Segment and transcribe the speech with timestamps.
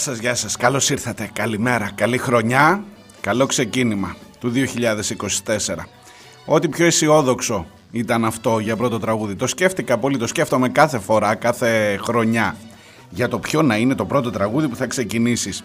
[0.00, 0.56] Σας, γεια σας.
[0.56, 1.30] Καλώς ήρθατε.
[1.32, 1.90] Καλημέρα.
[1.94, 2.84] Καλή χρονιά.
[3.20, 5.88] Καλό ξεκίνημα του 2024.
[6.44, 9.34] Ό,τι πιο αισιόδοξο ήταν αυτό για πρώτο τραγούδι.
[9.34, 12.56] Το σκέφτηκα πολύ, το σκέφτομαι κάθε φορά, κάθε χρονιά.
[13.10, 15.64] Για το ποιο να είναι το πρώτο τραγούδι που θα ξεκινήσεις.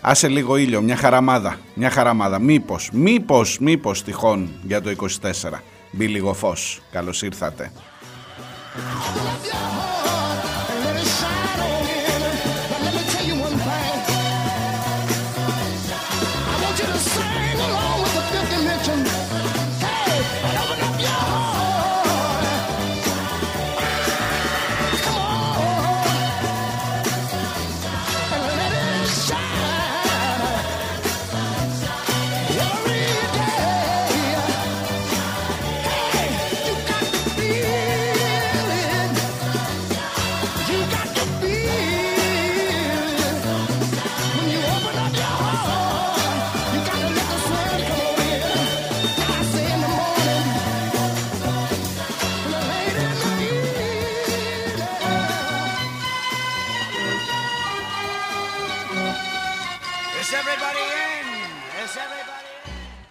[0.00, 2.38] Άσε λίγο ήλιο, μια χαραμάδα, μια χαραμάδα.
[2.38, 5.62] Μήπως, μήπως, μήπως τυχόν για το 24.
[5.90, 6.80] Μπει λίγο φως.
[6.90, 7.72] Καλώς ήρθατε.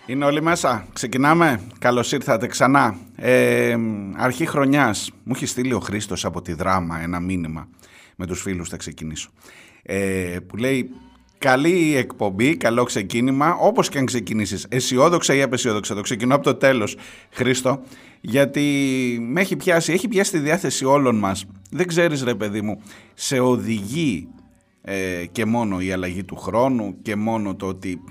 [0.09, 0.87] Είναι όλοι μέσα.
[0.93, 1.61] Ξεκινάμε.
[1.79, 2.97] Καλώς ήρθατε ξανά.
[3.15, 3.77] Ε,
[4.15, 5.11] αρχή χρονιάς.
[5.23, 7.67] Μου έχει στείλει ο Χρήστος από τη δράμα ένα μήνυμα.
[8.15, 9.29] Με τους φίλους θα ξεκινήσω.
[9.83, 10.89] Ε, που λέει
[11.39, 14.65] Καλή εκπομπή, καλό ξεκίνημα, όπως και αν ξεκινήσεις.
[14.69, 15.95] Αισιόδοξα ή απεσιόδοξα.
[15.95, 16.97] Το ξεκινώ από το τέλος,
[17.29, 17.81] Χρήστο,
[18.21, 18.63] γιατί
[19.21, 21.45] με έχει πιάσει, έχει πιάσει τη διάθεση όλων μας.
[21.71, 22.81] Δεν ξέρεις, ρε παιδί μου,
[23.13, 24.27] σε οδηγεί
[24.81, 28.01] ε, και μόνο η αλλαγή του χρόνου και μόνο το ότι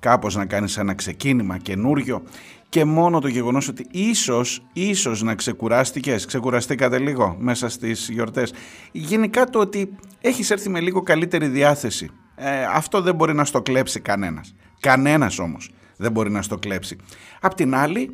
[0.00, 2.22] κάπως να κάνεις ένα ξεκίνημα καινούριο
[2.68, 8.52] και μόνο το γεγονός ότι ίσως, ίσως να ξεκουράστηκες, ξεκουραστήκατε λίγο μέσα στις γιορτές.
[8.92, 12.10] Γενικά το ότι έχεις έρθει με λίγο καλύτερη διάθεση.
[12.34, 14.54] Ε, αυτό δεν μπορεί να στο κλέψει κανένας.
[14.80, 16.96] Κανένας όμως δεν μπορεί να στο κλέψει.
[17.40, 18.10] Απ' την άλλη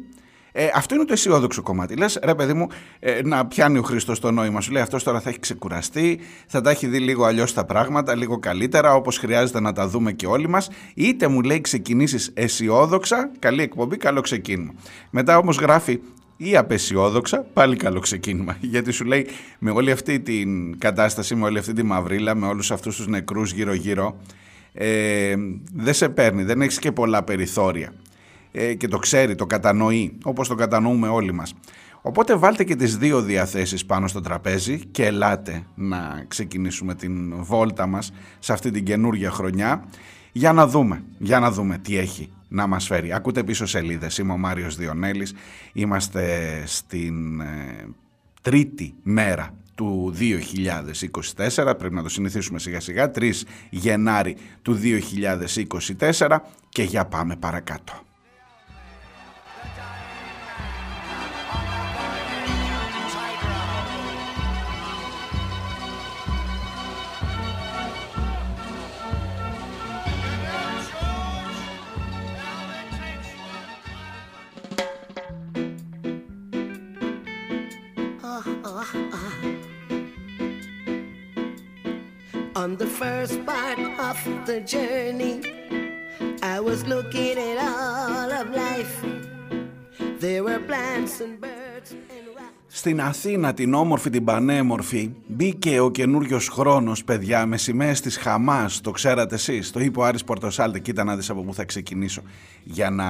[0.59, 1.97] ε, αυτό είναι το αισιόδοξο κομμάτι.
[1.97, 2.67] Λες, ρε παιδί μου,
[2.99, 4.73] ε, να πιάνει ο Χριστός το νόημα σου.
[4.73, 8.39] Λέει αυτός τώρα θα έχει ξεκουραστεί, θα τα έχει δει λίγο αλλιώς τα πράγματα, λίγο
[8.39, 10.69] καλύτερα, όπως χρειάζεται να τα δούμε και όλοι μας.
[10.95, 14.75] Είτε μου λέει ξεκινήσεις αισιόδοξα, καλή εκπομπή, καλό ξεκίνημα.
[15.11, 16.01] Μετά όμως γράφει
[16.37, 18.57] ή απεσιόδοξα, πάλι καλό ξεκίνημα.
[18.73, 19.27] Γιατί σου λέει
[19.59, 23.53] με όλη αυτή την κατάσταση, με όλη αυτή τη μαυρίλα, με όλους αυτούς τους νεκρούς
[23.53, 24.17] γύρω-γύρω,
[24.73, 25.35] ε,
[25.75, 27.93] δεν σε παίρνει, δεν έχεις και πολλά περιθώρια.
[28.59, 31.55] Ε, και το ξέρει, το κατανοεί, όπως το κατανοούμε όλοι μας.
[32.03, 37.87] Οπότε βάλτε και τις δύο διαθέσεις πάνω στο τραπέζι και ελάτε να ξεκινήσουμε την βόλτα
[37.87, 39.85] μας σε αυτή την καινούργια χρονιά
[40.33, 43.13] για να δούμε, για να δούμε τι έχει να μας φέρει.
[43.13, 45.35] Ακούτε πίσω σελίδες, είμαι ο Μάριος Διονέλης,
[45.73, 47.87] είμαστε στην ε,
[48.43, 50.15] τρίτη μέρα του
[51.57, 53.33] 2024, πρέπει να το συνηθίσουμε σιγά σιγά, 3
[53.71, 54.79] Γενάρη του
[55.99, 56.39] 2024
[56.69, 58.05] και για πάμε παρακάτω.
[82.67, 83.79] On the first part
[84.11, 84.19] of
[84.49, 85.35] the journey,
[86.55, 88.97] I was looking at all of life.
[90.23, 91.95] There were plants and birds.
[92.67, 98.81] Στην Αθήνα την όμορφη την πανέμορφη μπήκε ο καινούριος χρόνος παιδιά με σημαίες της Χαμάς,
[98.81, 102.23] το ξέρατε εσείς, το είπε ο Άρης Πορτοσάλτε, κοίτα να δεις από πού θα ξεκινήσω
[102.65, 103.05] για να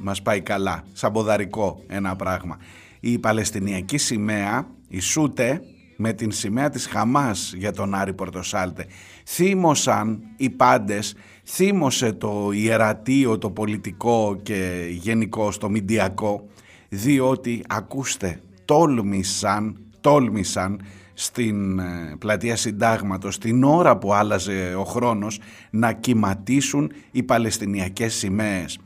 [0.00, 2.58] μας πάει καλά, σαν ποδαρικό ένα πράγμα.
[3.00, 5.62] Η Παλαιστινιακή σημαία ισούται
[5.96, 8.86] με την σημαία της Χαμάς για τον Άρη Πορτοσάλτε.
[9.26, 11.14] Θύμωσαν οι πάντες,
[11.44, 16.48] θύμωσε το ιερατείο, το πολιτικό και γενικό στο μηντιακό,
[16.88, 20.80] διότι ακούστε τόλμησαν, τόλμησαν
[21.14, 25.40] στην ε, πλατεία συντάγματος την ώρα που άλλαζε ο χρόνος
[25.70, 28.78] να κυματίσουν οι Παλαιστινιακές σημαίες.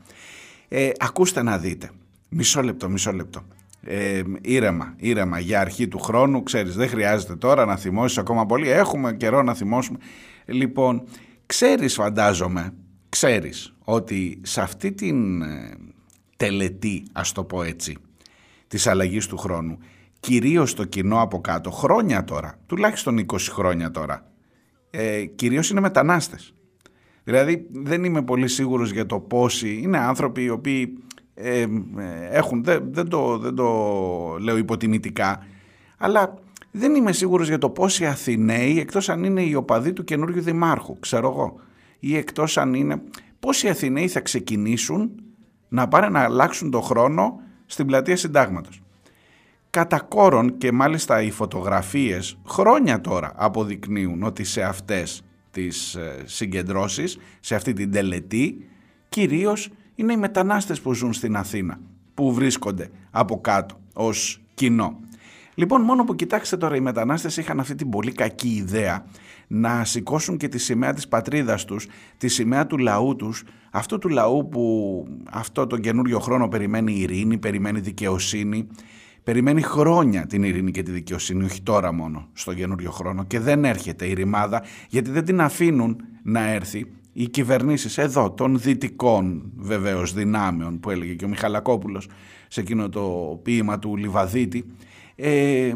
[0.67, 1.91] Ε, ακούστε να δείτε.
[2.29, 3.43] Μισό λεπτό, μισό λεπτό.
[3.83, 6.43] Ε, ήρεμα, ήρεμα για αρχή του χρόνου.
[6.43, 8.69] Ξέρεις, δεν χρειάζεται τώρα να θυμώσεις ακόμα πολύ.
[8.69, 9.97] Έχουμε καιρό να θυμώσουμε.
[10.45, 11.03] Λοιπόν,
[11.45, 12.73] ξέρεις φαντάζομαι,
[13.09, 15.77] ξέρεις ότι σε αυτή την ε,
[16.37, 17.97] τελετή, ας το πω έτσι,
[18.67, 19.77] της αλλαγής του χρόνου.
[20.19, 24.31] Κυρίως το κοινό από κάτω, χρόνια τώρα, τουλάχιστον 20 χρόνια τώρα,
[24.89, 26.53] ε, κυρίως είναι μετανάστες.
[27.23, 30.97] Δηλαδή δεν είμαι πολύ σίγουρος για το πόσοι είναι άνθρωποι οι οποίοι
[31.33, 31.65] ε,
[32.31, 33.67] έχουν, δεν, δεν, το, δεν το
[34.39, 35.45] λέω υποτιμητικά,
[35.97, 36.33] αλλά
[36.71, 40.99] δεν είμαι σίγουρος για το πόσοι Αθηναίοι, εκτός αν είναι οι οπαδοί του καινούριου δημάρχου,
[40.99, 41.59] ξέρω εγώ,
[41.99, 43.01] ή εκτός αν είναι,
[43.39, 45.11] πόσοι Αθηναίοι θα ξεκινήσουν
[45.69, 48.81] να πάνε να αλλάξουν το χρόνο στην πλατεία συντάγματος.
[49.69, 57.17] Κατά κόρον και μάλιστα οι φωτογραφίες χρόνια τώρα αποδεικνύουν ότι σε αυτές τις ε, συγκεντρώσεις,
[57.39, 58.67] σε αυτή την τελετή,
[59.09, 59.69] κυρίως
[60.01, 61.79] είναι οι μετανάστες που ζουν στην Αθήνα,
[62.13, 64.99] που βρίσκονται από κάτω ως κοινό.
[65.55, 69.05] Λοιπόν, μόνο που κοιτάξτε τώρα, οι μετανάστες είχαν αυτή την πολύ κακή ιδέα
[69.47, 71.87] να σηκώσουν και τη σημαία της πατρίδας τους,
[72.17, 77.37] τη σημαία του λαού τους, αυτό του λαού που αυτό τον καινούριο χρόνο περιμένει ειρήνη,
[77.37, 78.67] περιμένει δικαιοσύνη,
[79.23, 83.65] περιμένει χρόνια την ειρήνη και τη δικαιοσύνη, όχι τώρα μόνο στον καινούριο χρόνο και δεν
[83.65, 90.13] έρχεται η ρημάδα γιατί δεν την αφήνουν να έρθει οι κυβερνήσεις εδώ των δυτικών βεβαίως
[90.13, 92.07] δυνάμεων που έλεγε και ο Μιχαλακόπουλος
[92.47, 94.65] σε εκείνο το ποίημα του Λιβαδίτη
[95.15, 95.73] ε,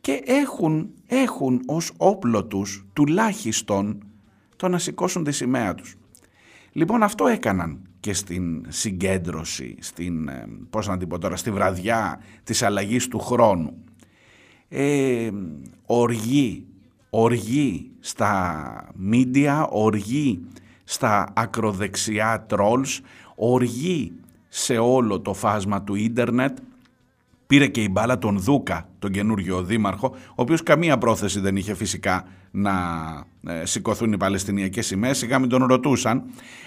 [0.00, 4.04] και έχουν, έχουν ως όπλο τους τουλάχιστον
[4.56, 5.96] το να σηκώσουν τη σημαία τους.
[6.72, 12.20] Λοιπόν αυτό έκαναν και στην συγκέντρωση, στην, ε, πώς να την πω τώρα, στη βραδιά
[12.44, 13.84] της αλλαγής του χρόνου.
[14.68, 15.30] Ε,
[15.86, 16.66] οργή,
[17.14, 20.40] οργή στα μίντια, οργή
[20.84, 23.00] στα ακροδεξιά τρόλς,
[23.34, 24.12] οργή
[24.48, 26.58] σε όλο το φάσμα του ίντερνετ,
[27.46, 31.74] Πήρε και η μπάλα τον Δούκα, τον καινούριο δήμαρχο, ο οποίος καμία πρόθεση δεν είχε
[31.74, 32.72] φυσικά να
[33.46, 36.22] ε, σηκωθούν οι Παλαιστινιακές σημαίες, σιγά μην τον ρωτούσαν,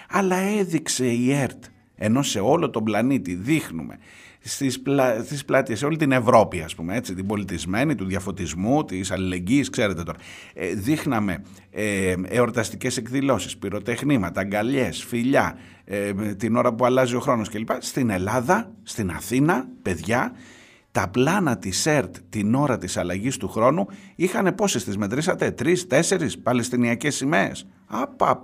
[0.10, 1.64] αλλά έδειξε η ΕΡΤ,
[1.96, 3.98] ενώ σε όλο τον πλανήτη δείχνουμε
[4.48, 5.24] στις, πλα...
[5.24, 9.70] στις πλάτειες, σε όλη την Ευρώπη ας πούμε, έτσι, την πολιτισμένη, του διαφωτισμού, της αλληλεγγύης,
[9.70, 10.18] ξέρετε τώρα.
[10.54, 17.50] Ε, δείχναμε ε, εορταστικές εκδηλώσεις, πυροτεχνήματα, αγκαλιές, φιλιά, ε, την ώρα που αλλάζει ο χρόνος
[17.50, 17.70] κλπ.
[17.80, 20.32] Στην Ελλάδα, στην Αθήνα, παιδιά,
[20.92, 25.88] τα πλάνα της ΕΡΤ την ώρα της αλλαγής του χρόνου είχαν πόσες τις μετρήσατε, τρεις,
[25.88, 27.68] τέσσερις παλαιστινιακές σημαίες.
[27.86, 28.44] Απα,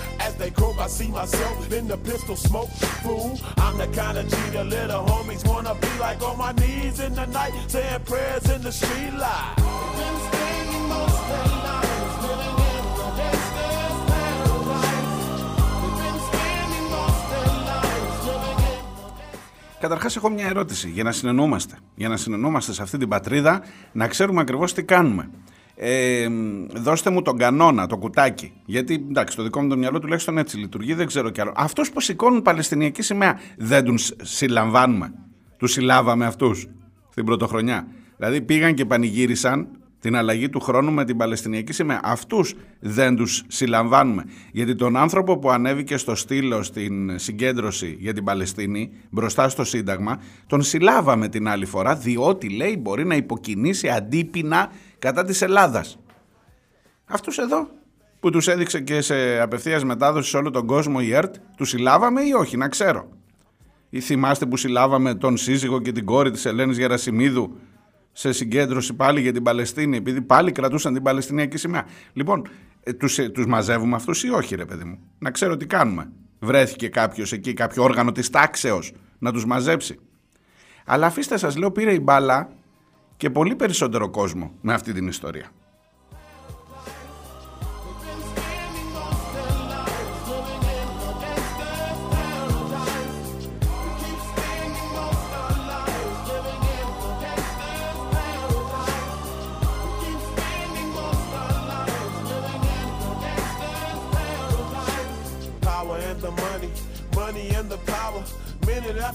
[0.25, 2.71] As they croak, I see myself in the pistol smoke.
[3.03, 3.31] Fool,
[3.65, 7.13] I'm the kind of G the little homies wanna be like on my knees in
[7.19, 9.55] the night, saying prayers in the street light.
[9.97, 15.41] Been spending most their lives living in the gangster's paradise.
[15.81, 21.75] We've been spending most their lives living in Καταρχάς έχω μια ερώτηση για να συνεννούμαστε.
[21.95, 23.61] Για να συνεννούμαστε σε αυτή την πατρίδα,
[23.91, 25.29] να ξέρουμε ακριβώς τι κάνουμε.
[25.83, 26.27] Ε,
[26.73, 28.53] δώστε μου τον κανόνα, το κουτάκι.
[28.65, 31.51] Γιατί εντάξει, το δικό μου το μυαλό τουλάχιστον έτσι λειτουργεί, δεν ξέρω κι άλλο.
[31.55, 35.13] Αυτούς που σηκώνουν Παλαιστινιακή σημαία, δεν τους συλλαμβάνουμε.
[35.57, 36.67] Τους συλλάβαμε αυτούς
[37.09, 37.87] στην πρωτοχρονιά.
[38.17, 39.67] Δηλαδή πήγαν και πανηγύρισαν
[39.99, 41.99] την αλλαγή του χρόνου με την Παλαιστινιακή σημαία.
[42.03, 44.23] Αυτούς δεν τους συλλαμβάνουμε.
[44.51, 50.21] Γιατί τον άνθρωπο που ανέβηκε στο στήλο στην συγκέντρωση για την Παλαιστίνη, μπροστά στο Σύνταγμα,
[50.47, 54.71] τον συλλάβαμε την άλλη φορά, διότι λέει μπορεί να υποκινήσει αντίπεινα
[55.01, 55.99] κατά της Ελλάδας.
[57.05, 57.67] Αυτούς εδώ
[58.19, 62.21] που τους έδειξε και σε απευθείας μετάδοση σε όλο τον κόσμο η ΕΡΤ, τους συλλάβαμε
[62.21, 63.09] ή όχι, να ξέρω.
[63.89, 67.57] Ή θυμάστε που συλλάβαμε τον σύζυγο και την κόρη της Ελένης Γερασιμίδου
[68.11, 71.85] σε συγκέντρωση πάλι για την Παλαιστίνη, επειδή πάλι κρατούσαν την Παλαιστινιακή σημαία.
[72.13, 72.47] Λοιπόν,
[72.83, 76.11] ε, τους, ε, τους μαζεύουμε αυτούς ή όχι ρε παιδί μου; Να ξέρω τι κάνουμε.
[76.39, 79.99] Βρέθηκε κάποιος εκεί, κάποιο όργανο της τάξεως να τους μαζέψει.
[80.85, 82.49] Αλλά αφήστε σας λέω πήρε η μπάλα
[83.21, 85.51] και πολύ περισσότερο κόσμο με αυτή την ιστορία.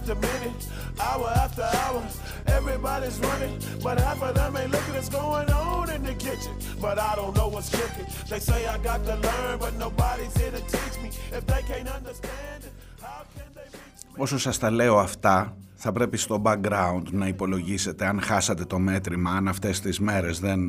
[0.07, 0.67] After minute,
[1.01, 2.03] hour after hour.
[2.47, 6.55] Everybody's running, but half of them ain't looking what's going on in the kitchen.
[6.81, 8.07] But I don't know what's cooking.
[8.31, 11.09] They say I got to learn, but nobody's here to teach me.
[11.39, 12.73] If they can't understand it,
[13.07, 14.23] how can they reach me?
[14.23, 19.31] Όσο σας τα λέω αυτά, θα πρέπει στο background να υπολογίσετε αν χάσατε το μέτρημα,
[19.31, 20.61] αν αυτές τις μέρες δεν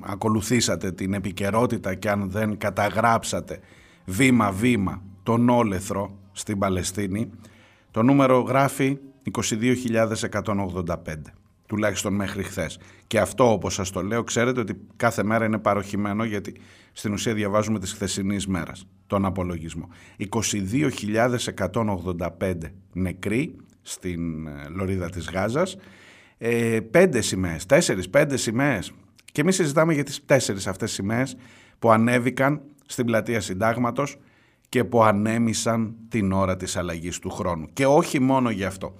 [0.00, 3.60] ακολουθήσατε την επικαιρότητα και αν δεν καταγράψατε
[4.04, 7.30] βήμα-βήμα τον όλεθρο στην Παλαιστίνη,
[7.96, 8.98] το νούμερο γράφει
[9.32, 10.94] 22.185,
[11.66, 12.78] τουλάχιστον μέχρι χθες.
[13.06, 16.54] Και αυτό όπως σας το λέω ξέρετε ότι κάθε μέρα είναι παροχημένο γιατί
[16.92, 19.88] στην ουσία διαβάζουμε τις χθεσινής μέρας, τον απολογισμό.
[20.18, 22.54] 22.185
[22.92, 25.76] νεκροί στην ε, λωρίδα της Γάζας,
[26.38, 28.92] ε, πέντε σημαίες, τέσσερις, πέντε σημαίες.
[29.32, 31.36] Και εμείς συζητάμε για τις τέσσερις αυτές σημαίες
[31.78, 34.16] που ανέβηκαν στην πλατεία συντάγματος
[34.68, 37.68] και που ανέμισαν την ώρα της αλλαγής του χρόνου.
[37.72, 38.94] Και όχι μόνο γι' αυτό.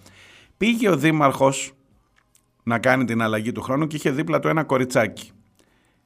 [0.56, 1.72] Πήγε ο Δήμαρχος
[2.62, 5.30] να κάνει την αλλαγή του χρόνου και είχε δίπλα του ένα κοριτσάκι.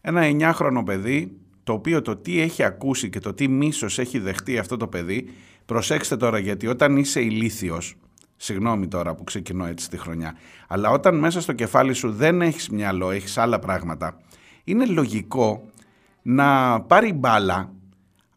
[0.00, 4.58] Ένα 9χρονο παιδί, το οποίο το τι έχει ακούσει και το τι μίσος έχει δεχτεί
[4.58, 5.30] αυτό το παιδί,
[5.66, 7.94] προσέξτε τώρα γιατί όταν είσαι ηλίθιος,
[8.36, 10.36] συγγνώμη τώρα που ξεκινώ έτσι τη χρονιά,
[10.68, 14.16] αλλά όταν μέσα στο κεφάλι σου δεν έχεις μυαλό, έχεις άλλα πράγματα,
[14.64, 15.62] είναι λογικό
[16.22, 17.72] να πάρει μπάλα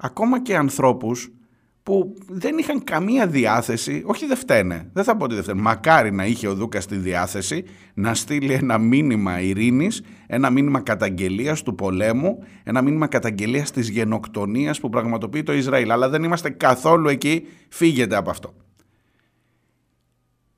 [0.03, 1.31] ακόμα και ανθρώπους
[1.83, 6.11] που δεν είχαν καμία διάθεση, όχι δεν φταίνε, δεν θα πω ότι δεν φταίνε, μακάρι
[6.11, 11.75] να είχε ο Δούκας τη διάθεση να στείλει ένα μήνυμα ειρήνης, ένα μήνυμα καταγγελίας του
[11.75, 15.91] πολέμου, ένα μήνυμα καταγγελίας της γενοκτονίας που πραγματοποιεί το Ισραήλ.
[15.91, 18.53] Αλλά δεν είμαστε καθόλου εκεί, φύγετε από αυτό.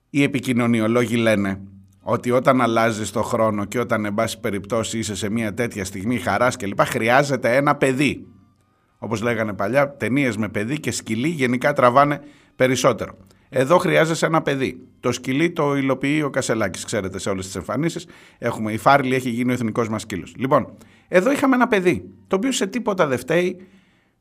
[0.10, 1.62] Οι επικοινωνιολόγοι λένε
[2.02, 6.18] ότι όταν αλλάζεις το χρόνο και όταν εν πάση περιπτώσει είσαι σε μια τέτοια στιγμή
[6.18, 6.82] χαράς κλπ.
[6.82, 8.28] χρειάζεται ένα παιδί
[9.06, 12.22] όπως λέγανε παλιά, ταινίες με παιδί και σκυλί γενικά τραβάνε
[12.56, 13.18] περισσότερο.
[13.50, 14.88] Εδώ χρειάζεσαι ένα παιδί.
[15.00, 18.08] Το σκυλί το υλοποιεί ο Κασελάκης, ξέρετε, σε όλες τις εμφανίσεις.
[18.38, 20.34] Έχουμε, η Φάρλι έχει γίνει ο εθνικός μας σκύλος.
[20.38, 20.74] Λοιπόν,
[21.08, 23.68] εδώ είχαμε ένα παιδί, το οποίο σε τίποτα δεν φταίει,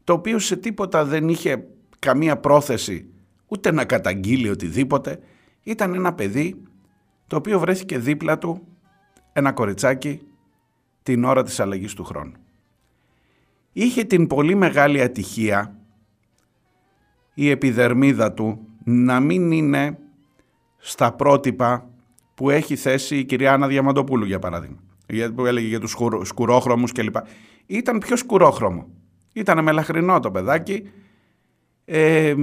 [0.04, 1.64] το οποίο σε τίποτα δεν είχε
[1.98, 3.06] καμία πρόθεση
[3.46, 5.18] ούτε να καταγγείλει οτιδήποτε.
[5.62, 6.62] Ήταν ένα παιδί
[7.26, 8.66] το οποίο βρέθηκε δίπλα του
[9.32, 10.20] ένα κοριτσάκι
[11.02, 12.32] την ώρα της αλλαγής του χρόνου
[13.76, 15.78] είχε την πολύ μεγάλη ατυχία
[17.35, 19.99] η επιδερμίδα του να μην είναι
[20.76, 21.88] στα πρότυπα
[22.35, 24.78] που έχει θέσει η κυρία Άννα Διαμαντοπούλου για παράδειγμα
[25.35, 27.16] που έλεγε για τους σκουρόχρωμους κλπ.
[27.66, 28.88] Ήταν πιο σκουρόχρωμο.
[29.33, 30.90] Ήταν μελαχρινό το παιδάκι.
[31.85, 32.35] Ε,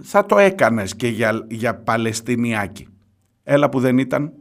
[0.00, 2.88] θα το έκανες και για, για Παλαιστινιάκι.
[3.42, 4.32] Έλα που δεν ήταν.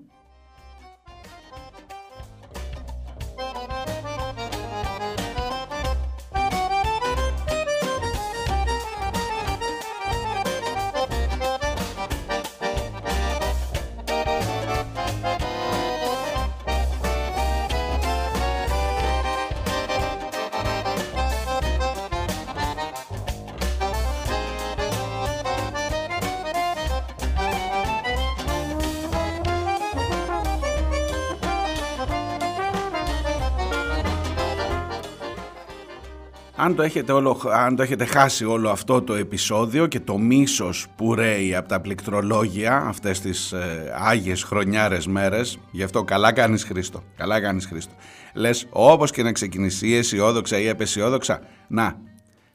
[36.62, 40.88] Αν το, έχετε όλο, αν το έχετε χάσει όλο αυτό το επεισόδιο και το μίσος
[40.96, 46.64] που ρέει από τα πληκτρολόγια αυτές τις ε, άγιες χρονιάρες μέρες, γι' αυτό καλά κάνεις
[46.64, 47.94] Χρήστο, καλά κάνεις Χρήστο.
[48.34, 51.96] Λες όπως και να ξεκινήσει ή αισιόδοξα ή απεσιόδοξα, να,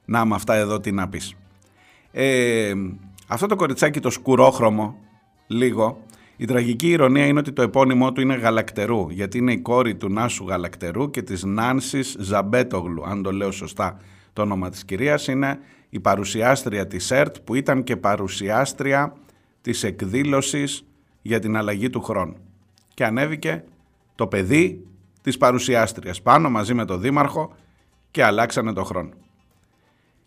[0.05, 1.35] να με αυτά εδώ τι να πεις.
[2.13, 2.73] Ε,
[3.27, 4.97] αυτό το κοριτσάκι το σκουρόχρωμο,
[5.47, 6.03] λίγο,
[6.37, 10.09] η τραγική ηρωνία είναι ότι το επώνυμό του είναι Γαλακτερού, γιατί είναι η κόρη του
[10.09, 14.01] Νάσου Γαλακτερού και της Νάνσης Ζαμπέτογλου, αν το λέω σωστά
[14.33, 19.13] το όνομα της κυρίας, είναι η παρουσιάστρια της ΕΡΤ που ήταν και παρουσιάστρια
[19.61, 20.85] της εκδήλωσης
[21.23, 22.37] για την αλλαγή του χρόνου.
[22.95, 23.65] Και ανέβηκε
[24.15, 24.87] το παιδί
[25.23, 27.55] της παρουσιάστριας πάνω μαζί με το δήμαρχο
[28.11, 29.11] και αλλάξανε το χρόνο.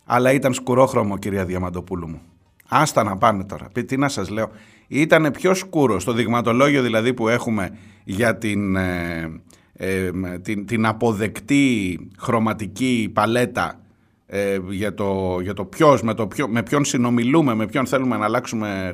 [0.06, 2.22] Αλλά ήταν σκουρόχρωμο κυρία Διαμαντοπούλου μου.
[2.70, 3.68] Άστα να πάνε τώρα.
[3.86, 4.50] Τι να σας λέω.
[4.88, 9.42] Ήταν πιο σκούρο στο δειγματολόγιο δηλαδή που έχουμε για την, ε,
[9.74, 13.80] ε, την, την αποδεκτή χρωματική παλέτα
[14.26, 18.18] ε, για το, για το ποιος, με, το ποιο, με ποιον συνομιλούμε, με ποιον θέλουμε
[18.18, 18.94] να αλλάξουμε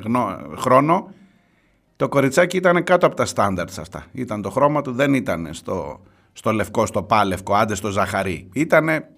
[0.56, 1.12] χρόνο,
[1.96, 4.06] το κοριτσάκι ήταν κάτω από τα στάνταρτς αυτά.
[4.12, 6.00] Ήταν το χρώμα του, δεν ήταν στο,
[6.32, 8.48] στο λευκό, στο πάλευκο, άντε στο ζαχαρί.
[8.52, 9.08] Ήτανε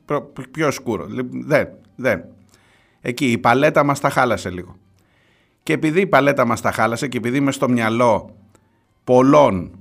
[0.51, 1.07] πιο σκούρο.
[1.47, 2.25] Δεν, δεν.
[3.09, 4.77] Εκεί η παλέτα μας τα χάλασε λίγο.
[5.63, 8.37] Και επειδή η παλέτα μας τα χάλασε και επειδή είμαι στο μυαλό
[9.05, 9.79] πολλών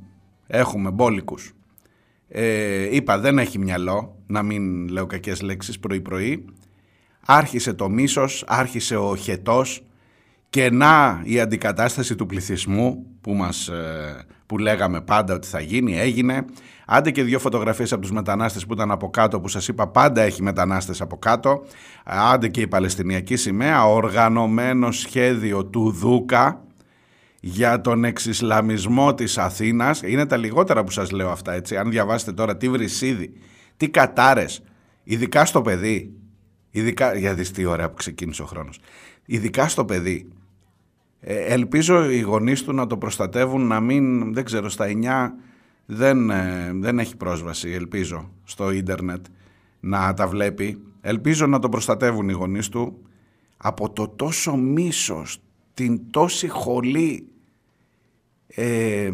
[0.48, 1.54] έχουμε μπόλικους,
[2.28, 6.46] ε, είπα δεν έχει μυαλό, να μην λέω κακές λέξεις πρωί πρωί,
[7.26, 9.84] άρχισε το μίσος, άρχισε ο χετός
[10.50, 16.00] και να η αντικατάσταση του πληθυσμού που, μας, ε, που λέγαμε πάντα ότι θα γίνει,
[16.00, 16.46] έγινε.
[16.88, 20.22] Άντε και δύο φωτογραφίες από τους μετανάστες που ήταν από κάτω, που σας είπα πάντα
[20.22, 21.66] έχει μετανάστες από κάτω.
[22.04, 26.64] Άντε και η Παλαιστινιακή σημαία, οργανωμένο σχέδιο του Δούκα
[27.40, 30.02] για τον εξισλαμισμό της Αθήνας.
[30.02, 31.78] Είναι τα λιγότερα που σας λέω αυτά, έτσι.
[31.78, 33.34] Αν διαβάσετε τώρα τι βρυσίδι,
[33.78, 34.64] τι κατάρες,
[35.04, 36.14] ειδικά στο παιδί,
[36.72, 38.80] ειδικά, για δεις τι ωραία που ξεκίνησε ο χρόνος,
[39.26, 40.45] ειδικά στο παιδί, ε,
[41.28, 45.34] ελπίζω οι γονείς του να το προστατεύουν, να μην, δεν ξέρω, στα 9
[45.86, 49.26] δεν, ε, δεν έχει πρόσβαση, ελπίζω, στο ίντερνετ
[49.80, 50.82] να τα βλέπει.
[51.02, 53.02] Ελπίζω να το προστατεύουν οι γονείς του
[53.58, 55.38] από το τόσο μίσος,
[55.74, 57.28] την τόση χολή.
[58.48, 59.12] Ε,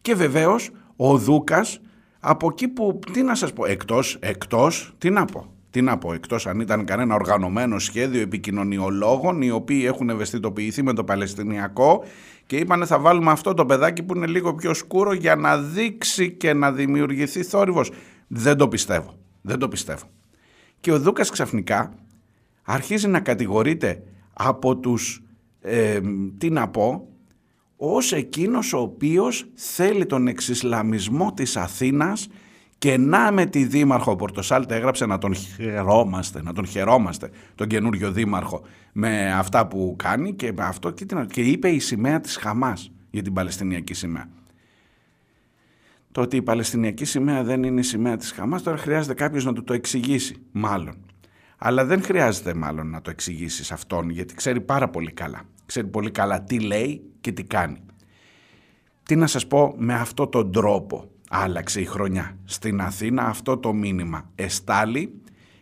[0.00, 1.80] και βεβαίως ο Δούκας
[2.20, 5.55] από εκεί που, τι να σας πω, εκτός, εκτός, τι να πω.
[5.76, 10.92] Τι να πω, εκτός αν ήταν κανένα οργανωμένο σχέδιο επικοινωνιολόγων οι οποίοι έχουν ευαισθητοποιηθεί με
[10.92, 12.04] το Παλαιστινιακό
[12.46, 16.30] και είπανε θα βάλουμε αυτό το παιδάκι που είναι λίγο πιο σκούρο για να δείξει
[16.30, 17.90] και να δημιουργηθεί θόρυβος.
[18.26, 19.14] Δεν το πιστεύω.
[19.42, 20.04] Δεν το πιστεύω.
[20.80, 21.94] Και ο Δούκας ξαφνικά
[22.62, 24.02] αρχίζει να κατηγορείται
[24.32, 25.22] από τους,
[25.60, 26.00] ε,
[26.38, 27.08] τι να πω,
[27.76, 32.28] ως εκείνος ο οποίος θέλει τον εξισλαμισμό της Αθήνας
[32.78, 38.12] και να με τη δήμαρχο Πορτοσάλτε έγραψε να τον χαιρόμαστε, να τον χαιρόμαστε τον καινούριο
[38.12, 43.22] δήμαρχο με αυτά που κάνει και, αυτό, και, και είπε η σημαία της Χαμάς για
[43.22, 44.28] την Παλαιστινιακή σημαία.
[46.12, 49.52] Το ότι η Παλαιστινιακή σημαία δεν είναι η σημαία της Χαμάς τώρα χρειάζεται κάποιος να
[49.52, 50.94] του το εξηγήσει μάλλον.
[51.58, 55.42] Αλλά δεν χρειάζεται μάλλον να το εξηγήσει αυτόν γιατί ξέρει πάρα πολύ καλά.
[55.66, 57.78] Ξέρει πολύ καλά τι λέει και τι κάνει.
[59.02, 62.36] Τι να σας πω με αυτό τον τρόπο άλλαξε η χρονιά.
[62.44, 65.20] Στην Αθήνα αυτό το μήνυμα εστάλει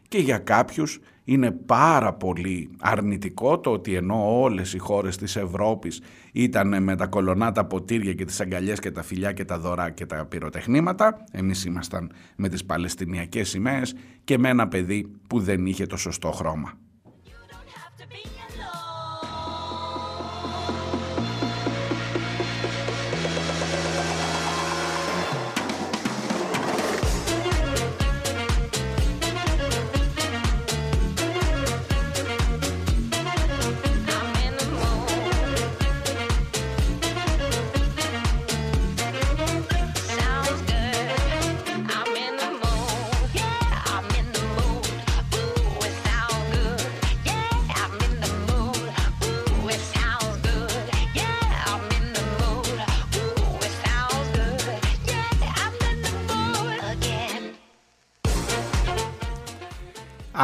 [0.08, 6.00] και για κάποιους είναι πάρα πολύ αρνητικό το ότι ενώ όλες οι χώρες της Ευρώπης
[6.32, 10.06] ήταν με τα κολονάτα ποτήρια και τις αγκαλιές και τα φιλιά και τα δωρά και
[10.06, 15.86] τα πυροτεχνήματα, εμείς ήμασταν με τις Παλαιστινιακές σημαίες και με ένα παιδί που δεν είχε
[15.86, 16.72] το σωστό χρώμα.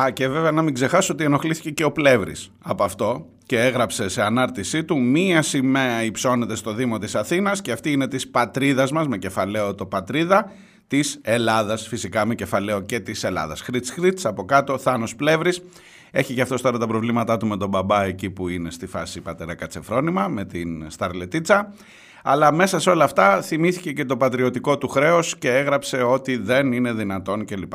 [0.00, 4.08] Α, και βέβαια να μην ξεχάσω ότι ενοχλήθηκε και ο Πλεύρης από αυτό και έγραψε
[4.08, 8.92] σε ανάρτησή του μία σημαία υψώνεται στο Δήμο της Αθήνας και αυτή είναι της πατρίδας
[8.92, 10.52] μας με κεφαλαίο το πατρίδα
[10.86, 13.60] της Ελλάδας φυσικά με κεφαλαίο και της Ελλάδας.
[13.60, 15.62] Χρήτς Χρήτς από κάτω Θάνος Πλεύρης
[16.10, 19.20] έχει και αυτός τώρα τα προβλήματά του με τον μπαμπά εκεί που είναι στη φάση
[19.20, 21.74] πατέρα Κατσεφρόνημα με την Σταρλετίτσα
[22.22, 26.72] αλλά μέσα σε όλα αυτά θυμήθηκε και το πατριωτικό του χρέος και έγραψε ότι δεν
[26.72, 27.74] είναι δυνατόν κλπ.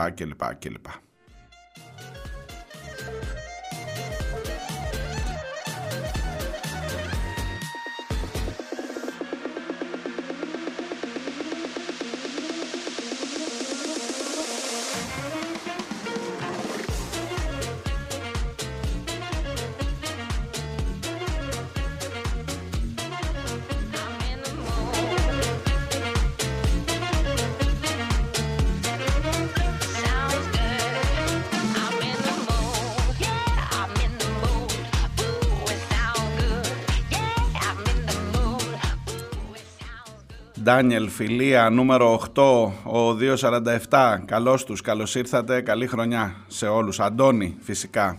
[0.59, 0.85] κλπ.
[40.65, 43.13] Ντάνιελ, φιλία, νούμερο 8, ο
[43.89, 44.21] 247.
[44.25, 46.99] Καλώς τους, καλώς ήρθατε, καλή χρονιά σε όλους.
[46.99, 48.17] Αντώνη, φυσικά.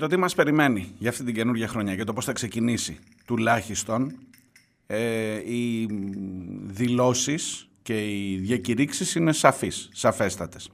[0.00, 4.12] Το τι μας περιμένει για αυτή την καινούργια χρονιά, για το πώς θα ξεκινήσει τουλάχιστον
[4.86, 5.88] ε, οι
[6.62, 10.70] δηλώσεις και οι διακηρύξεις είναι σαφείς, σαφέστατες.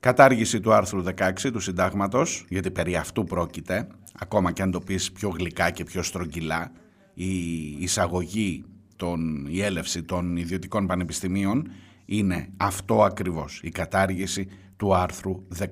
[0.00, 3.86] Κατάργηση του άρθρου 16 του συντάγματος, γιατί περί αυτού πρόκειται,
[4.18, 6.72] ακόμα και αν το πεις πιο γλυκά και πιο στρογγυλά,
[7.14, 8.64] η εισαγωγή,
[8.96, 11.70] των, η έλευση των ιδιωτικών πανεπιστημίων
[12.04, 14.48] είναι αυτό ακριβώς, η κατάργηση
[14.84, 15.66] του άρθρου 16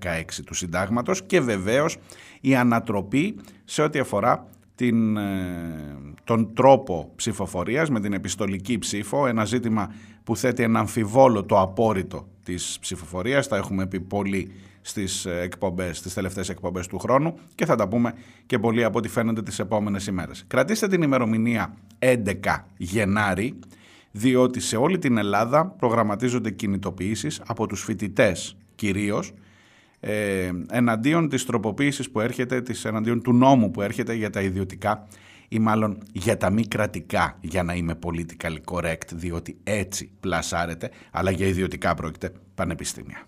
[0.47, 1.97] του συντάγματος και βεβαίως
[2.41, 9.45] η ανατροπή σε ό,τι αφορά την, ε, τον τρόπο ψηφοφορίας με την επιστολική ψήφο, ένα
[9.45, 9.93] ζήτημα
[10.25, 15.99] που θέτει ένα αμφιβόλο το απόρριτο της ψηφοφορίας, τα έχουμε πει πολύ στις, ε, εκπομπές,
[15.99, 18.15] στις τελευταίες εκπομπές του χρόνου και θα τα πούμε
[18.47, 20.45] και πολύ από ό,τι φαίνονται τις επόμενες ημέρες.
[20.47, 23.59] Κρατήστε την ημερομηνία 11 Γενάρη,
[24.11, 29.33] διότι σε όλη την Ελλάδα προγραμματίζονται κινητοποιήσεις από τους φοιτητές κυρίως
[30.01, 35.07] ε, εναντίον της τροποποίησης που έρχεται, της, εναντίον του νόμου που έρχεται για τα ιδιωτικά
[35.49, 41.31] ή μάλλον για τα μη κρατικά, για να είμαι politically correct, διότι έτσι πλασάρεται, αλλά
[41.31, 43.27] για ιδιωτικά πρόκειται πανεπιστήμια.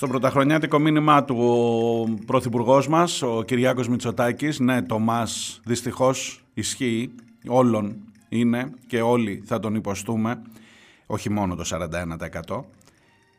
[0.00, 7.14] Στο πρωταχρονιάτικο μήνυμά του ο Πρωθυπουργός μας, ο Κυριάκος Μητσοτάκης, ναι το μας δυστυχώς ισχύει,
[7.48, 7.96] όλων
[8.28, 10.42] είναι και όλοι θα τον υποστούμε,
[11.06, 12.64] όχι μόνο το 41%,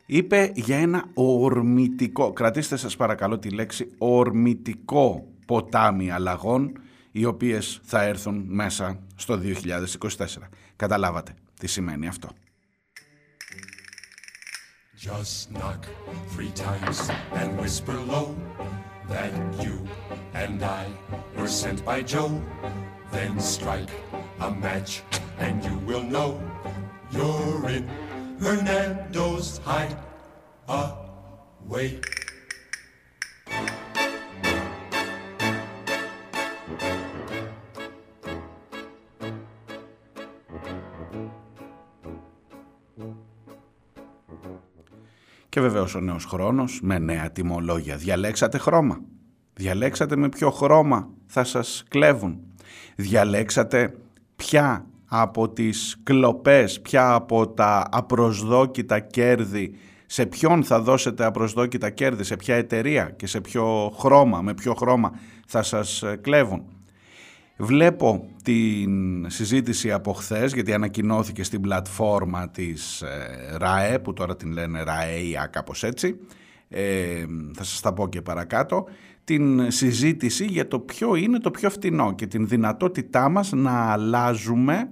[0.06, 6.72] είπε για ένα ορμητικό, κρατήστε σας παρακαλώ τη λέξη, ορμητικό ποτάμι αλλαγών,
[7.12, 10.48] οι οποίες θα έρθουν μέσα στο 2024.
[10.76, 12.28] Καταλάβατε τι σημαίνει αυτό.
[15.04, 15.80] Just knock
[16.34, 18.28] three times and whisper low
[19.08, 19.32] that
[19.64, 19.74] you
[20.32, 20.84] and I
[21.36, 22.40] were sent by Joe.
[23.10, 23.92] Then strike
[24.38, 25.02] a match
[25.44, 26.30] and you will know
[27.10, 27.84] you're in
[28.44, 30.98] Hernando's hideaway.
[45.48, 47.96] Και βεβαίως ο νέος χρόνος με νέα τιμολόγια.
[47.96, 49.00] Διαλέξατε χρώμα.
[49.54, 52.40] Διαλέξατε με ποιο χρώμα θα σας κλέβουν.
[52.96, 53.94] Διαλέξατε
[54.36, 59.74] ποια από τις κλοπές, ποια από τα απροσδόκητα κέρδη,
[60.06, 64.74] σε ποιον θα δώσετε απροσδόκητα κέρδη, σε ποια εταιρεία και σε ποιο χρώμα, με ποιο
[64.74, 65.12] χρώμα
[65.46, 66.64] θα σας κλέβουν;
[67.56, 68.90] Βλέπω την
[69.30, 75.46] συζήτηση από χθες, γιατί ανακοινώθηκε στην πλατφόρμα της ε, ΡΑΕ, που τώρα την λένε ΡΑΕΙΑ
[75.46, 76.16] κάπως έτσι,
[76.68, 78.84] ε, θα σας τα πω και παρακάτω,
[79.24, 84.90] την συζήτηση για το ποιο είναι το πιο φτηνό και την δυνατότητά μας να αλλάζουμε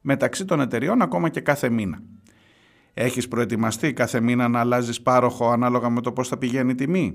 [0.00, 2.02] μεταξύ των εταιριών ακόμα και κάθε μήνα.
[2.94, 7.14] Έχεις προετοιμαστεί κάθε μήνα να αλλάζεις πάροχο ανάλογα με το πώς θα πηγαίνει η τιμή;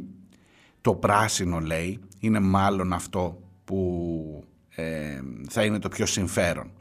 [0.82, 4.44] Το πράσινο λέει είναι μάλλον αυτό που
[4.76, 5.20] ε,
[5.50, 6.72] θα είναι το πιο συμφέρον.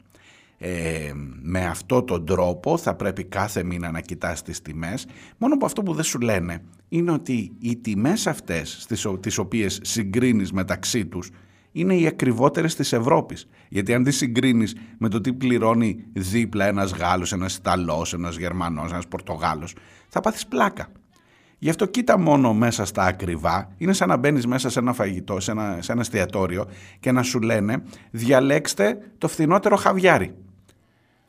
[0.57, 5.65] Ε, με αυτό τον τρόπο θα πρέπει κάθε μήνα να κοιτάς τις τιμές μόνο που
[5.65, 11.05] αυτό που δεν σου λένε είναι ότι οι τιμές αυτές τις, τις οποίες συγκρίνεις μεταξύ
[11.05, 11.29] τους
[11.75, 16.91] είναι οι ακριβότερες της Ευρώπης γιατί αν τις συγκρίνεις με το τι πληρώνει δίπλα ένας
[16.91, 19.75] Γάλλος, ένας Ιταλός, ένας Γερμανός, ένας Πορτογάλος
[20.07, 20.87] θα πάθεις πλάκα
[21.57, 23.71] Γι' αυτό κοίτα μόνο μέσα στα ακριβά.
[23.77, 26.65] Είναι σαν να μπαίνεις μέσα σε ένα φαγητό, σε ένα, σε ένα εστιατόριο
[26.99, 30.35] και να σου λένε διαλέξτε το φθηνότερο χαβιάρι.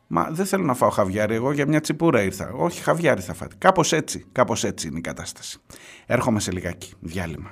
[0.06, 2.52] Μα δεν θέλω να φάω χαβιάρι, εγώ για μια τσιπούρα ήρθα.
[2.52, 3.54] Όχι, χαβιάρι θα φάτε.
[3.58, 5.58] Κάπως έτσι, κάπως έτσι είναι η κατάσταση.
[6.06, 6.92] Έρχομαι σε λιγάκι.
[7.00, 7.50] Διάλειμμα.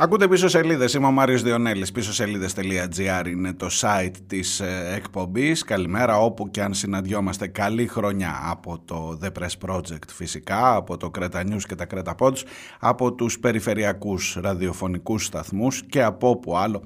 [0.00, 0.94] Ακούτε πίσω σελίδες.
[0.94, 1.92] Είμαι ο Μάριος Διονέλης.
[1.92, 5.64] Πίσω σελίδε.gr είναι το site της ε, εκπομπής.
[5.64, 7.46] Καλημέρα, όπου και αν συναντιόμαστε.
[7.46, 12.14] Καλή χρονιά από το The Press Project φυσικά, από το Creta News και τα Creta
[12.18, 12.42] Pods,
[12.78, 16.82] από τους περιφερειακούς ραδιοφωνικούς σταθμούς και από όπου άλλο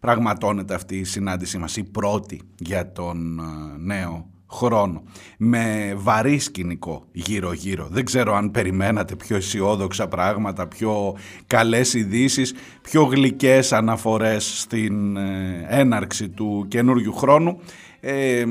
[0.00, 3.42] πραγματώνεται αυτή η συνάντησή μας, η πρώτη για τον ε,
[3.78, 5.02] νέο χρόνο
[5.38, 7.88] με βαρύ σκηνικό γύρω γύρω.
[7.90, 15.66] Δεν ξέρω αν περιμένατε πιο αισιόδοξα πράγματα, πιο καλές ειδήσεις, πιο γλυκές αναφορές στην ε,
[15.68, 17.60] έναρξη του καινούριου χρόνου.
[18.00, 18.44] Ε,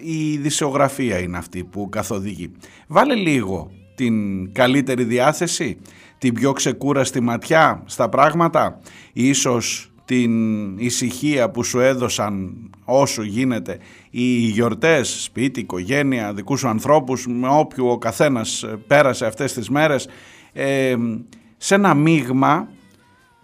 [0.00, 2.52] η δισεογραφία είναι αυτή που καθοδηγεί.
[2.86, 5.78] Βάλε λίγο την καλύτερη διάθεση,
[6.18, 8.80] την πιο ξεκούραστη ματιά στα πράγματα,
[9.12, 13.78] ίσως την ησυχία που σου έδωσαν όσο γίνεται
[14.14, 20.08] οι γιορτές, σπίτι, οικογένεια, δικούς σου ανθρώπους, με όποιου ο καθένας πέρασε αυτές τις μέρες,
[20.52, 20.94] ε,
[21.56, 22.68] σε ένα μείγμα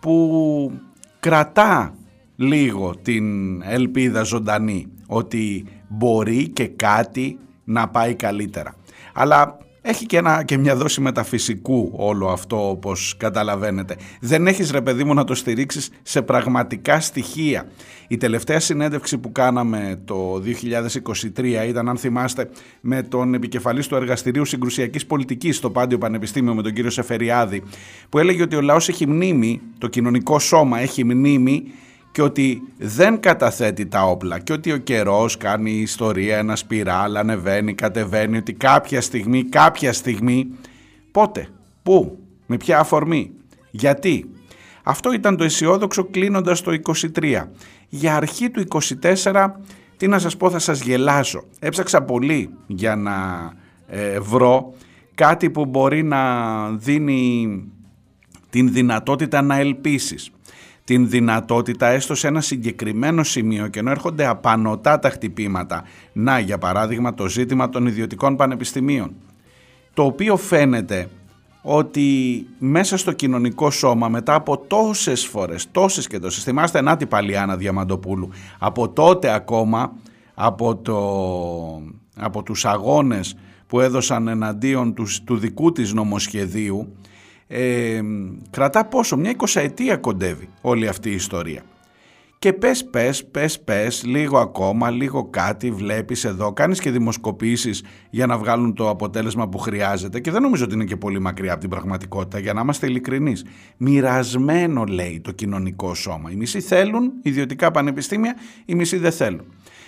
[0.01, 0.73] που
[1.21, 1.95] κρατά
[2.37, 3.27] λίγο την
[3.63, 8.75] ελπίδα ζωντανή ότι μπορεί και κάτι να πάει καλύτερα.
[9.13, 9.59] Αλλά
[9.91, 13.97] έχει και, ένα, και μια δόση μεταφυσικού όλο αυτό όπως καταλαβαίνετε.
[14.21, 17.69] Δεν έχεις ρε παιδί μου να το στηρίξεις σε πραγματικά στοιχεία.
[18.09, 20.43] Η τελευταία συνέντευξη που κάναμε το
[21.37, 26.63] 2023 ήταν αν θυμάστε με τον επικεφαλής του Εργαστηρίου Συγκρουσιακής Πολιτικής στο Πάντιο Πανεπιστήμιο με
[26.63, 27.63] τον κύριο Σεφεριάδη
[28.09, 31.65] που έλεγε ότι ο λαός έχει μνήμη, το κοινωνικό σώμα έχει μνήμη
[32.13, 37.75] και ότι δεν καταθέτει τα όπλα και ότι ο καιρός κάνει ιστορία, ένα σπιράλ, ανεβαίνει,
[37.75, 40.49] κατεβαίνει, ότι κάποια στιγμή, κάποια στιγμή,
[41.11, 41.49] πότε,
[41.83, 43.31] πού, με ποια αφορμή,
[43.71, 44.31] γιατί.
[44.83, 46.73] Αυτό ήταν το αισιόδοξο κλείνοντας το
[47.21, 47.49] 23.
[47.89, 48.65] Για αρχή του
[49.23, 49.47] 24,
[49.97, 51.45] τι να σας πω, θα σας γελάσω.
[51.59, 53.17] Έψαξα πολύ για να
[53.87, 54.75] ε, βρω
[55.15, 56.23] κάτι που μπορεί να
[56.71, 57.63] δίνει
[58.51, 60.31] την δυνατότητα να ελπίσεις
[60.89, 66.59] την δυνατότητα έστω σε ένα συγκεκριμένο σημείο και ενώ έρχονται απανοτά τα χτυπήματα, να για
[66.59, 69.15] παράδειγμα το ζήτημα των ιδιωτικών πανεπιστημίων,
[69.95, 71.09] το οποίο φαίνεται
[71.63, 77.57] ότι μέσα στο κοινωνικό σώμα μετά από τόσες φορές, τόσες και τόσες, θυμάστε Νάτι Παλιάνα
[77.57, 79.93] Διαμαντοπούλου, από τότε ακόμα,
[80.35, 80.99] από, το,
[82.17, 86.97] από τους αγώνες που έδωσαν εναντίον τους, του δικού της νομοσχεδίου,
[87.49, 88.01] ε,
[88.51, 91.63] κρατά πόσο, μια εικοσαετία κοντεύει όλη αυτή η ιστορία.
[92.41, 98.27] Και πες, πες, πες, πες, λίγο ακόμα, λίγο κάτι βλέπεις εδώ, κάνεις και δημοσκοπήσεις για
[98.27, 101.61] να βγάλουν το αποτέλεσμα που χρειάζεται και δεν νομίζω ότι είναι και πολύ μακριά από
[101.61, 103.45] την πραγματικότητα για να είμαστε ειλικρινείς.
[103.77, 106.31] Μοιρασμένο λέει το κοινωνικό σώμα.
[106.31, 109.45] Οι μισοί θέλουν ιδιωτικά πανεπιστήμια, οι μισοί δεν θέλουν.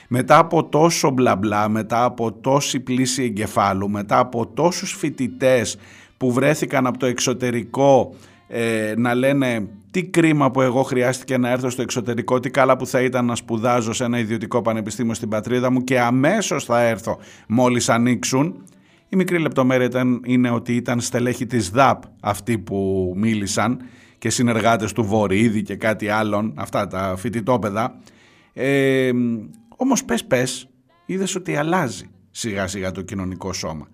[0.08, 5.76] Μετά από τόσο μπλα μπλα, μετά από τόση πλήση εγκεφάλου, μετά από τόσους φοιτητές
[6.20, 8.14] που βρέθηκαν από το εξωτερικό
[8.48, 12.87] ε, να λένε τι κρίμα που εγώ χρειάστηκε να έρθω στο εξωτερικό, τι καλά που
[12.87, 17.18] θα ήταν να σπουδάζω σε ένα ιδιωτικό πανεπιστήμιο στην πατρίδα μου και αμέσως θα έρθω
[17.48, 18.64] μόλις ανοίξουν.
[19.09, 23.80] Η μικρή λεπτομέρεια ήταν, είναι ότι ήταν στελέχη της ΔΑΠ αυτοί που μίλησαν
[24.18, 27.98] και συνεργάτες του Βορύδη και κάτι άλλον, αυτά τα φοιτητόπεδα.
[28.52, 29.11] Ε,
[29.76, 30.68] όμως πες πες,
[31.06, 33.88] είδες ότι αλλάζει σιγά σιγά το κοινωνικό σώμα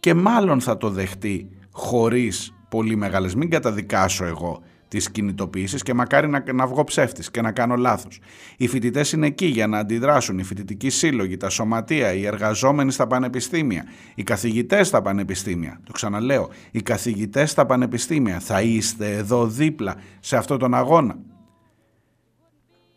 [0.00, 3.34] και μάλλον θα το δεχτεί χωρίς πολύ μεγάλες.
[3.34, 8.18] Μην καταδικάσω εγώ τις κινητοποιήσεις και μακάρι να, να βγω ψεύτης και να κάνω λάθος.
[8.56, 13.06] Οι φοιτητές είναι εκεί για να αντιδράσουν, οι φοιτητικοί σύλλογοι, τα σωματεία, οι εργαζόμενοι στα
[13.06, 13.84] πανεπιστήμια,
[14.14, 15.80] οι καθηγητές στα πανεπιστήμια.
[15.84, 21.18] Το ξαναλέω, οι καθηγητές στα πανεπιστήμια θα είστε εδώ δίπλα σε αυτόν τον αγώνα.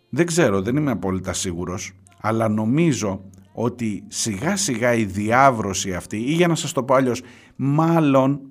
[0.10, 6.32] Δεν ξέρω, δεν είμαι απόλυτα σίγουρος, αλλά νομίζω ότι σιγά σιγά η διάβρωση αυτή ή
[6.32, 7.22] για να σας το πω αλλιώς,
[7.56, 8.42] μάλλον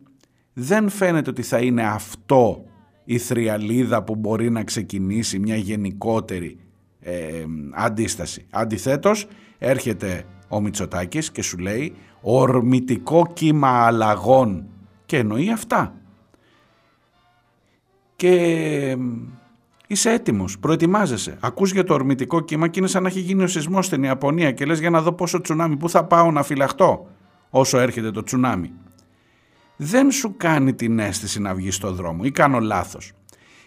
[0.60, 2.64] δεν φαίνεται ότι θα είναι αυτό
[3.04, 6.58] η θριαλίδα που μπορεί να ξεκινήσει μια γενικότερη
[7.00, 8.46] ε, αντίσταση.
[8.50, 9.26] Αντιθέτως
[9.58, 14.64] έρχεται ο Μητσοτάκης και σου λέει ορμητικό κύμα αλλαγών
[15.06, 15.94] και εννοεί αυτά.
[18.16, 18.96] Και
[19.86, 21.36] είσαι έτοιμος, προετοιμάζεσαι.
[21.40, 24.52] Ακούς για το ορμητικό κύμα και είναι σαν να έχει γίνει ο σεισμός στην Ιαπωνία
[24.52, 27.06] και λες για να δω πόσο τσουνάμι, πού θα πάω να φυλαχτώ
[27.50, 28.72] όσο έρχεται το τσουνάμι
[29.80, 33.12] δεν σου κάνει την αίσθηση να βγεις στο δρόμο ή κάνω λάθος.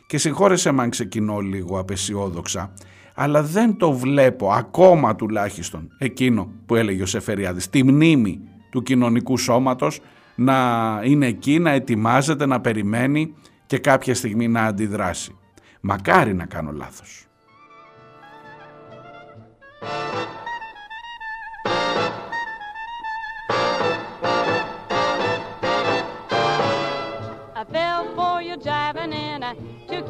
[0.08, 2.74] Και συγχώρεσέ με αν ξεκινώ λίγο απεσιόδοξα,
[3.13, 9.38] αλλά δεν το βλέπω ακόμα τουλάχιστον εκείνο που έλεγε ο Σεφεριάδης, τη μνήμη του κοινωνικού
[9.38, 10.00] σώματος
[10.36, 13.34] να είναι εκεί, να ετοιμάζεται, να περιμένει
[13.65, 15.36] και κάποια στιγμή να αντιδράσει.
[15.82, 17.26] Μακάρι να κάνω λάθος.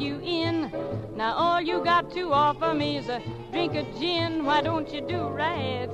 [0.01, 0.71] You in.
[1.15, 4.43] Now all you got to offer me is a drink of gin.
[4.43, 5.87] Why don't you do right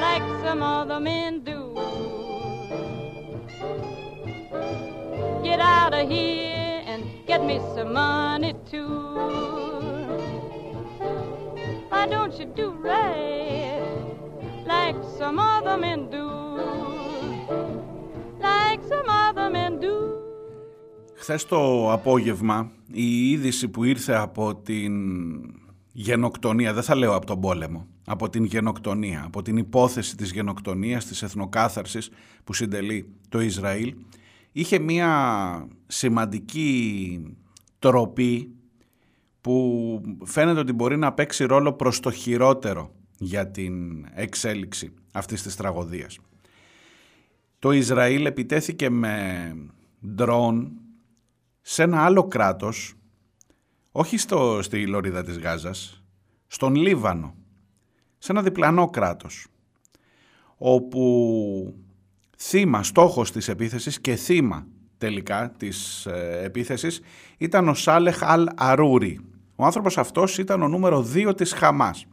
[0.00, 1.60] like some other men do?
[5.44, 9.14] Get out of here and get me some money too.
[11.88, 13.82] Why don't you do right
[14.66, 16.26] like some other men do?
[18.40, 20.03] Like some other men do.
[21.24, 24.94] Χθες το απόγευμα η είδηση που ήρθε από την
[25.92, 31.04] γενοκτονία, δεν θα λέω από τον πόλεμο, από την γενοκτονία, από την υπόθεση της γενοκτονίας,
[31.04, 32.10] της εθνοκάθαρσης
[32.44, 33.94] που συντελεί το Ισραήλ,
[34.52, 37.20] είχε μία σημαντική
[37.78, 38.50] τροπή
[39.40, 45.56] που φαίνεται ότι μπορεί να παίξει ρόλο προς το χειρότερο για την εξέλιξη αυτής της
[45.56, 46.18] τραγωδίας.
[47.58, 49.54] Το Ισραήλ επιτέθηκε με
[50.14, 50.72] ντρόν
[51.66, 52.94] σε ένα άλλο κράτος,
[53.92, 56.02] όχι στο, στη Λωρίδα της Γάζας,
[56.46, 57.34] στον Λίβανο,
[58.18, 59.46] σε ένα διπλανό κράτος,
[60.56, 61.74] όπου
[62.38, 64.66] θύμα, στόχος της επίθεσης και θύμα
[64.98, 67.00] τελικά της ε, επίθεσης
[67.38, 69.20] ήταν ο Σάλεχ Αλ Αρούρι.
[69.56, 72.06] Ο άνθρωπος αυτός ήταν ο νούμερο 2 της Χαμάς.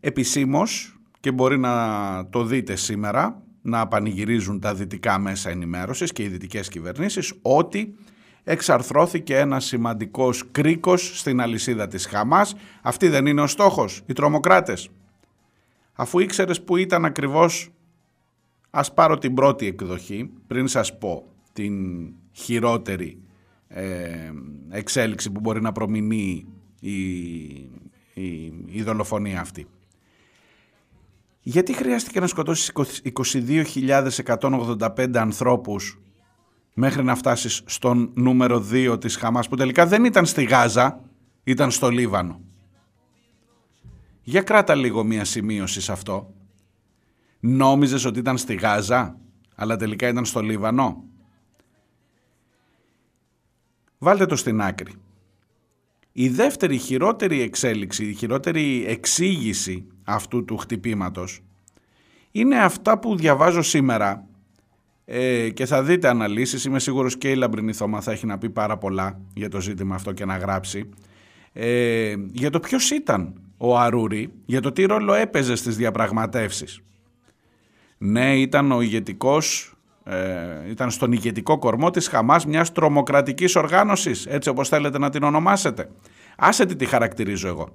[0.00, 6.28] Επισήμως, και μπορεί να το δείτε σήμερα, να πανηγυρίζουν τα δυτικά μέσα ενημέρωσης και οι
[6.28, 7.94] δυτικές κυβερνήσεις, ότι
[8.48, 12.54] εξαρθρώθηκε ένας σημαντικός κρίκος στην αλυσίδα της Χαμάς.
[12.82, 14.88] Αυτή δεν είναι ο στόχος, οι τρομοκράτες.
[15.92, 17.70] Αφού ήξερες που ήταν ακριβώς,
[18.70, 21.74] ας πάρω την πρώτη εκδοχή, πριν σας πω την
[22.32, 23.22] χειρότερη
[23.68, 24.30] ε,
[24.70, 26.46] εξέλιξη που μπορεί να προμηνεί
[26.80, 26.98] η,
[28.14, 29.66] η, η δολοφονία αυτή.
[31.40, 32.72] Γιατί χρειάστηκε να σκοτώσεις
[33.12, 36.00] 22.185 ανθρώπους
[36.78, 41.00] μέχρι να φτάσεις στον νούμερο 2 της Χαμάς που τελικά δεν ήταν στη Γάζα,
[41.44, 42.40] ήταν στο Λίβανο.
[44.22, 46.34] Για κράτα λίγο μία σημείωση σε αυτό.
[47.40, 49.18] Νόμιζες ότι ήταν στη Γάζα,
[49.54, 51.04] αλλά τελικά ήταν στο Λίβανο;
[53.98, 54.92] Βάλτε το στην άκρη.
[56.12, 61.40] Η δεύτερη χειρότερη εξέλιξη, η χειρότερη εξήγηση αυτού του χτυπήματος
[62.30, 64.26] είναι αυτά που διαβάζω σήμερα
[65.08, 68.50] ε, και θα δείτε αναλύσεις, είμαι σίγουρος και η Λαμπρινή Θώμα θα έχει να πει
[68.50, 70.88] πάρα πολλά για το ζήτημα αυτό και να γράψει
[71.52, 76.80] ε, για το ποιος ήταν ο Αρούρη, για το τι ρόλο έπαιζε στις διαπραγματεύσεις.
[77.98, 84.48] Ναι, ήταν ο ηγετικός, ε, ήταν στον ηγετικό κορμό της Χαμάς μιας τρομοκρατικής οργάνωσης, έτσι
[84.48, 85.88] όπως θέλετε να την ονομάσετε.
[86.36, 87.68] Άσε τι τη χαρακτηρίζω εγώ.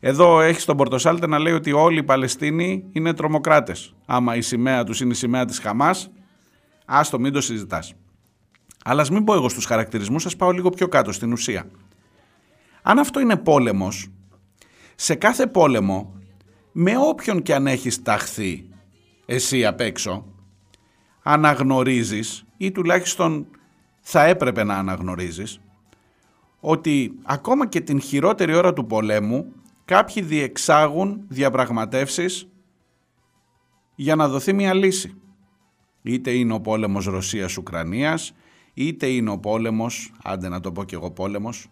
[0.00, 3.94] Εδώ έχει τον Πορτοσάλτε να λέει ότι όλοι οι Παλαιστίνοι είναι τρομοκράτες.
[4.06, 6.10] Άμα η σημαία τους είναι η σημαία της Χαμάς,
[6.84, 7.94] άστο μην το συζητάς.
[8.84, 11.70] Αλλά ας μην πω εγώ στους χαρακτηρισμούς, σας πάω λίγο πιο κάτω στην ουσία.
[12.82, 14.08] Αν αυτό είναι πόλεμος,
[14.94, 16.18] σε κάθε πόλεμο,
[16.72, 18.68] με όποιον και αν έχεις ταχθεί
[19.26, 20.26] εσύ απ' έξω,
[21.22, 23.46] αναγνωρίζεις ή τουλάχιστον
[24.00, 25.60] θα έπρεπε να αναγνωρίζεις
[26.60, 29.52] ότι ακόμα και την χειρότερη ώρα του πολέμου
[29.84, 32.48] κάποιοι διεξάγουν διαπραγματεύσεις
[33.94, 35.14] για να δοθεί μια λύση.
[36.06, 38.34] Είτε είναι ο πόλεμος Ρωσίας-Ουκρανίας,
[38.74, 41.66] είτε είναι ο πόλεμος, άντε να το πω και εγώ πόλεμος,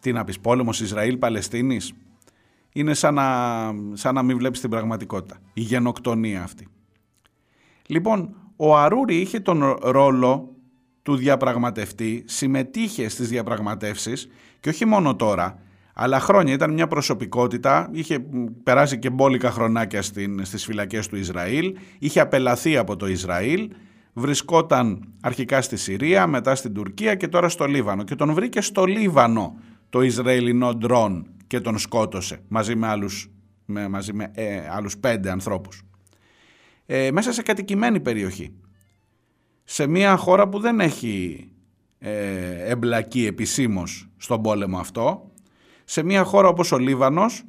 [0.00, 1.92] τι να πεις πόλεμος Ισραήλ-Παλαιστίνης.
[2.72, 3.24] Είναι σαν να,
[3.92, 5.38] σαν να μην βλέπεις την πραγματικότητα.
[5.52, 6.68] Η γενοκτονία αυτή.
[7.86, 10.54] Λοιπόν, ο Αρούρη είχε τον ρόλο
[11.02, 14.28] του διαπραγματευτή, συμμετείχε στις διαπραγματεύσεις
[14.60, 15.62] και όχι μόνο τώρα,
[16.00, 18.18] αλλά χρόνια ήταν μια προσωπικότητα, είχε
[18.62, 23.70] περάσει και μπόλικα χρονάκια στην, στις φυλακές του Ισραήλ, είχε απελαθεί από το Ισραήλ,
[24.12, 28.84] βρισκόταν αρχικά στη Συρία, μετά στην Τουρκία και τώρα στο Λίβανο και τον βρήκε στο
[28.84, 29.58] Λίβανο
[29.88, 33.30] το Ισραηλινό ντρόν και τον σκότωσε μαζί με άλλους,
[33.64, 35.82] με, μαζί με, ε, άλλους πέντε ανθρώπους.
[36.86, 38.52] Ε, μέσα σε κατοικημένη περιοχή.
[39.64, 41.48] Σε μια χώρα που δεν έχει
[41.98, 45.27] ε, εμπλακεί επισήμως στον πόλεμο αυτό,
[45.90, 47.42] σε μια χώρα όπως ο Λίβανος,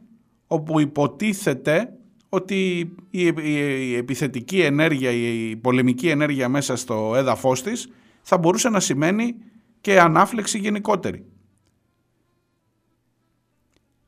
[0.47, 1.93] όπου υποτίθεται
[2.29, 2.79] ότι
[3.09, 7.89] η, η, επιθετική ενέργεια, η πολεμική ενέργεια μέσα στο έδαφος της
[8.21, 9.35] θα μπορούσε να σημαίνει
[9.81, 11.25] και ανάφλεξη γενικότερη.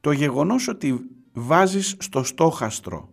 [0.01, 0.99] Το γεγονός ότι
[1.33, 3.09] βάζεις στο στόχαστρο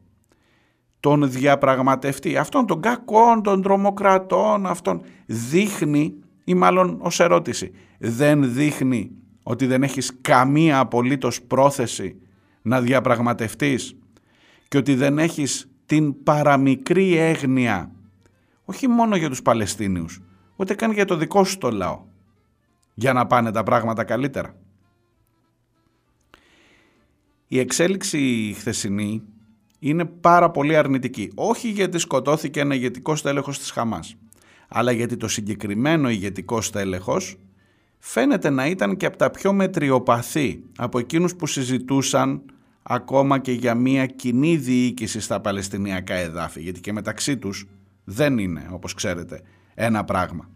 [1.01, 6.15] τον διαπραγματευτή, αυτόν τον κακόν, των τρομοκρατών, αυτόν δείχνει
[6.45, 9.13] ή μάλλον ως ερώτηση, δεν δείχνει
[9.49, 12.17] ότι δεν έχεις καμία απολύτως πρόθεση
[12.63, 13.97] να διαπραγματευτείς
[14.69, 17.93] και ότι δεν έχεις την παραμικρή έγνοια
[18.65, 20.21] όχι μόνο για τους Παλαιστίνιους,
[20.57, 22.05] ούτε καν για το δικό σου το λαό,
[22.95, 24.57] για να πάνε τα πράγματα καλύτερα.
[27.49, 29.23] Η εξέλιξη χθεσινή
[29.79, 31.33] είναι πάρα πολύ αρνητική.
[31.35, 34.17] Όχι γιατί σκοτώθηκε ένα ηγετικό στέλεχος της Χαμάς,
[34.69, 37.37] αλλά γιατί το συγκεκριμένο ηγετικό στέλεχος
[37.99, 42.43] φαίνεται να ήταν και από τα πιο μετριοπαθή από εκείνους που συζητούσαν
[42.83, 47.67] ακόμα και για μια κοινή διοίκηση στα Παλαιστινιακά εδάφη, γιατί και μεταξύ τους
[48.05, 49.43] δεν είναι, όπως ξέρετε,
[49.75, 50.49] ένα πράγμα.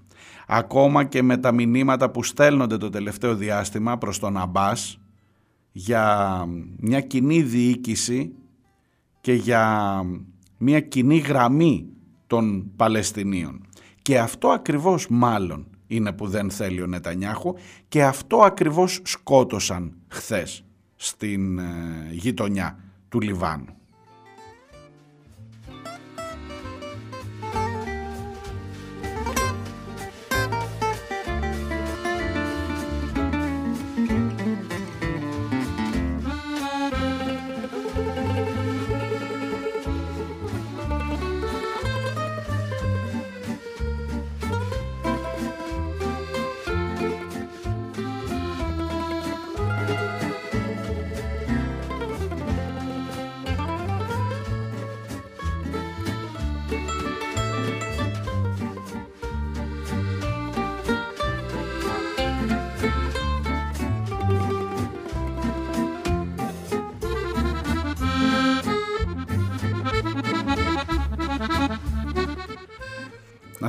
[0.46, 5.00] Ακόμα και με τα μηνύματα που στέλνονται το τελευταίο διάστημα προς τον Αμπάς
[5.72, 6.44] για
[6.76, 8.32] μια κοινή διοίκηση
[9.20, 10.02] και για
[10.58, 11.86] μια κοινή γραμμή
[12.26, 13.66] των Παλαιστινίων.
[14.02, 17.54] Και αυτό ακριβώς μάλλον είναι που δεν θέλει ο Νετανιάχου
[17.88, 20.64] και αυτό ακριβώς σκότωσαν χθες
[20.96, 21.64] στην ε,
[22.10, 22.78] γειτονιά
[23.08, 23.76] του Λιβάνου.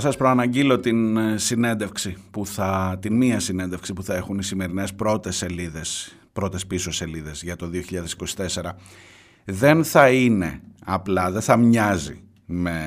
[0.04, 4.94] Σας προαναγγείλω την ε, συνέντευξη που θα, την μία συνέντευξη που θα έχουν οι σημερινές
[4.94, 7.70] πρώτες σελίδες, πρώτες πίσω σελίδες για το
[8.64, 8.72] 2024.
[9.46, 12.82] Δεν θα είναι απλά, δεν θα μοιάζει με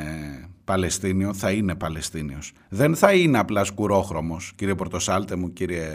[0.64, 2.52] Παλαιστίνιο, θα είναι Παλαιστίνιος.
[2.68, 5.88] Δεν θα είναι απλά σκουρόχρωμος, κύριε Πορτοσάλτε μου, κύριε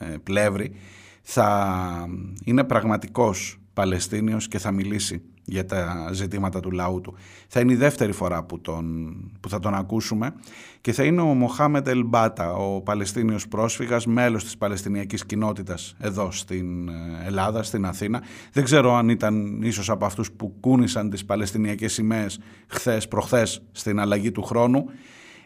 [0.00, 0.74] ε, Πλεύρη.
[1.22, 2.08] Θα
[2.44, 7.14] είναι πραγματικός Παλαιστίνιος και θα μιλήσει για τα ζητήματα του λαού του.
[7.48, 10.34] Θα είναι η δεύτερη φορά που, τον, που θα τον ακούσουμε
[10.80, 16.88] και θα είναι ο Μοχάμετ Ελμπάτα, ο Παλαιστίνιος πρόσφυγας, μέλος της Παλαιστινιακής κοινότητας εδώ στην
[16.88, 16.92] ε,
[17.26, 18.22] Ελλάδα, στην Αθήνα.
[18.52, 24.00] Δεν ξέρω αν ήταν ίσως από αυτούς που κούνησαν τις Παλαιστινιακές σημαίες χθες, προχθές στην
[24.00, 24.84] αλλαγή του χρόνου.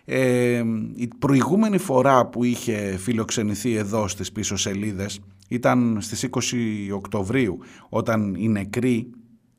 [0.04, 0.62] Ε,
[0.94, 8.34] η προηγούμενη φορά που είχε φιλοξενηθεί εδώ στις πίσω σελίδες ήταν στις 20 Οκτωβρίου όταν
[8.34, 9.10] οι νεκροί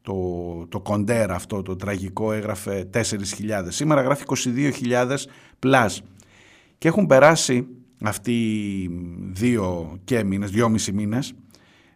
[0.05, 3.01] το, το κοντέρ αυτό το τραγικό έγραφε 4.000.
[3.67, 5.15] Σήμερα γράφει 22.000
[5.59, 6.01] plus.
[6.77, 7.67] Και έχουν περάσει
[8.01, 8.37] αυτοί
[9.31, 11.33] δύο και μήνες, δυόμισι μήνες,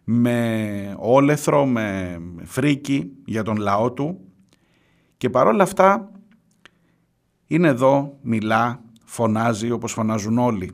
[0.04, 4.20] με όλεθρο, με φρίκη για τον λαό του
[5.16, 6.10] και παρόλα αυτά
[7.46, 10.70] είναι εδώ, μιλά, φωνάζει όπως φωνάζουν όλοι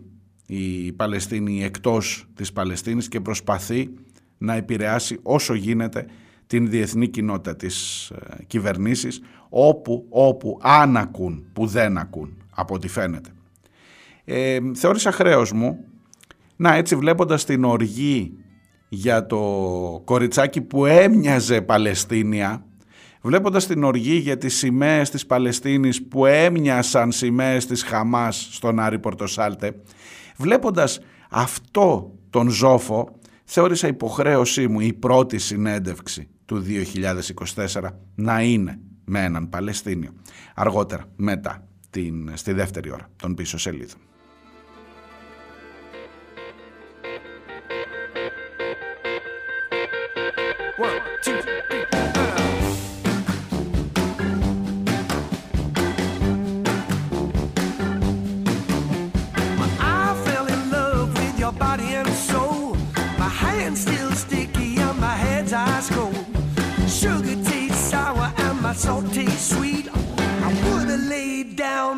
[0.46, 3.94] οι Παλαιστίνοι εκτός της Παλαιστίνης και προσπαθεί
[4.38, 6.06] να επηρεάσει όσο γίνεται
[6.46, 12.88] την διεθνή κοινότητα της ε, κυβερνήσεις όπου, όπου αν ακούν, που δεν ακούν από ό,τι
[12.88, 13.30] φαίνεται.
[14.24, 15.78] Ε, θεώρησα χρέος μου
[16.56, 18.32] να έτσι βλέποντας την οργή
[18.88, 19.40] για το
[20.04, 22.64] κοριτσάκι που έμοιαζε Παλαιστίνια
[23.22, 28.98] βλέποντας την οργή για τις σημαίες της Παλαιστίνης που έμοιασαν σημαίες της Χαμάς στον Άρη
[28.98, 29.80] Πορτοσάλτε
[30.36, 33.08] βλέποντας αυτό τον ζόφο
[33.44, 36.64] θεώρησα υποχρέωσή μου η πρώτη συνέντευξη του
[37.74, 40.14] 2024 να είναι με έναν Παλαιστίνιο.
[40.54, 44.00] Αργότερα, μετά, την, στη δεύτερη ώρα των πίσω σελίδων.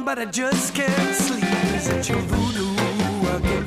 [0.08, 1.44] But I just can't sleep.
[1.78, 2.70] Is it your voodoo
[3.36, 3.64] again?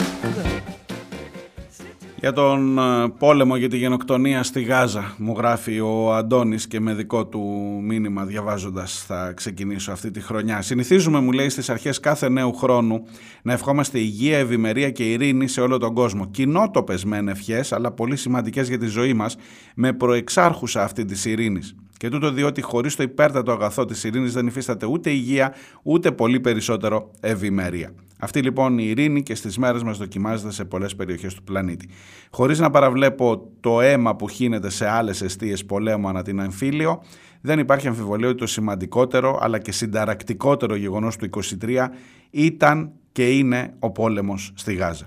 [2.16, 6.94] Για τον ε, πόλεμο για τη γενοκτονία στη Γάζα μου γράφει ο Αντώνης και με
[6.94, 7.40] δικό του
[7.84, 10.62] μήνυμα διαβάζοντας θα ξεκινήσω αυτή τη χρονιά.
[10.62, 13.04] Συνηθίζουμε μου λέει στις αρχές κάθε νέου χρόνου
[13.42, 16.26] να ευχόμαστε υγεία, ευημερία και ειρήνη σε όλο τον κόσμο.
[16.26, 19.36] Κοινότοπες μεν ευχές αλλά πολύ σημαντικές για τη ζωή μας
[19.76, 21.76] με προεξάρχουσα αυτή της ειρήνης.
[22.02, 26.40] Και τούτο διότι χωρίς το υπέρτατο αγαθό της ειρήνης δεν υφίσταται ούτε υγεία, ούτε πολύ
[26.40, 27.94] περισσότερο ευημερία.
[28.20, 31.90] Αυτή λοιπόν η ειρήνη και στις μέρες μας δοκιμάζεται σε πολλές περιοχές του πλανήτη.
[32.32, 37.04] Χωρίς να παραβλέπω το αίμα που χύνεται σε άλλες αιστείες πολέμου ανά την εμφύλιο,
[37.42, 41.30] δεν υπάρχει αμφιβολία ότι το σημαντικότερο αλλά και συνταρακτικότερο γεγονός του
[41.62, 41.88] 23
[42.30, 45.06] ήταν και είναι ο πόλεμος στη Γάζα.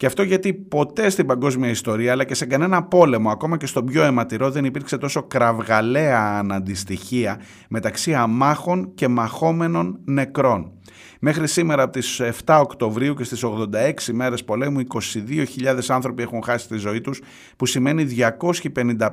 [0.00, 3.84] Και αυτό γιατί ποτέ στην παγκόσμια ιστορία, αλλά και σε κανένα πόλεμο, ακόμα και στον
[3.84, 10.72] πιο αιματηρό, δεν υπήρξε τόσο κραυγαλαία αναντιστοιχεία μεταξύ αμάχων και μαχόμενων νεκρών.
[11.20, 16.68] Μέχρι σήμερα από τις 7 Οκτωβρίου και στις 86 μέρες πολέμου 22.000 άνθρωποι έχουν χάσει
[16.68, 17.20] τη ζωή τους
[17.56, 18.06] που σημαίνει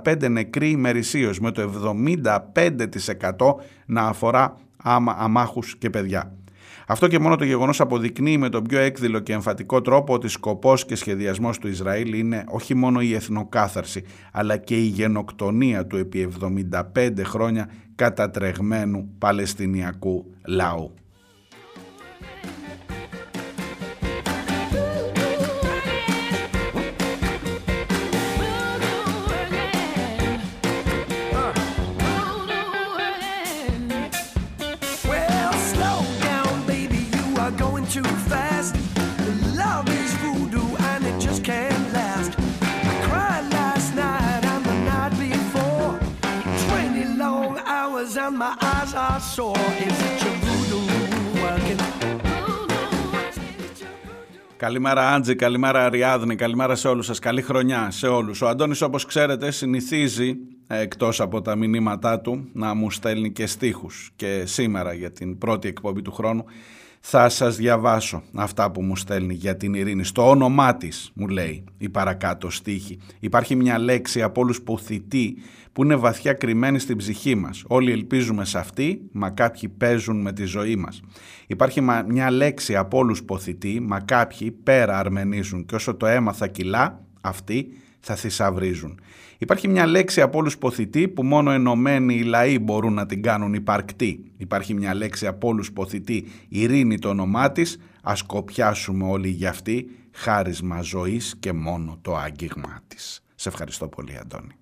[0.03, 1.71] 255 νεκροί ημερησίως με το
[3.33, 4.57] 75% να αφορά
[5.17, 6.36] αμάχους και παιδιά.
[6.89, 10.85] Αυτό και μόνο το γεγονός αποδεικνύει με τον πιο έκδηλο και εμφατικό τρόπο ότι σκοπός
[10.85, 16.29] και σχεδιασμός του Ισραήλ είναι όχι μόνο η εθνοκάθαρση, αλλά και η γενοκτονία του επί
[16.93, 20.93] 75 χρόνια κατατρεγμένου Παλαιστινιακού λαού.
[54.57, 58.41] Καλημέρα Άντζη, καλημέρα Αριάδνη, καλημέρα σε όλους σας, καλή χρονιά σε όλους.
[58.41, 60.35] Ο Αντώνης όπως ξέρετε συνηθίζει
[60.67, 64.11] εκτός από τα μηνύματά του να μου στέλνει και στίχους.
[64.15, 66.45] Και σήμερα για την πρώτη εκπομπή του χρόνου
[66.99, 70.03] θα σας διαβάσω αυτά που μου στέλνει για την ειρήνη.
[70.03, 72.99] Στο όνομά της μου λέει η παρακάτω στίχη.
[73.19, 75.37] Υπάρχει μια λέξη από όλους που θητεί
[75.73, 77.63] που είναι βαθιά κρυμμένη στην ψυχή μας.
[77.67, 81.01] Όλοι ελπίζουμε σε αυτή, μα κάποιοι παίζουν με τη ζωή μας.
[81.47, 86.47] Υπάρχει μια λέξη από όλους ποθητή, μα κάποιοι πέρα αρμενίζουν και όσο το αίμα θα
[86.47, 87.67] κυλά, αυτοί
[87.99, 88.99] θα θησαυρίζουν.
[89.37, 93.53] Υπάρχει μια λέξη από όλους ποθητή που μόνο ενωμένοι οι λαοί μπορούν να την κάνουν
[93.53, 94.31] υπαρκτή.
[94.37, 99.89] Υπάρχει μια λέξη από όλους ποθητή, ειρήνη το όνομά της, ας κοπιάσουμε όλοι για αυτή,
[100.11, 103.23] χάρισμα ζωής και μόνο το άγγιγμά της.
[103.35, 104.55] Σε ευχαριστώ πολύ, Αντώνη.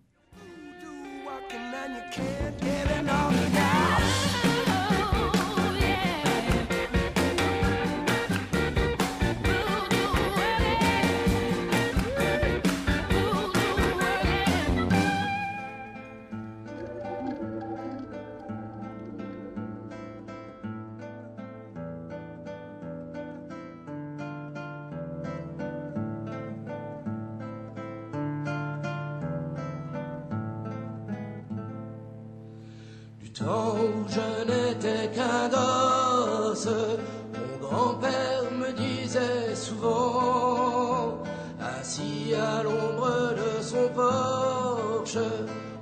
[37.34, 41.24] Mon grand-père me disait souvent,
[41.60, 45.18] assis à l'ombre de son porche,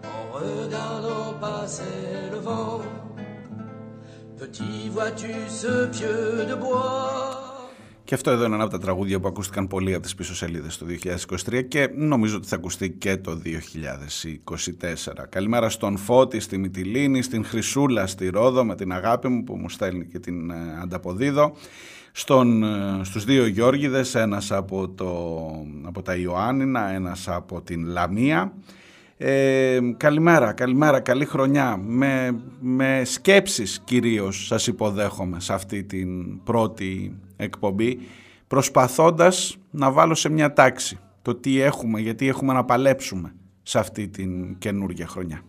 [0.03, 2.81] en regardant passer le vent,
[4.37, 7.22] petit vois-tu ce pieu de bois?
[8.13, 10.77] Και αυτό εδώ είναι ένα από τα τραγούδια που ακούστηκαν πολύ από τις πίσω σελίδες
[10.77, 10.85] το
[11.49, 13.41] 2023 και νομίζω ότι θα ακουστεί και το
[14.45, 15.23] 2024.
[15.29, 19.69] Καλημέρα στον Φώτη, στη Μυτιλίνη, στην Χρυσούλα, στη Ρόδο με την αγάπη μου που μου
[19.69, 21.55] στέλνει και την ε, ανταποδίδω.
[22.11, 25.31] Στον, ε, στους δύο Γιώργιδες, ένας από, το,
[25.83, 28.53] από τα Ιωάννινα, ένας από την Λαμία.
[29.17, 31.77] Ε, καλημέρα, καλημέρα, καλή χρονιά.
[31.77, 37.99] Με, με σκέψεις κυρίως σας υποδέχομαι σε αυτή την πρώτη εκπομπή
[38.47, 44.07] προσπαθώντας να βάλω σε μια τάξη το τι έχουμε, γιατί έχουμε να παλέψουμε σε αυτή
[44.07, 45.43] την καινούργια χρονιά.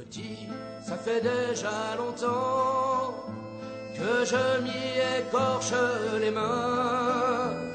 [0.00, 0.38] Petit,
[0.88, 3.14] ça fait déjà longtemps
[3.96, 4.82] que je m'y
[5.20, 5.74] écorche
[6.22, 7.69] les mains.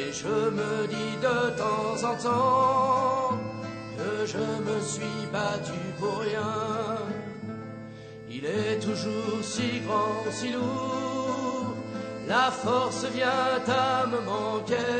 [0.00, 3.38] Et je me dis de temps en temps
[3.96, 6.54] que je me suis battu pour rien.
[8.30, 11.74] Il est toujours si grand, si lourd,
[12.28, 14.94] la force vient à me manquer.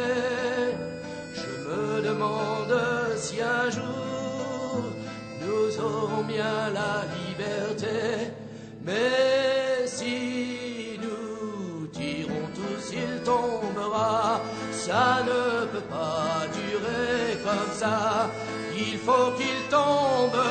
[1.41, 2.77] Je me demande
[3.17, 4.83] si un jour
[5.43, 8.33] nous aurons bien la liberté.
[8.85, 10.78] Mais si
[11.99, 14.41] tirons tous, il tombera
[14.89, 18.31] ça ne peut pas durer comme ça.
[18.75, 20.43] Il faut qu'il tombe,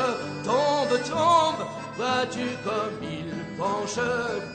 [0.43, 1.64] tombe, tombe.
[1.98, 4.00] Vois-tu comme il penche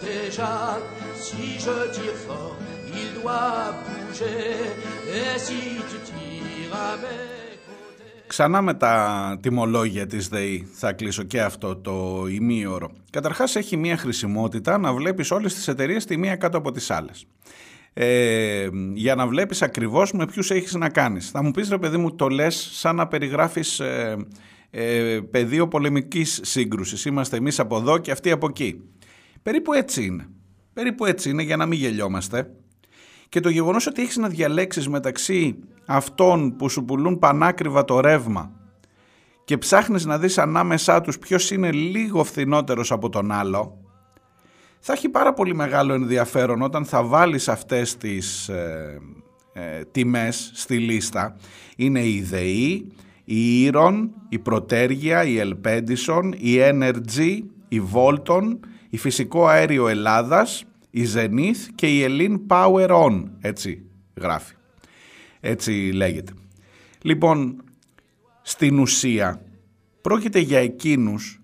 [0.00, 0.78] déjà?
[1.16, 2.56] Si je tire fort,
[2.94, 4.54] il doit bouger.
[5.16, 6.96] Et si tu tires à
[8.32, 12.92] Ξανά με τα τιμολόγια της ΔΕΗ θα κλείσω και αυτό το ημίωρο.
[13.10, 17.26] Καταρχάς έχει μία χρησιμότητα να βλέπεις όλες τις εταιρείες τη μία κάτω από τις άλλες.
[17.92, 21.30] Ε, για να βλέπεις ακριβώς με ποιους έχεις να κάνεις.
[21.30, 24.16] Θα μου πεις ρε παιδί μου το λες σαν να περιγράφεις ε,
[24.70, 27.04] ε, πεδίο πολεμικής σύγκρουσης.
[27.04, 28.80] Είμαστε εμείς από εδώ και αυτοί από εκεί.
[29.42, 30.26] Περίπου έτσι είναι.
[30.72, 32.50] Περίπου έτσι είναι για να μην γελιόμαστε.
[33.32, 38.52] Και το γεγονός ότι έχεις να διαλέξεις μεταξύ αυτών που σου πουλούν πανάκριβα το ρεύμα
[39.44, 43.78] και ψάχνεις να δεις ανάμεσά τους ποιος είναι λίγο φθηνότερος από τον άλλο,
[44.80, 49.00] θα έχει πάρα πολύ μεγάλο ενδιαφέρον όταν θα βάλεις αυτές τις ε,
[49.52, 51.36] ε, τιμές στη λίστα.
[51.76, 52.86] Είναι η ΔΕΗ,
[53.24, 58.58] η Ήρων, η Πρωτέργεια, η Ελπέντισον, η Energy, η Volton,
[58.90, 60.64] η Φυσικό Αέριο Ελλάδας,
[60.94, 63.82] η Zenith και η Ελλήν Power On, έτσι
[64.20, 64.54] γράφει.
[65.40, 66.32] Έτσι λέγεται.
[67.02, 67.62] Λοιπόν,
[68.42, 69.42] στην ουσία
[70.00, 71.40] πρόκειται για εκείνους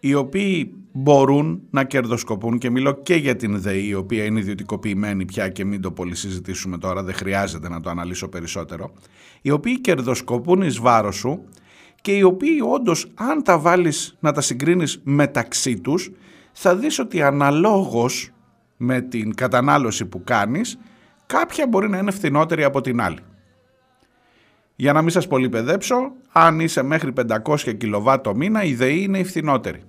[0.00, 5.24] οι οποίοι μπορούν να κερδοσκοπούν και μιλώ και για την ΔΕΗ η οποία είναι ιδιωτικοποιημένη
[5.24, 8.92] πια και μην το πολύ συζητήσουμε τώρα, δεν χρειάζεται να το αναλύσω περισσότερο,
[9.42, 11.44] οι οποίοι κερδοσκοπούν εις βάρος σου
[12.00, 16.10] και οι οποίοι όντως αν τα βάλεις να τα συγκρίνεις μεταξύ τους
[16.52, 18.30] θα δεις ότι αναλόγως
[18.84, 20.78] με την κατανάλωση που κάνεις
[21.26, 23.18] κάποια μπορεί να είναι φθηνότερη από την άλλη.
[24.76, 25.96] Για να μην σας πολυπεδέψω,
[26.32, 27.12] αν είσαι μέχρι
[27.44, 29.82] 500 κιλοβάτ το μήνα, η ΔΕΗ είναι η φθηνότερη.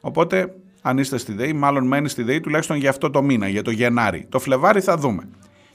[0.00, 3.62] Οπότε, αν είστε στη ΔΕΗ, μάλλον μένει στη ΔΕΗ τουλάχιστον για αυτό το μήνα, για
[3.62, 4.26] το Γενάρη.
[4.28, 5.28] Το Φλεβάρι θα δούμε.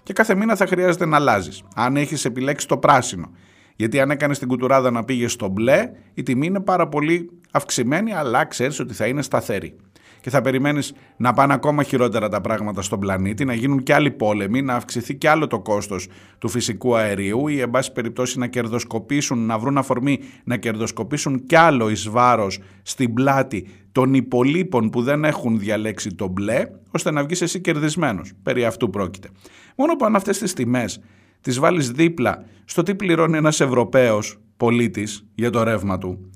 [0.04, 1.64] Και κάθε μήνα θα χρειάζεται να αλλάζεις.
[1.76, 3.32] Αν έχεις επιλέξει το πράσινο.
[3.76, 8.14] Γιατί αν έκανες την κουτουράδα να πήγες στο μπλε, η τιμή είναι πάρα πολύ αυξημένη,
[8.14, 9.76] αλλά ξέρεις ότι θα είναι σταθερή
[10.22, 14.12] και θα περιμένεις να πάνε ακόμα χειρότερα τα πράγματα στον πλανήτη, να γίνουν και άλλοι
[14.12, 16.08] πόλεμοι, να αυξηθεί και άλλο το κόστος
[16.38, 21.56] του φυσικού αερίου ή, εν πάση περιπτώσει, να κερδοσκοπήσουν, να βρουν αφορμή να κερδοσκοπήσουν κι
[21.56, 27.24] άλλο εις βάρος στην πλάτη των υπολείπων που δεν έχουν διαλέξει το μπλε, ώστε να
[27.24, 28.32] βγεις εσύ κερδισμένος.
[28.44, 29.30] Περί αυτού πρόκειται.
[29.76, 31.02] Μόνο που αν αυτές τις τιμές
[31.42, 36.30] τις βάλεις δίπλα στο τι πληρώνει ένας Ευρωπαίος πολίτης για το ρεύμα του,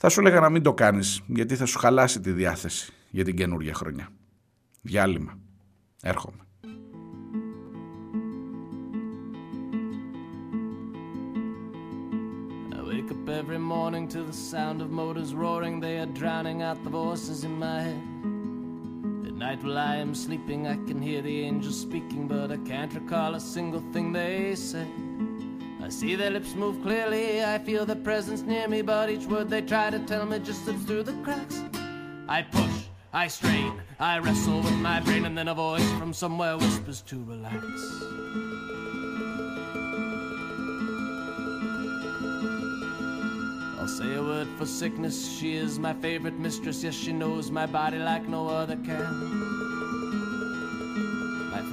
[0.00, 3.36] θα σου έλεγα να μην το κάνεις, γιατί θα σου χαλάσει τη διάθεση για την
[3.36, 4.08] καινούργια χρονιά.
[4.82, 5.38] Διάλειμμα.
[6.02, 6.42] Έρχομαι.
[12.88, 15.78] wake up every morning to the sound of motors roaring.
[15.78, 18.02] They are drowning out the voices in my head.
[19.28, 22.92] At night while I am sleeping, I can hear the angels speaking, but I can't
[23.00, 24.88] recall a single thing they say.
[25.88, 29.48] I see their lips move clearly, I feel their presence near me, but each word
[29.48, 31.62] they try to tell me just slips through the cracks.
[32.28, 32.84] I push,
[33.14, 37.24] I strain, I wrestle with my brain, and then a voice from somewhere whispers to
[37.24, 37.64] relax.
[43.80, 47.64] I'll say a word for sickness, she is my favorite mistress, yes, she knows my
[47.64, 49.67] body like no other can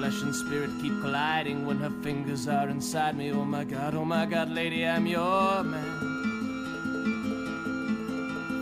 [0.05, 3.31] flesh and spirit keep colliding when her fingers are inside me.
[3.31, 5.89] Oh my god, oh my god, lady, I'm your man.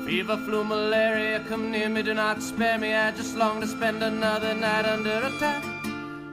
[0.05, 2.93] Fever, flu, malaria, come near me, do not spare me.
[2.93, 5.65] I just long to spend another night under attack.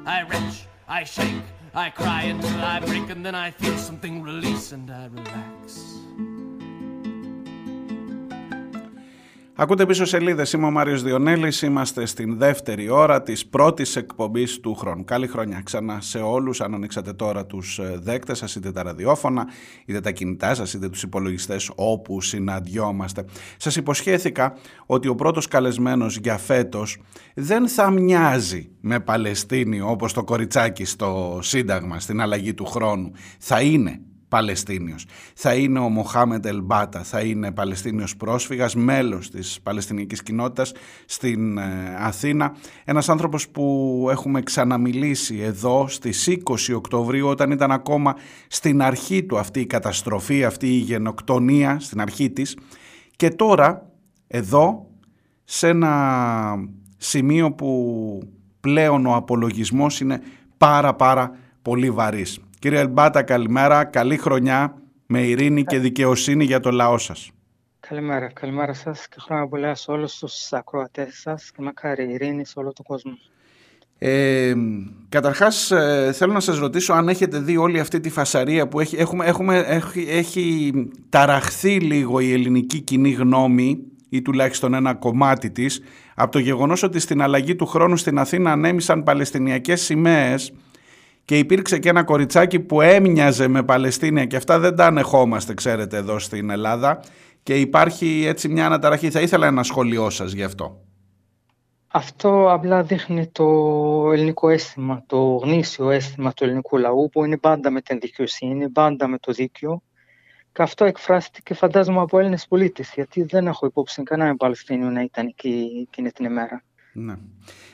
[0.06, 1.42] I wrench, I shake,
[1.74, 5.96] I cry until I break, and then I feel something release and I relax.
[9.62, 10.52] Ακούτε πίσω σελίδες.
[10.52, 11.62] Είμαι ο Μάριος Διονέλης.
[11.62, 15.04] Είμαστε στην δεύτερη ώρα της πρώτης εκπομπής του χρόνου.
[15.04, 16.60] Καλή χρονιά ξανά σε όλους.
[16.60, 19.46] Αν ανοίξατε τώρα τους ε, δέκτες σας, είτε τα ραδιόφωνα,
[19.86, 23.24] είτε τα κινητά σας, είτε τους υπολογιστές όπου συναντιόμαστε.
[23.56, 24.54] Σας υποσχέθηκα
[24.86, 26.98] ότι ο πρώτος καλεσμένος για φέτος
[27.34, 33.10] δεν θα μοιάζει με Παλαιστίνη όπως το κοριτσάκι στο Σύνταγμα στην αλλαγή του χρόνου.
[33.38, 34.00] Θα είναι
[34.30, 35.06] Παλαιστίνιος.
[35.34, 40.72] Θα είναι ο Μοχάμεντ Ελμπάτα, θα είναι Παλαιστίνιος πρόσφυγας, μέλος της Παλαιστινικής κοινότητας
[41.04, 42.56] στην ε, Αθήνα.
[42.84, 48.14] Ένας άνθρωπος που έχουμε ξαναμιλήσει εδώ στις 20 Οκτωβρίου όταν ήταν ακόμα
[48.48, 52.56] στην αρχή του αυτή η καταστροφή, αυτή η γενοκτονία, στην αρχή της.
[53.16, 53.90] Και τώρα
[54.26, 54.90] εδώ
[55.44, 56.54] σε ένα
[56.96, 58.20] σημείο που
[58.60, 60.20] πλέον ο απολογισμός είναι
[60.56, 61.30] πάρα πάρα
[61.62, 62.40] πολύ βαρύς.
[62.60, 63.84] Κύριε Ελμπάτα, καλημέρα.
[63.84, 64.74] Καλή χρονιά
[65.06, 67.30] με ειρήνη και δικαιοσύνη για το λαό σας.
[67.80, 72.58] Καλημέρα, καλημέρα σας και χρόνια πολλά σε όλους τους ακροατές σας και μακάρι ειρήνη σε
[72.58, 73.18] όλο τον κόσμο.
[73.98, 74.52] Ε,
[75.08, 78.96] καταρχάς ε, θέλω να σας ρωτήσω αν έχετε δει όλη αυτή τη φασαρία που έχει,
[78.96, 80.72] έχουμε, έχουμε, έχει, έχει
[81.08, 85.80] ταραχθεί λίγο η ελληνική κοινή γνώμη ή τουλάχιστον ένα κομμάτι της
[86.14, 90.52] από το γεγονός ότι στην αλλαγή του χρόνου στην Αθήνα ανέμισαν Παλαιστινιακές σημαίες
[91.30, 95.96] και υπήρξε και ένα κοριτσάκι που έμοιαζε με Παλαιστίνια και αυτά δεν τα ανεχόμαστε ξέρετε
[95.96, 97.00] εδώ στην Ελλάδα
[97.42, 99.10] και υπάρχει έτσι μια αναταραχή.
[99.10, 100.80] Θα ήθελα ένα σχολείο σας γι' αυτό.
[101.88, 103.44] Αυτό απλά δείχνει το
[104.12, 109.08] ελληνικό αίσθημα, το γνήσιο αίσθημα του ελληνικού λαού που είναι πάντα με την δικαιοσύνη, πάντα
[109.08, 109.82] με το δίκαιο.
[110.52, 115.26] Και αυτό εκφράστηκε φαντάζομαι από Έλληνες πολίτες, γιατί δεν έχω υπόψη κανέναν Παλαιστίνιο να ήταν
[115.26, 116.64] εκεί εκείνη την ημέρα.
[116.92, 117.14] Ναι.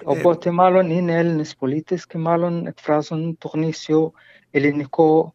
[0.04, 4.12] Οπότε μάλλον είναι Έλληνες πολίτες και μάλλον εκφράζουν το γνήσιο
[4.50, 5.34] ελληνικό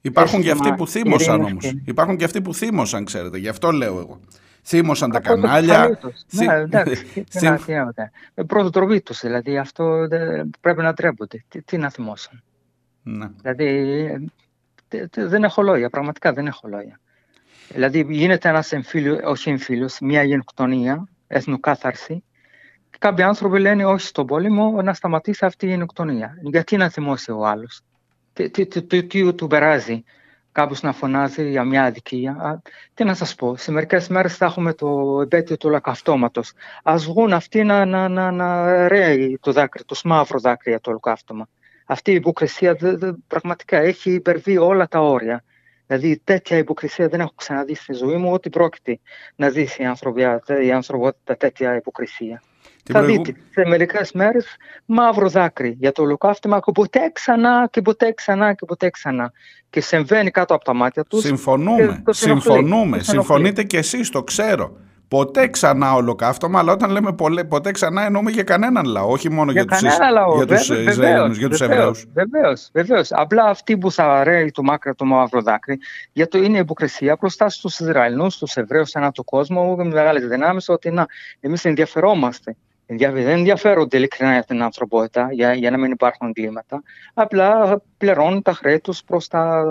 [0.00, 1.64] Υπάρχουν και αυτοί αίσθημα που θύμωσαν ειρήνης όμως.
[1.64, 3.38] και- Υπάρχουν και αυτοί που θύμωσαν, ξέρετε.
[3.38, 4.20] Γι' αυτό λέω εγώ.
[4.64, 5.96] Θύμωσαν τα Πρώτο κανάλια.
[5.96, 7.04] τροπή θύ- Ναι, εντάξει.
[7.14, 10.92] τι- τι θύμ- να- τι να- ε, Πρώτο τροπή τους, δηλαδή αυτό δεν- πρέπει να
[10.94, 11.44] τρέπονται.
[11.48, 12.42] Τι, τι να θυμώσουν;
[13.02, 13.28] Ναι.
[13.42, 13.64] Δηλαδή
[14.04, 14.24] ε,
[14.88, 17.00] τε- τε- δεν έχω λόγια, πραγματικά δεν έχω λόγια.
[17.68, 22.22] Δηλαδή γίνεται ένας εμφύλιο, όχι εμφύλιος, μια γενοκτονία, εθνοκάθαρση και
[22.98, 26.38] κάποιοι άνθρωποι λένε όχι στον πόλεμο να σταματήσει αυτή η γενοκτονία.
[26.42, 27.80] Γιατί να θυμώσει ο άλλος;
[28.32, 30.04] Τι, τι, τι, τι, τι του περάζει;
[30.52, 32.32] Κάποιος να φωνάζει για μια αδικία.
[32.32, 32.60] Α,
[32.94, 36.52] τι να σας πω, σε μερικές μέρες θα έχουμε το επέτειο του ολοκαυτώματος.
[36.82, 40.90] Ας βγουν αυτοί να, να, να, να ρέει το δάκρυ, το μαύρο δάκρυ για το
[40.90, 41.48] ολοκαύτωμα.
[41.86, 45.44] Αυτή η υποκρισία δε- δε- πραγματικά έχει υπερβεί όλα τα όρια.
[45.86, 49.00] Δηλαδή τέτοια υποκρισία δεν έχω ξαναδεί στη ζωή μου, ότι πρόκειται
[49.36, 52.42] να ζήσει η ανθρωπιά- η ανθρωπότητα τέτοια υποκρισία.
[52.82, 54.46] Την θα προηγου- δείτε σε μερικές μέρες
[54.84, 59.32] μαύρο δάκρυ για το ολοκαύτωμα και ποτέ ξανά και ποτέ ξανά και ποτέ ξανά.
[59.70, 61.20] Και συμβαίνει κάτω από τα μάτια τους.
[61.20, 61.76] Συμφωνούμε.
[61.86, 62.42] και το συνοχλεί.
[62.42, 62.96] Συμφωνούμε.
[62.98, 63.04] Το συνοχλεί.
[63.04, 64.76] Συμφωνείτε κι εσείς, το ξέρω.
[65.08, 69.52] Ποτέ ξανά ολοκαύτωμα, αλλά όταν λέμε πολλέ- ποτέ ξανά εννοούμε για κανέναν λαό, όχι μόνο
[69.52, 72.06] για, τους, Ισ- κανένα λαό, για τους βέβαια, Ισραηλινούς, για τους βεβαίως, Εβραίους.
[72.14, 73.08] Βεβαίως, βεβαίως.
[73.12, 75.78] Απλά αυτοί που θα ρέει το μάκρο το μαύρο δάκρυ,
[76.12, 80.90] γιατί είναι υποκρισία μπροστά στους Ισραηλινούς, στους Εβραίους ανά του κόσμου, με μεγάλες δυνάμεις, ότι
[80.90, 81.06] να,
[81.40, 82.56] εμείς ενδιαφερόμαστε.
[82.92, 86.82] Ενδια- Δεν ενδιαφέρονται ειλικρινά για την ανθρωπότητα, για, για να μην υπάρχουν εγκλήματα.
[87.14, 89.64] Απλά πληρώνουν τα χρέη τους προς τα,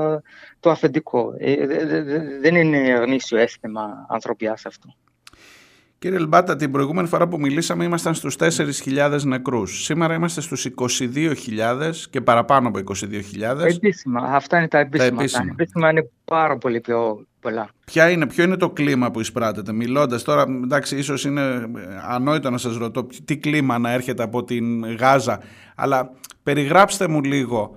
[0.59, 1.33] το αφεντικό.
[1.37, 4.93] Ε, δε- δε- δε- δεν είναι γνήσιο αίσθημα ανθρωπιάς αυτό.
[5.99, 9.83] Κύριε Λμπάτα, την προηγούμενη φορά που μιλήσαμε ήμασταν στους 4.000 νεκρούς.
[9.83, 13.65] Σήμερα είμαστε στους 22.000 και παραπάνω από 22.000.
[13.65, 15.09] Επίσημα, αυτά είναι τα επίσημα.
[15.09, 15.45] Τα επίσημα.
[15.51, 17.69] επίσημα, είναι πάρα πολύ πιο πολλά.
[17.85, 21.67] Ποια είναι, ποιο είναι το κλίμα που εισπράτεται, μιλώντας τώρα, εντάξει, ίσως είναι ε,
[22.07, 25.39] ανόητο να σας ρωτώ τι κλίμα να έρχεται από την Γάζα,
[25.75, 26.11] αλλά
[26.43, 27.75] περιγράψτε μου λίγο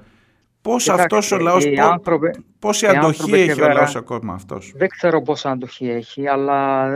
[0.63, 3.63] πώς Κοιτάξτε, αυτός ο λαός, οι πό- άνθρωποι- πόση οι αντοχή άνθρωποι έχει εκεί ο
[3.63, 6.89] πέρα- λαός ακόμα αυτός; Δεν ξέρω πόσα αντοχή έχει, αλλά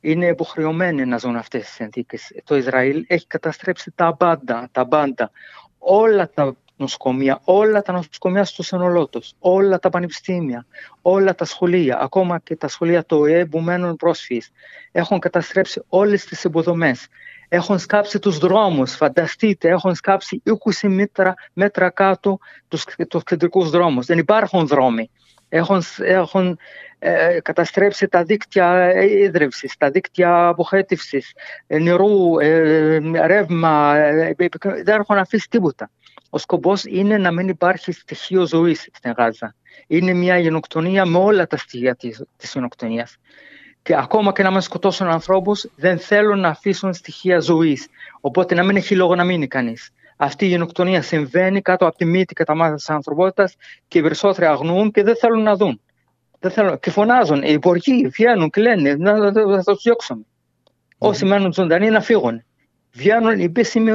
[0.00, 2.32] είναι υποχρεωμένοι να ζουν αυτές τις συνθήκες.
[2.44, 5.30] Το Ισραήλ έχει καταστρέψει τα πάντα, τα πάντα.
[5.78, 10.66] Όλα τα νοσοκομεία, όλα τα νοσοκομεία στο σύνολό τους, όλα τα πανεπιστήμια,
[11.02, 14.50] όλα τα σχολεία, ακόμα και τα σχολεία του ΟΕΕ που μένουν πρόσφυγες,
[14.92, 17.08] έχουν καταστρέψει όλες τις υποδομές.
[17.48, 24.06] Έχουν σκάψει τους δρόμους, φανταστείτε, έχουν σκάψει 20 μέτρα, μέτρα κάτω τους, τους κεντρικούς δρόμους.
[24.06, 25.10] Δεν υπάρχουν δρόμοι.
[25.48, 26.58] Έχουν, έχουν
[26.98, 31.32] ε, καταστρέψει τα δίκτυα ίδρυυσης, τα δίκτυα αποχέτευσης,
[31.66, 34.46] ε, νερού, ε, ρεύμα, ε, ε,
[34.82, 35.90] δεν έχουν αφήσει τίποτα.
[36.34, 39.54] Ο σκοπός είναι να μην υπάρχει στοιχείο ζωής στην Γάζα.
[39.86, 43.16] Είναι μια γενοκτονία με όλα τα στοιχεία της, της γενοκτονίας.
[43.82, 47.86] Και ακόμα και να μας σκοτώσουν ανθρώπους, δεν θέλουν να αφήσουν στοιχεία ζωής.
[48.20, 49.90] Οπότε να μην έχει λόγο να μείνει κανείς.
[50.16, 53.56] Αυτή η γενοκτονία συμβαίνει κάτω από τη μύτη και τα μάτια της ανθρωπότητας
[53.88, 55.80] και οι περισσότεροι αγνοούν και δεν θέλουν να δουν.
[56.38, 56.78] Δεν θέλουν.
[56.78, 57.42] Και φωνάζουν.
[57.42, 60.22] Οι υπουργοί βγαίνουν και λένε να, να, να, θα του διώξουμε.
[60.98, 62.44] Όσοι μένουν ζωντανοί να φύγουν.
[62.92, 63.90] Βγαίνουν οι επίσημοι,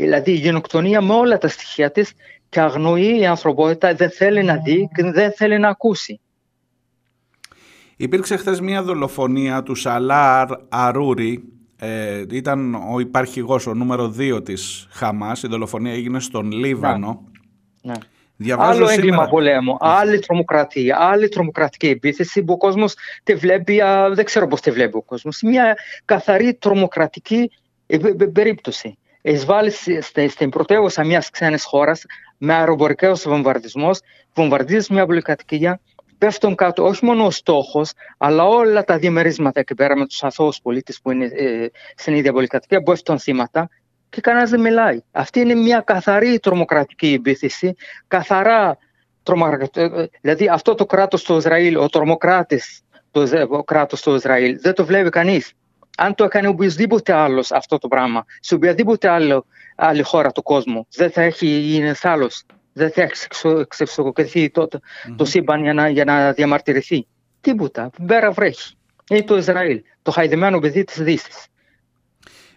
[0.00, 2.12] δηλαδή η γενοκτονία με όλα τα στοιχεία της
[2.48, 6.20] και αγνοεί η ανθρωπότητα, δεν θέλει να δει και δεν θέλει να ακούσει.
[7.96, 11.42] Υπήρξε χθες μια δολοφονία του Σαλάρ Αρούρι,
[11.76, 17.24] ε, ήταν ο υπαρχηγός, ο νούμερο 2 της Χαμάς, η δολοφονία έγινε στον Λίβανο.
[17.82, 17.94] Ναι.
[18.36, 23.80] Διαβάζω Άλλο σήμερα- έγκλημα πολέμου, άλλη τρομοκρατία, άλλη τρομοκρατική επίθεση που ο κόσμος τη βλέπει,
[23.80, 25.40] α, δεν ξέρω πώς τη βλέπει ο κόσμος.
[25.42, 27.50] Μια καθαρή τρομοκρατική
[27.86, 28.98] ε, πε- πε- περίπτωση.
[29.22, 32.04] Εισβάλλει στη- στη- στην πρωτεύουσα μιας ξένης χώρας
[32.38, 34.00] με αεροπορικός βομβαρδισμός,
[34.34, 35.80] βομβαρδίζεις μια πολυκατοικία,
[36.18, 40.60] πέφτουν κάτω όχι μόνο ο στόχος, αλλά όλα τα διαμερίσματα εκεί πέρα με τους αθώους
[40.62, 43.68] πολίτες που είναι ε, στην ίδια πολυκατοικία, που πέφτουν θύματα
[44.08, 45.00] και κανένας δεν μιλάει.
[45.10, 47.74] Αυτή είναι μια καθαρή τρομοκρατική επίθεση,
[48.08, 48.78] καθαρά
[49.22, 50.10] τρομοκρατική.
[50.20, 54.74] Δηλαδή αυτό το κράτος του Ισραήλ, ο τρομοκράτης το Ισρα- ο κράτος του Ισραήλ, δεν
[54.74, 55.52] το βλέπει κανείς.
[56.02, 59.46] Αν το έκανε οποιοδήποτε άλλος αυτό το πράγμα, σε οποιαδήποτε άλλο,
[59.76, 62.42] άλλη χώρα του κόσμου, δεν θα έχει γίνει άλλος.
[62.72, 64.68] Δεν θα έχει ξε- ξεψοκοκριθεί το,
[65.16, 67.06] το σύμπαν για να, για να διαμαρτυρηθεί.
[67.40, 67.90] Τίποτα.
[67.98, 68.74] Μπέρα βρέχει.
[69.10, 71.46] Είναι το Ισραήλ, το χαϊδεμένο παιδί της Δύσης.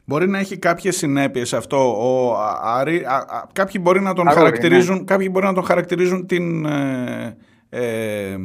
[0.05, 1.77] Μπορεί να έχει κάποιες συνέπειες αυτό.
[1.77, 5.03] Ο, Άρη, α, α, κάποιοι, μπορεί να τον Αρώρη, χαρακτηρίζουν, ναι.
[5.03, 6.65] κάποιοι μπορεί να τον χαρακτηρίζουν την...
[6.65, 7.37] Ε,
[7.69, 8.37] ε,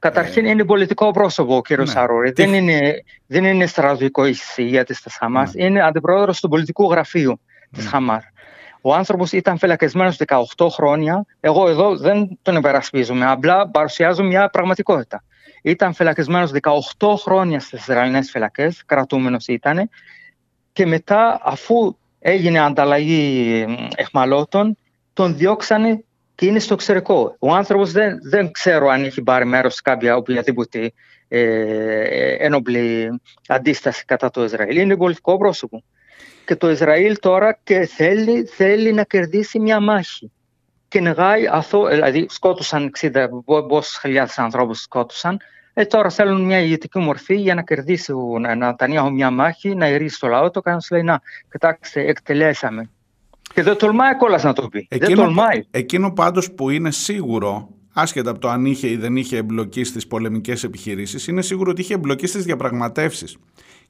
[0.00, 1.92] Καταρχήν είναι πολιτικό πρόσωπο ο κύριος ναι.
[1.92, 2.32] Σαρόρη.
[2.32, 4.22] Τι- Δεν είναι, δεν είναι στρατιωτικό
[4.56, 5.52] ηγέτη τη Χαμάς.
[5.54, 7.40] Είναι αντιπρόεδρος του πολιτικού γραφείου
[7.70, 8.24] της Χαμάς.
[8.80, 11.24] Ο άνθρωπος ήταν φυλακισμένος 18 χρόνια.
[11.40, 13.26] Εγώ εδώ δεν τον υπερασπίζομαι.
[13.30, 15.24] Απλά παρουσιάζω μια πραγματικότητα.
[15.62, 16.50] Ήταν φυλακισμένος
[16.98, 19.90] 18 χρόνια στις Ισραηλινές φυλακές, κρατούμενος ήταν.
[20.72, 24.76] Και μετά, αφού έγινε ανταλλαγή μ, εχμαλώτων,
[25.12, 26.04] τον διώξανε
[26.40, 27.36] και είναι στο εξωτερικό.
[27.38, 30.92] Ο άνθρωπος δεν, δεν ξέρω αν έχει πάρει μέρος σε κάποια οποιαδήποτε
[31.28, 34.76] ε, ε, ένοπλη αντίσταση κατά το Ισραήλ.
[34.76, 35.84] Είναι πολιτικό πρόσωπο.
[36.44, 40.32] Και το Ισραήλ τώρα και θέλει, θέλει να κερδίσει μια μάχη.
[40.88, 43.26] Και νεγάει αυτό, δηλαδή σκότωσαν 60,
[43.68, 45.40] πόσες χιλιάδες ανθρώπους σκότωσαν,
[45.74, 50.20] ε, τώρα θέλουν μια ηγετική μορφή για να κερδίσει ο Νατανιάχου μια μάχη, να ειρήσει
[50.20, 51.20] το λαό του και να σου λέει να,
[51.50, 52.90] κοιτάξτε, εκτελέσαμε.
[53.54, 54.86] Και δεν τολμάει κιόλας να το πει.
[54.90, 55.62] δεν τολμάει.
[55.70, 60.06] εκείνο πάντως που είναι σίγουρο, άσχετα από το αν είχε ή δεν είχε εμπλοκή στις
[60.06, 63.36] πολεμικές επιχειρήσεις, είναι σίγουρο ότι είχε εμπλοκή στις διαπραγματεύσεις.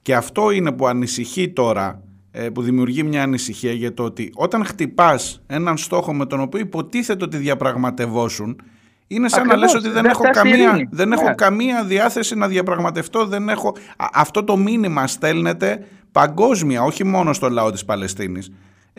[0.02, 4.64] Και αυτό είναι που ανησυχεί τώρα, ε, που δημιουργεί μια ανησυχία για το ότι όταν
[4.64, 8.60] χτυπάς έναν στόχο με τον οποίο υποτίθεται ότι διαπραγματευόσουν,
[9.06, 9.72] είναι σαν να Ακριβώς.
[9.74, 10.88] λες ότι δεν, Δεν έχω φτάσει η καμία, ειρήνη.
[10.90, 11.14] δεν Ναι.
[11.14, 13.26] έχω καμία διάθεση να διαπραγματευτώ.
[13.26, 13.68] Δεν έχω...
[13.96, 18.52] Α, αυτό το μήνυμα στέλνεται παγκόσμια, όχι μόνο στο λαό της Παλαιστίνης.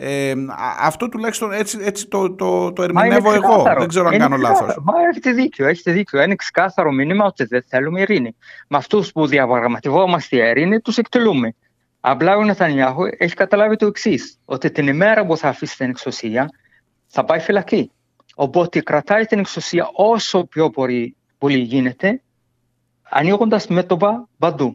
[0.04, 3.48] Ε, α, αυτό τουλάχιστον έτσι, έτσι το, το, το Μα είναι ερμηνεύω εγώ.
[3.48, 3.78] ξεκάθαρο.
[3.80, 4.66] Δεν ξέρω αν Είναι κάνω ξεκάθαρο.
[4.66, 4.82] λάθος.
[4.84, 6.22] Μα έχετε δίκιο, έχετε δίκιο.
[6.22, 8.36] Είναι ξεκάθαρο μήνυμα ότι δεν θέλουμε ειρήνη.
[8.68, 11.54] Με αυτούς που διαπραγματευόμαστε η ειρήνη, τους εκτελούμε.
[12.00, 16.50] Απλά ο Νετανιάχου έχει καταλάβει το εξής, ότι την ημέρα που θα αφήσει την εξουσία
[17.06, 17.90] θα πάει φυλακή.
[18.34, 22.22] Οπότε κρατάει την εξουσία όσο πιο πολύ, πολύ γίνεται,
[23.02, 24.72] ανοίγοντας μέτωπα παντού.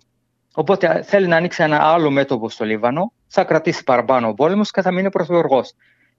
[0.59, 4.81] Οπότε θέλει να ανοίξει ένα άλλο μέτωπο στο Λίβανο, θα κρατήσει παραπάνω ο πόλεμος και
[4.81, 5.73] θα μείνει πρωθυπουργός.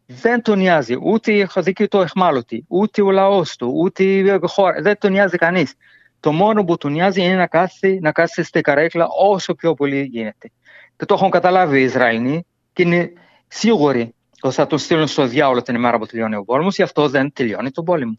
[0.06, 4.80] Δεν τον νοιάζει ούτε η δική του εχμάλωτη, ούτε ο λαός του, ούτε η χώρα.
[4.80, 5.74] Δεν τον νοιάζει κανείς.
[6.20, 10.02] Το μόνο που του νοιάζει είναι να κάθεται, να κάθεται στην καρέκλα όσο πιο πολύ
[10.02, 10.50] γίνεται.
[10.96, 13.12] Και το έχουν καταλάβει οι Ισραηλοί και είναι
[13.48, 17.08] σίγουροι ότι θα τον στείλουν στο διάολο την ημέρα που τελειώνει ο πόλεμος, γι' αυτό
[17.08, 18.18] δεν τελειώνει τον πόλεμο.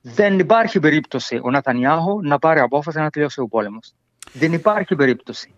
[0.00, 3.94] Δεν υπάρχει περίπτωση ο Νατανιάχου να πάρει απόφαση να τελειώσει ο πόλεμος.
[4.32, 5.50] Δεν υπάρχει περίπτωση.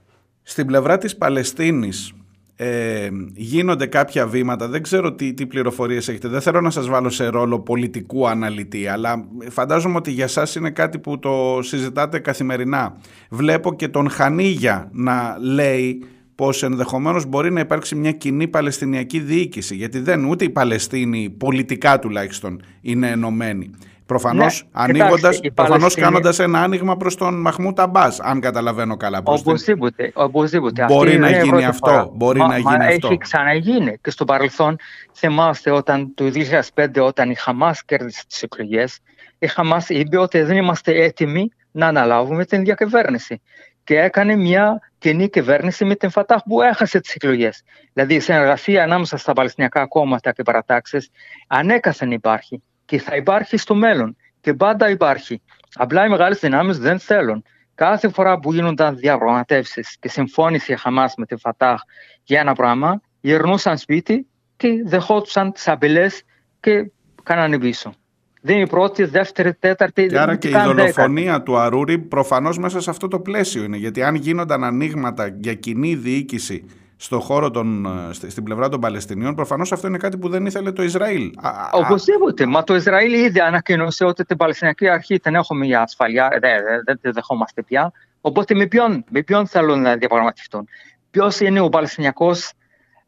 [0.42, 2.12] Στην πλευρά της Παλαιστίνης
[2.56, 7.10] ε, γίνονται κάποια βήματα, δεν ξέρω τι, τι πληροφορίες έχετε, δεν θέλω να σας βάλω
[7.10, 12.96] σε ρόλο πολιτικού αναλυτή, αλλά φαντάζομαι ότι για σας είναι κάτι που το συζητάτε καθημερινά.
[13.30, 16.04] Βλέπω και τον Χανίγια να λέει
[16.34, 21.98] πως ενδεχομένως μπορεί να υπάρξει μια κοινή Παλαιστινιακή διοίκηση, γιατί δεν ούτε οι Παλαιστίνοι πολιτικά
[21.98, 23.70] τουλάχιστον είναι ενωμένοι.
[24.06, 28.40] Προφανώς, Ναι, ανοίγοντας, κοιτάξτε, οι προφανώς Παλαιστίνοι- κάνοντας ένα άνοιγμα προς τον Μαχμούτ Αμπάς, αν
[28.40, 29.22] καταλαβαίνω καλά.
[29.22, 30.10] προς την- Οπωσδήποτε.
[30.14, 30.84] οπωσδήποτε.
[30.84, 32.08] Μπορεί Αυτή να είναι η γίνει πρώτη αυτό, φορά.
[32.12, 33.06] μπορεί Μα- να μα γίνει αυτό.
[33.06, 34.76] Έχει ξαναγίνει και στο παρελθόν.
[35.14, 38.98] Θυμάστε όταν το 2005 όταν η Χαμάς κέρδισε τις εκλογές,
[39.38, 43.40] η Χαμάς είπε ότι δεν είμαστε έτοιμοι να αναλάβουμε την διακυβέρνηση.
[43.84, 47.62] Και έκανε μια κοινή κυβέρνηση με την Φατάχ που έχασε τις εκλογές.
[47.92, 51.10] Δηλαδή η συνεργασία ανάμεσα στα Παλαιστινιακά κόμματα και παρατάξεις
[51.46, 52.62] ανέκαθεν υπάρχει
[52.94, 55.42] και θα υπάρχει στο μέλλον και πάντα υπάρχει.
[55.74, 57.44] Απλά οι μεγάλες δυνάμεις δεν θέλουν.
[57.74, 61.80] Κάθε φορά που γίνονταν διαπραγματεύσεις και συμφώνησε η Χαμάς με την Φατάχ
[62.24, 64.26] για ένα πράγμα, γυρνούσαν σπίτι
[64.56, 66.22] και δεχόντουσαν τις απειλές
[66.60, 66.90] και
[67.22, 67.94] κάνανε πίσω.
[68.40, 70.06] Δεν είναι η πρώτη, δεύτερη, τέταρτη.
[70.06, 70.92] Και άρα δεν και η καν δέκατη.
[70.92, 73.76] δολοφονία του Αρούρη προφανώς μέσα σε αυτό το πλαίσιο είναι.
[73.76, 76.64] Γιατί αν γίνονταν ανοίγματα για κοινή διοίκηση
[76.96, 80.46] στο χώρο των, ε, στη- στην πλευρά των Παλαιστινίων, προφανώς αυτό είναι κάτι που δεν
[80.46, 81.30] ήθελε το Ισραήλ.
[81.36, 82.46] Α, α, Οπωσδήποτε.
[82.46, 86.28] Μα το Ισραήλ ήδη ανακοίνωσε ότι την Παλαιστινιακή Αρχή την έχουμε για ασφαλεία.
[86.30, 87.92] Δεν δε, δεν τη δεχόμαστε πια.
[88.20, 90.68] Οπότε με ποιον, με ποιον θέλουν να διαπραγματευτούν;
[91.10, 92.52] Ποιος είναι ο Παλαιστινιακός,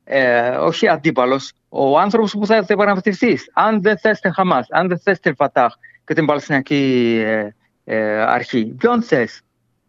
[0.05, 4.99] ε, όχι αντίπαλος, ο άνθρωπος που θα διαπραγματευτεί; Αν δεν θες την Χαμάς, αν δεν
[4.99, 5.75] θες την Φατάχ
[6.05, 7.49] και την Παλαιστινιακή ε,
[7.85, 9.41] ε, Αρχή, ποιον θες;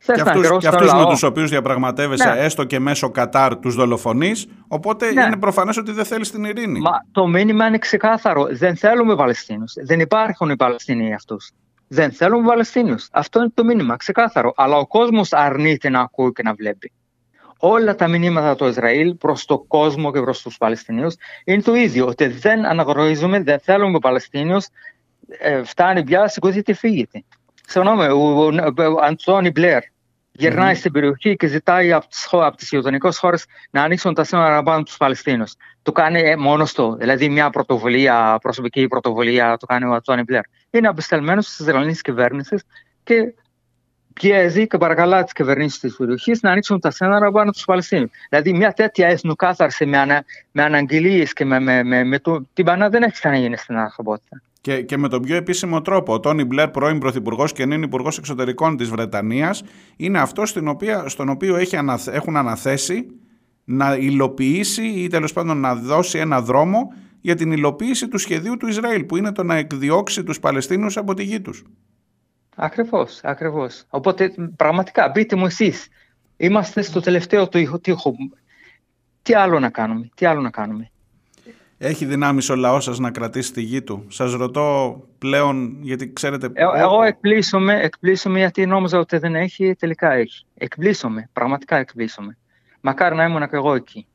[0.07, 1.09] Θε και να αυτούς, ακυρώσει και τον αυτούς με λαό.
[1.09, 2.39] τους οποίους διαπραγματεύεσαι Ναι.
[2.39, 5.23] έστω και μέσω Κατάρ τους δολοφονείς, οπότε Ναι.
[5.23, 6.79] είναι προφανές ότι δεν θέλεις την ειρήνη.
[6.79, 8.47] Μα το μήνυμα είναι ξεκάθαρο.
[8.51, 9.73] Δεν θέλουμε Παλαιστίνους.
[9.85, 11.51] Δεν υπάρχουν οι Παλαιστίνοι αυτούς.
[11.87, 13.07] Δεν θέλουμε Παλαιστίνιους.
[13.11, 14.53] Αυτό είναι το μήνυμα, ξεκάθαρο.
[14.55, 16.91] Αλλά ο κόσμος αρνείται να ακούει και να βλέπει.
[17.59, 22.05] Όλα τα μηνύματα του Ισραήλ προς το κόσμο και προς τους Παλαιστινίους είναι το ίδιο.
[22.07, 24.65] Ότι δεν αναγνωρίζουμε, δεν θέλουμε Παλαιστίνιους.
[25.39, 27.23] Ε, φτάνει πια, σηκωθείτε, φύγετε.
[27.67, 29.81] Συγγνώμη, ο, ο, ο Αντώνι Μπλερ
[30.37, 34.23] γυρνάει στην περιοχή και ζητάει από τις, χω- από τις γειτονικές χώρες να ανοίξουν τα
[34.23, 35.53] σύνορα να πάνε τους Παλαιστίνους.
[35.81, 40.41] Το κάνει ε, μόνος του, δηλαδή μια πρωτοβουλία, προσωπική πρωτοβουλία το κάνει ο Αντώνι Μπλερ.
[40.71, 42.63] Είναι απεσταλμένος της Ισραηλινής κυβέρνησης
[43.03, 43.33] και
[44.13, 48.09] πιέζει και παρακαλά τις κυβερνήσεις της περιοχής να ανοίξουν τα σύνορα πάνω του Παλαιστίνους.
[48.29, 52.65] Δηλαδή, μια τέτοια εθνοκάθαρση με, ανα, με αναγγελίες και με, με, με, με το, την
[52.65, 54.41] Πανά δεν έχει ξαναγίνει στην ανθρωπότητα.
[54.67, 56.13] Και, και με τον πιο επίσημο τρόπο.
[56.13, 59.63] Ο Τόνι Μπλερ, πρώην Πρωθυπουργός και νυν Υπουργός Εξωτερικών της Βρετανίας,
[59.97, 60.55] είναι αυτός
[61.05, 63.07] στον οποίο έχει αναθε, έχουν αναθέσει
[63.63, 68.67] να υλοποιήσει ή τέλος πάντων να δώσει ένα δρόμο για την υλοποίηση του σχεδίου του
[68.67, 71.63] Ισραήλ, που είναι το να εκδιώξει τους Παλαιστίνους από τη γη τους.
[72.55, 73.85] Ακριβώς, ακριβώς.
[73.89, 75.87] Οπότε πραγματικά μπείτε μου εσείς.
[76.37, 78.15] Είμαστε στο τελευταίο του τείχο.
[79.21, 80.91] Τι άλλο να κάνουμε, τι άλλο να κάνουμε.
[81.79, 86.49] Έχει δυνάμεις ο λαός σας να κρατήσει τη γη του; Σας ρωτώ πλέον, γιατί ξέρετε.
[86.53, 90.45] Ε, εγώ εκπλήσωμαι, εκπλήσωμαι γιατί νόμιζα ότι δεν έχει, τελικά έχει.
[90.53, 92.37] Εκπλήσωμαι, πραγματικά εκπλήσωμαι.
[92.81, 94.07] Μακάρι να ήμουν και εγώ εκεί.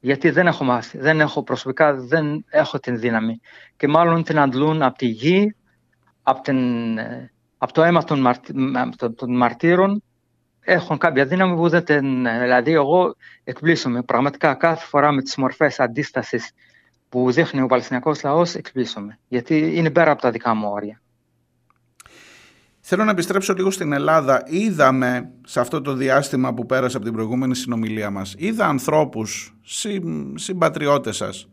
[0.00, 3.40] Γιατί δεν έχω μάθει, δεν έχω προσωπικά, δεν έχω την δύναμη.
[3.76, 5.54] Και μάλλον την αντλούν από τη γη,
[6.22, 8.54] από, την, ε, από το αίμα των, μαρτι,
[9.16, 10.02] των μαρτύρων.
[10.60, 12.22] Έχουν κάποια δύναμη που δεν την...
[12.22, 16.52] Δηλαδή εγώ εκπλήσωμαι πραγματικά κάθε φορά με τις μορφές αντίστασης
[17.08, 19.18] που δείχνει ο Παλαιστινιακός λαός εκπλήσωμαι.
[19.28, 21.00] Γιατί είναι πέρα από τα δικά μου όρια.
[22.80, 24.42] Θέλω να επιστρέψω λίγο στην Ελλάδα.
[24.46, 30.00] Είδαμε σε αυτό το διάστημα που πέρασε από την προηγούμενη συνομιλία μας, είδα ανθρώπους, συ,
[30.34, 31.48] συμπατριώτες σας,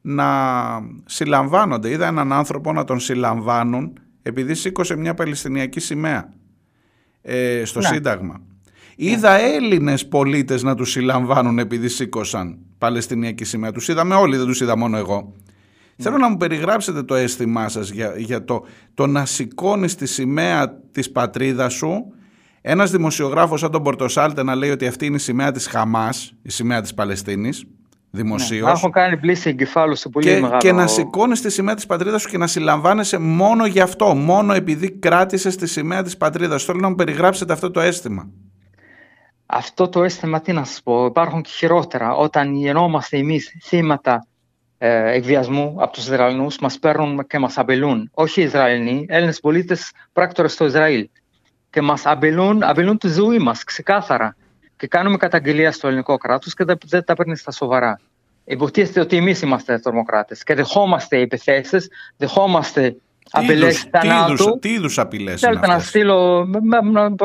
[0.00, 0.26] να
[1.04, 1.90] συλλαμβάνονται.
[1.90, 6.32] Είδα έναν άνθρωπο να τον συλλαμβάνουν επειδή σήκωσε μια Παλαιστινιακή σημαία
[7.22, 7.86] ε, στο ναι.
[7.86, 8.38] Σύνταγμα.
[8.38, 9.10] Ναι.
[9.10, 13.72] Είδα Έλληνες πολίτες να τους συλλαμβάνουν επειδή σήκωσαν Παλαιστινιακή σημαία.
[13.72, 15.32] Τους είδαμε όλοι, δεν τους είδα μόνο εγώ.
[15.96, 18.64] Θέλω να μου περιγράψετε το αίσθημά σας για, για το,
[18.94, 22.12] το να σηκώνεις τη σημαία της πατρίδας σου
[22.60, 26.50] ένας δημοσιογράφος σαν τον Πορτοσάλτε να λέει ότι αυτή είναι η σημαία της Χαμάς, η
[26.50, 27.64] σημαία της Παλαιστίνης,
[28.10, 28.66] δημοσίως.
[28.66, 30.58] Ναι, έχω κάνει πλήση εγκεφάλου σε πολύ και, μεγάλο...
[30.58, 34.52] Και να σηκώνεις τη σημαία της πατρίδας σου και να συλλαμβάνεσαι μόνο γι' αυτό, μόνο
[34.52, 36.64] επειδή κράτησες τη σημαία της πατρίδας.
[36.64, 38.28] Θέλω να μου περιγράψετε αυτό το αίσθημα.
[39.52, 42.14] Αυτό το αίσθημα, τι να σας πω, υπάρχουν και χειρότερα.
[42.14, 44.26] Όταν γεννόμαστε εμείς θύματα
[44.78, 48.10] ε, εκβιασμού από τους Ισραηλινούς, μας παίρνουν και μας απειλούν.
[48.14, 51.08] Όχι οι Ισραηλινοί, Έλληνες πολίτες πράκτορες στο Ισραήλ.
[51.70, 54.36] Και μας απειλούν, απειλούν τη ζωή μας ξεκάθαρα.
[54.76, 58.00] Και κάνουμε καταγγελία στο ελληνικό κράτος και δεν, δεν τα παίρνεις στα σοβαρά.
[58.44, 62.96] Υποτίθεται ότι εμείς είμαστε τρομοκράτε και δεχόμαστε επιθέσεις, δεχόμαστε
[63.30, 64.58] απειλές θανάτου.
[64.58, 66.46] Τι είδου απειλές Θέλετε να στείλω,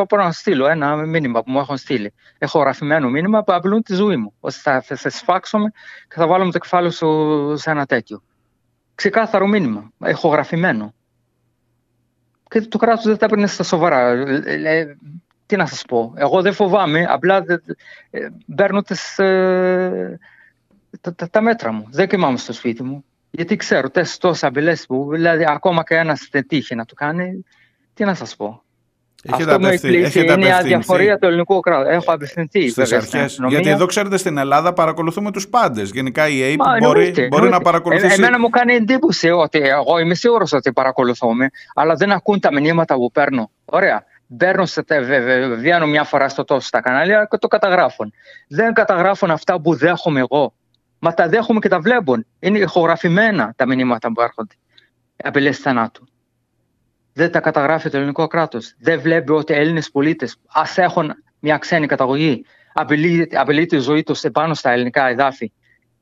[0.10, 2.14] μπορώ να στείλω ένα μήνυμα που μου έχουν στείλει.
[2.38, 4.34] Έχω γραφημένο μήνυμα που απειλούν τη ζωή μου.
[4.40, 5.72] Ότι θα, θα σε σφάξουμε
[6.08, 8.22] και θα βάλουμε το κεφάλι σου σε ένα τέτοιο.
[8.96, 9.92] Ξεκάθαρο μήνυμα.
[10.00, 10.94] Έχω γραφημένο.
[12.50, 14.10] Και το κράτος δεν τα παίρνει στα σοβαρά.
[14.10, 14.98] Ε, ε,
[15.46, 16.14] τι να σας πω.
[16.16, 17.06] Εγώ δεν φοβάμαι.
[17.10, 17.44] Απλά
[18.10, 19.16] ε, παίρνω τις,
[21.02, 21.88] τα, τα, τα μέτρα μου.
[21.90, 23.06] Δεν κοιμάμαι στο σπίτι μου.
[23.36, 23.88] Γιατί ξέρω
[24.20, 27.46] τόσε απειλέ που δηλαδή ακόμα και ένας δεν τύχει να το κάνει,
[27.94, 28.64] τι να σας πω.
[29.28, 30.20] Έχετε Αυτό με εκπλήσει.
[30.20, 31.94] Είναι η αδιαφορία του ελληνικού κράτους.
[31.94, 32.70] Έχω απευθυνθεί.
[32.70, 33.40] Στις αρχές.
[33.48, 35.90] Γιατί εδώ ξέρετε στην Ελλάδα παρακολουθούμε τους πάντες.
[35.90, 38.12] Γενικά η ΑΕΠ μπορεί, μπορεί να παρακολουθήσει.
[38.12, 42.54] Ε, εμένα μου κάνει εντύπωση ότι εγώ είμαι σίγουρος ότι παρακολουθούμε, αλλά δεν ακούν τα
[42.54, 43.52] μηνύματα που παίρνω.
[43.66, 44.06] Ωραία.
[44.28, 44.68] Μπαίνουν,
[45.58, 48.14] βγαίνουν μια φορά στο τόσο στα κανάλια και το καταγράφουν.
[48.48, 50.54] Δεν καταγράφουν αυτά που δέχομαι εγώ.
[51.06, 52.26] Μα τα δέχομαι και τα βλέπουν.
[52.40, 54.56] Είναι ηχογραφημένα τα μηνύματα που έρχονται.
[55.24, 56.08] Απειλές θανάτου.
[57.14, 58.76] Δεν τα καταγράφει το ελληνικό κράτος.
[58.80, 64.04] Δεν βλέπει ότι οι Έλληνες πολίτες, ας έχουν μια ξένη καταγωγή, απειλεί, απειλεί τη ζωή
[64.04, 65.52] τους επάνω στα ελληνικά εδάφη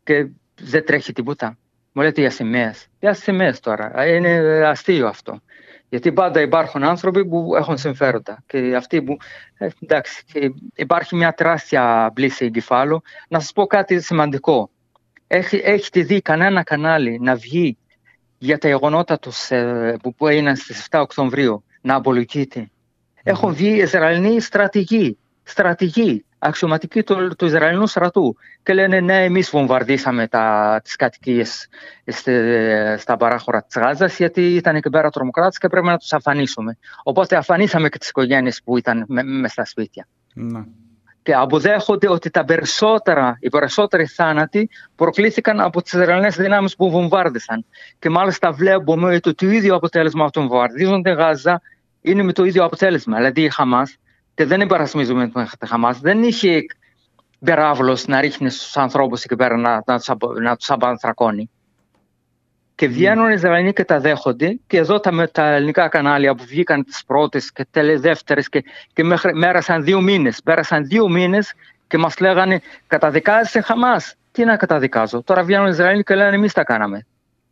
[0.03, 0.27] και
[0.61, 1.57] δεν τρέχει τίποτα.
[1.91, 2.73] Μου λέτε για σημαίε.
[2.99, 4.07] Για σημαίε τώρα.
[4.07, 4.37] Είναι
[4.67, 5.41] αστείο αυτό.
[5.89, 8.43] Γιατί πάντα υπάρχουν άνθρωποι που έχουν συμφέροντα.
[8.45, 9.17] Και αυτοί που.
[9.57, 10.23] Ε, εντάξει,
[10.75, 13.01] υπάρχει μια τεράστια πλήση εγκεφάλου.
[13.29, 14.71] Να σας πω κάτι σημαντικό.
[15.35, 17.77] Έχει, έχετε δει κανένα κανάλι να βγει
[18.37, 22.69] για τα γεγονότα τους, ε, που, που έγιναν στις 7 Οκτωβρίου να απολογείται.
[22.69, 23.19] Mm.
[23.23, 30.27] Έχουν βγει Ισραηλοί στρατηγοί, στρατηγοί, αξιωματικοί του, του Ισραηλινού στρατού και λένε ναι εμείς βομβαρδίσαμε
[30.27, 31.67] τα, τις κατοικίες
[32.97, 36.77] στα παράχωρα της Γάζας γιατί ήταν εκεί πέρα τρομοκράτες και πρέπει να τους αφανίσουμε.
[37.03, 40.07] Οπότε αφανίσαμε και τις οικογένειες που ήταν μέσα στα σπίτια.
[40.35, 40.65] Mm
[41.23, 47.65] και αποδέχονται ότι τα περισσότερα, οι περισσότεροι θάνατοι προκλήθηκαν από τις Ισραηλινέ δυνάμεις που βομβάρδισαν.
[47.99, 51.61] Και μάλιστα βλέπουμε ότι το ίδιο αποτέλεσμα αυτών που βομβαρδίζονται Γάζα
[52.01, 53.17] είναι με το ίδιο αποτέλεσμα.
[53.17, 53.97] Δηλαδή η Χαμάς,
[54.33, 56.61] και δεν υπερασμίζουμε τη Χαμάς, δεν είχε
[57.39, 59.83] περάβλο να ρίχνει στους ανθρώπους εκεί πέρα να,
[60.41, 61.49] να τους απανθρακώνει.
[62.83, 64.59] Και βγαίνουν οι Ισραηλοί και τα δέχονται.
[64.67, 68.63] Και εδώ τα, τα ελληνικά κανάλια που βγήκαν τις πρώτες και τελεδεύτερε και,
[68.93, 70.41] και μέχρι, μέρασαν δύο μήνες.
[70.43, 71.53] Πέρασαν δύο μήνες
[71.87, 74.15] και μας λέγανε καταδικάζεσαι Χαμάς.
[74.31, 75.23] Τι να καταδικάζω.
[75.23, 77.05] Τώρα βγαίνουν οι Ισραηλοί και λένε εμείς τα κάναμε.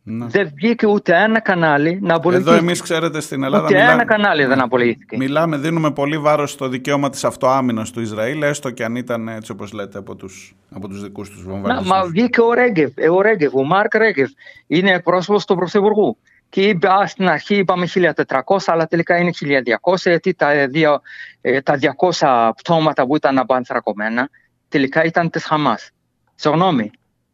[0.03, 0.25] Ναι.
[0.25, 2.41] Δεν βγήκε ούτε ένα κανάλι να απολυθεί.
[2.41, 4.63] Εδώ εμείς ξέρετε στην Ελλάδα Ούτε μιλά- ένα κανάλι δεν Ναι.
[4.63, 5.17] απολύθηκε.
[5.17, 9.51] Μιλάμε, δίνουμε πολύ βάρος στο δικαίωμα της αυτοάμυνας του Ισραήλ, έστω και αν ήταν έτσι
[9.51, 11.89] όπως λέτε από τους, από τους δικούς τους Να, βομβαρδισμούς.
[11.97, 14.29] μα βγήκε ο Ρέγκεβ, ε, ο Ρέγκεβ, ο Μάρκ Ρέγκεβ.
[14.67, 16.17] Είναι πρόσωπος του Πρωθυπουργού.
[16.49, 21.01] Και είπε, α, στην αρχή είπαμε 1400, αλλά τελικά είναι 1200, γιατί τα, δύο,
[21.41, 24.29] ε, τα 200 πτώματα που ήταν απανθρακωμένα,
[24.69, 25.89] τελικά ήταν της Χαμάς.
[26.35, 26.91] Συγγνώμη,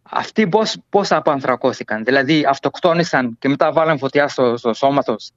[0.10, 5.30] αυτοί πώς, πώς απανθρακώθηκαν, δηλαδή αυτοκτόνησαν και μετά βάλαν φωτιά στο, στο σώμα τους.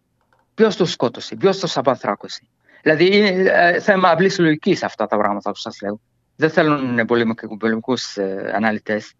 [0.55, 2.43] Ποιος τους σκότωσε, ποιος τους απανθράκωσε.
[2.83, 6.01] Δηλαδή είναι ε, θέμα απλής λογικής αυτά τα πράγματα που σας λέω.
[6.37, 7.07] Δεν θέλουν
[7.59, 9.13] πολεμικούς ε, αναλυτές.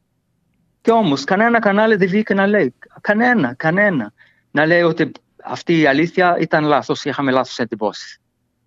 [0.81, 2.75] Και όμως κανένα κανάλι δεν βγήκε να λέει.
[3.01, 4.13] Κανένα, κανένα.
[4.51, 5.11] Να λέει ότι
[5.45, 8.19] αυτή η αλήθεια ήταν λάθος, είχαμε λάθος εντυπώσεις.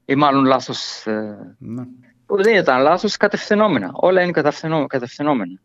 [0.06, 1.06] Ή μάλλον λάθος.
[1.06, 1.84] Ε, Ναι.
[2.28, 3.90] δεν ήταν λάθος, κατευθυνόμενα.
[3.94, 5.60] Όλα είναι κατευθυνό- κατευθυνόμενα.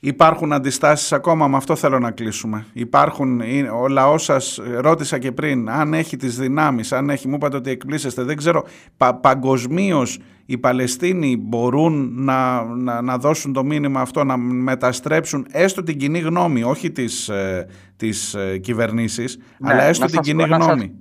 [0.00, 2.66] Υπάρχουν αντιστάσεις ακόμα, με αυτό θέλω να κλείσουμε.
[2.72, 7.28] Υπάρχουν, είναι- ο λαός σας, ε, ρώτησα και πριν, αν έχει τις δυνάμεις, αν έχει,
[7.28, 8.64] μου είπατε ότι εκπλήσεστε, δεν ξέρω,
[8.96, 15.82] πα, παγκοσμίως οι Παλαιστίνοι μπορούν να, να, να δώσουν το μήνυμα αυτό, να μεταστρέψουν έστω
[15.82, 20.26] την κοινή γνώμη, όχι τις, ε, τις ε, κυβερνήσεις, Ναι, αλλά έστω να την σας
[20.26, 20.92] κοινή πω- να σας- γνώμη.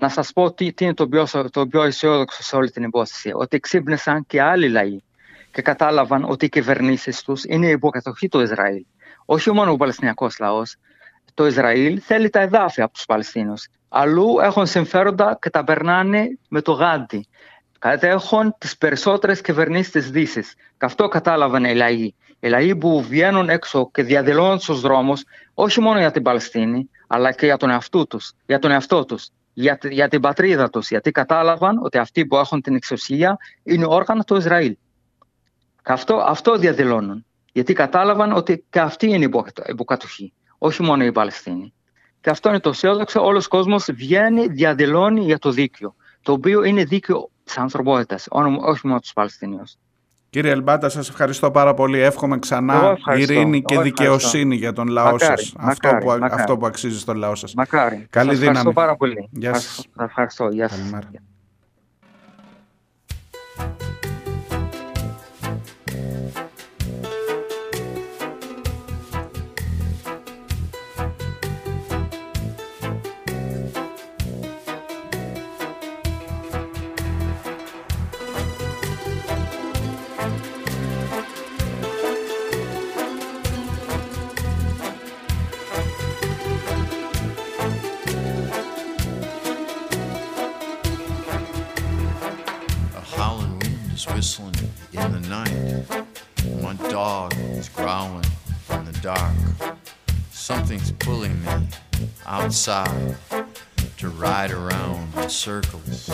[0.00, 3.30] Να σας πω τι, τι είναι το πιο, το πιο αισιόδοξο σε όλη την υπόθεση.
[3.34, 4.98] Ότι ξύπνησαν και άλλοι λαοί
[5.58, 8.84] και κατάλαβαν ότι οι κυβερνήσεις τους είναι υποκατοχή του Ισραήλ.
[9.24, 10.76] Όχι μόνο ο Παλαιστινιακός λαός.
[11.34, 13.68] Το Ισραήλ θέλει τα εδάφια από τους Παλαιστίνους.
[13.88, 17.26] Αλλού έχουν συμφέροντα και τα περνάνε με το γάντι.
[17.78, 20.54] Κατέχουν τις περισσότερες κυβερνήσεις της Δύσης.
[20.54, 22.14] Και αυτό κατάλαβαν οι λαοί.
[22.40, 27.32] Οι λαοί που βγαίνουν έξω και διαδηλώνουν στους δρόμους, όχι μόνο για την Παλαιστίνη, αλλά
[27.32, 28.32] και για τον εαυτό τους.
[28.46, 32.36] Για τον εαυτό τους για, τη- για την πατρίδα τους, γιατί κατάλαβαν ότι αυτοί που
[32.36, 34.76] έχουν την εξουσία είναι όργανα του Ισραήλ.
[35.88, 41.12] Και αυτό, αυτό διαδηλώνουν, γιατί κατάλαβαν ότι και αυτοί είναι υποκατο- υποκατοχή, όχι μόνο οι
[41.12, 41.72] Παλαιστίνοι.
[42.20, 46.64] Και αυτό είναι το αισιόδοξο, όλος ο κόσμος βγαίνει, διαδηλώνει για το δίκαιο, το οποίο
[46.64, 49.74] είναι δίκαιο της ανθρωπότητας, όνο- όχι μόνο τους Παλαιστινίους.
[50.30, 51.98] Κύριε Ελμπάτα, σας ευχαριστώ πάρα πολύ.
[51.98, 53.32] Εύχομαι Εγώ ξανά ευχαριστώ.
[53.32, 55.54] ειρήνη και Εγώ δικαιοσύνη για τον λαό Μακάρι, σας.
[55.58, 56.40] Αυτό, μακάρι, που, α- μακάρι.
[56.40, 57.54] αυτό που αξίζει στον λαό σας.
[57.54, 58.06] Μακάρι.
[58.10, 58.56] Καλή Σας δύναμη.
[58.58, 59.28] ευχαριστώ πάρα πολύ.
[59.32, 59.62] Γεια σας.
[59.74, 60.48] Σας ευχαριστώ.
[60.48, 60.90] Γεια σας.
[105.38, 106.10] Circles.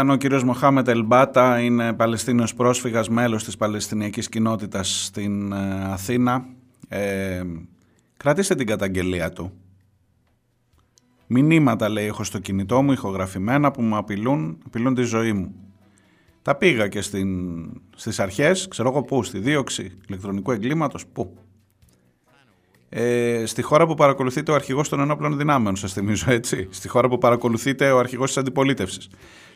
[0.00, 6.46] Ήταν ο κύριος Μοχάμετ Ελμπάτα, είναι Παλαιστίνιος πρόσφυγας, μέλος της Παλαιστινιακής κοινότητας στην ε, Αθήνα.
[6.88, 7.42] Ε,
[8.16, 9.52] κρατήστε την καταγγελία του.
[11.26, 15.54] Μηνύματα λέει έχω στο κινητό μου, ηχογραφημένα που μου απειλούν, απειλούν τη ζωή μου.
[16.42, 17.28] Τα πήγα και στην,
[17.96, 21.36] στις αρχές, ξέρω εγώ πού, στη δίωξη ηλεκτρονικού εγκλήματος, πού.
[22.92, 26.68] Ε, στη χώρα που παρακολουθείτε ο αρχηγός των ενόπλων δυνάμεων, σας θυμίζω έτσι.
[26.70, 29.08] Στη χώρα που παρακολουθείτε ο αρχηγός της αντιπολίτευσης.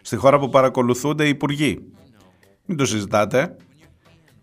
[0.03, 1.79] Στη χώρα που παρακολουθούνται οι υπουργοί.
[2.65, 3.57] Μην το συζητάτε.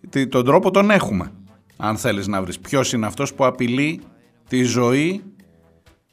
[0.10, 1.32] Τι- Τον τρόπο τον έχουμε.
[1.78, 4.02] Αν θέλεις να βρεις ποιος είναι αυτός που απειλεί
[4.48, 5.24] τη ζωή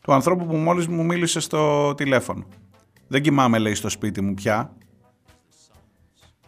[0.03, 2.45] του ανθρώπου που μόλις μου μίλησε στο τηλέφωνο.
[3.09, 4.73] Δεν κοιμάμαι λέει στο σπίτι μου πια.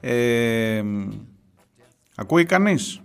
[0.01, 0.83] Ε,
[2.15, 3.01] ακούει κανείς.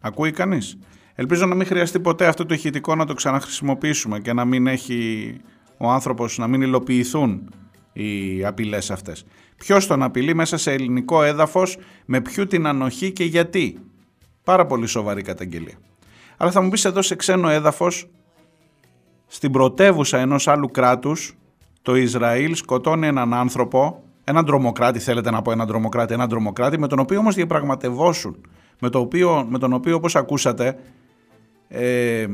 [0.00, 0.78] Ακούει κανείς.
[1.18, 5.32] Ελπίζω να μην χρειαστεί ποτέ αυτό το ηχητικό να το ξαναχρησιμοποιήσουμε και να μην έχει
[5.76, 7.50] ο άνθρωπος να μην υλοποιηθούν
[7.92, 9.26] οι απειλές αυτές.
[9.56, 13.78] Ποιος τον απειλεί μέσα σε ελληνικό έδαφος, με ποιου την ανοχή και γιατί.
[14.44, 15.78] Πάρα πολύ σοβαρή καταγγελία.
[16.36, 18.08] Αλλά θα μου πεις εδώ σε ξένο έδαφος,
[19.26, 21.36] στην πρωτεύουσα ενός άλλου κράτους,
[21.82, 26.86] το Ισραήλ σκοτώνει έναν άνθρωπο, έναν τρομοκράτη, θέλετε να πω έναν τρομοκράτη, έναν τρομοκράτη, με
[26.86, 28.36] τον οποίο όμως διαπραγματευόσουν,
[28.80, 30.78] με, το οποίο, με τον οποίο όπως ακούσατε
[31.68, 32.26] ε,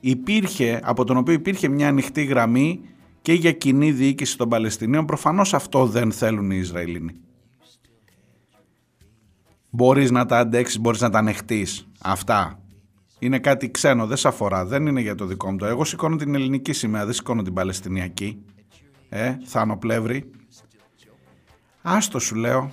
[0.00, 2.80] υπήρχε, από τον οποίο υπήρχε μια ανοιχτή γραμμή
[3.22, 5.04] και για κοινή διοίκηση των Παλαιστινίων.
[5.06, 7.14] Προφανώς αυτό δεν θέλουν οι Ισραηλίνοι.
[9.70, 12.62] Μπορείς να τα αντέξεις, μπορείς να τα ανεχτείς αυτά.
[13.18, 15.66] Είναι κάτι ξένο, δεν σε αφορά, δεν είναι για το δικό μου το.
[15.66, 18.42] Εγώ σηκώνω την ελληνική σημαία, δεν σηκώνω την Παλαιστινιακή.
[19.08, 20.30] Ε, Θάνο Πλεύρη.
[21.82, 22.72] Άστο σου λέω,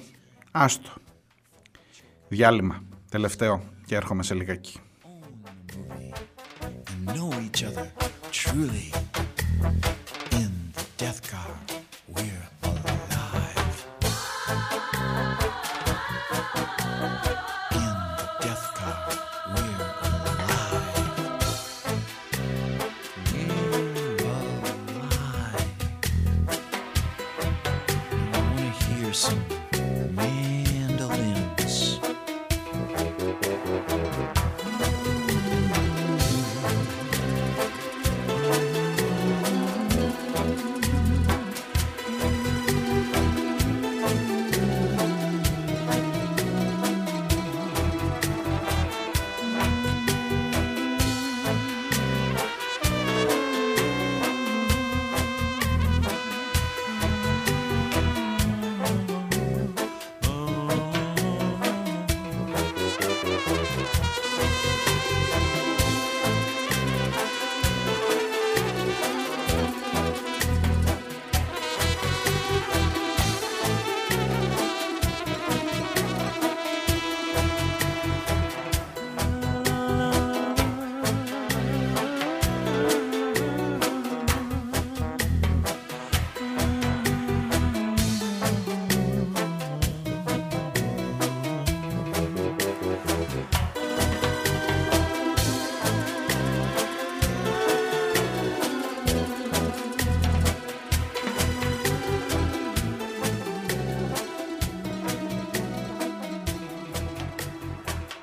[0.51, 0.89] άστο.
[2.27, 4.80] Διάλειμμα, τελευταίο και έρχομαι σε λιγάκι.
[7.15, 7.91] Know each other
[8.31, 8.91] truly.
[10.31, 11.56] In the death car,
[12.07, 12.39] we're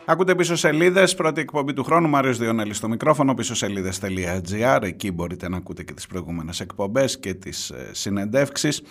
[0.08, 2.08] Ακούτε πίσω σελίδες, πρώτη εκπομπή του χρόνου.
[2.08, 4.82] Μάριος Διονέλης στο μικρόφωνο, πίσω σελίδε.gr.
[4.82, 8.82] Εκεί μπορείτε να ακούτε και τις προηγούμενες εκπομπές και τις συνεντεύξεις,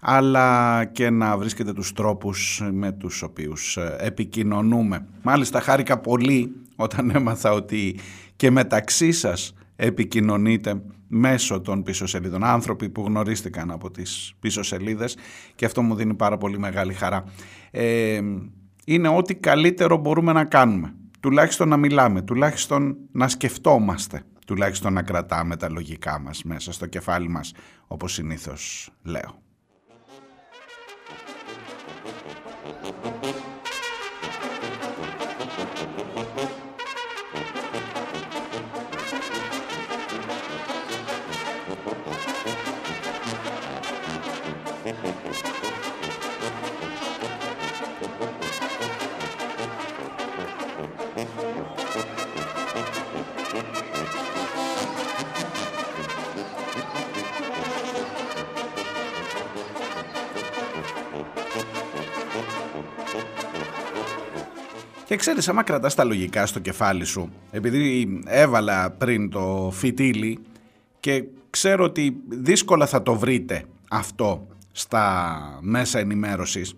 [0.00, 5.06] αλλά και να βρίσκετε τους τρόπους με τους οποίους επικοινωνούμε.
[5.22, 7.98] Μάλιστα, χάρηκα πολύ όταν έμαθα ότι
[8.36, 12.44] και μεταξύ σας επικοινωνείτε μέσω των πίσω σελίδων.
[12.44, 15.16] Άνθρωποι που γνωρίστηκαν από τις πίσω σελίδες
[15.54, 17.24] και αυτό μου δίνει πάρα πολύ μεγάλη χαρά.
[17.70, 18.20] Ε,
[18.84, 20.94] είναι ό,τι καλύτερο μπορούμε να κάνουμε.
[21.20, 27.28] Τουλάχιστον να μιλάμε, τουλάχιστον να σκεφτόμαστε, τουλάχιστον να κρατάμε τα λογικά μας μέσα στο κεφάλι
[27.28, 27.52] μας,
[27.86, 29.42] όπως συνήθως λέω.
[65.10, 70.38] Και ξέρεις, άμα κρατάς τα λογικά στο κεφάλι σου, επειδή έβαλα πριν το φιτίλι
[71.00, 76.74] και ξέρω ότι δύσκολα θα το βρείτε αυτό στα μέσα ενημέρωσης,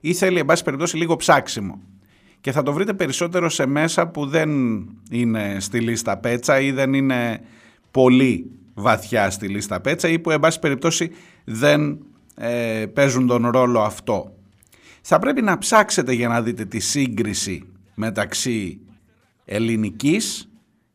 [0.00, 1.80] ή θέλει, εν πάση περιπτώσει, λίγο ψάξιμο.
[2.40, 4.50] Και θα το βρείτε περισσότερο σε μέσα που δεν
[5.10, 7.40] είναι στη λίστα πέτσα ή δεν είναι
[7.90, 11.10] πολύ βαθιά στη λίστα πέτσα ή που, εν πάση περιπτώσει,
[11.44, 11.98] δεν
[12.34, 14.35] ε, παίζουν τον ρόλο αυτό
[15.08, 18.80] θα πρέπει να ψάξετε για να δείτε τη σύγκριση μεταξύ
[19.44, 20.48] ελληνικής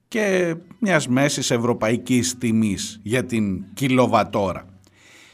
[0.07, 4.65] και μιας μέσης ευρωπαϊκής τιμής για την κιλοβατόρα.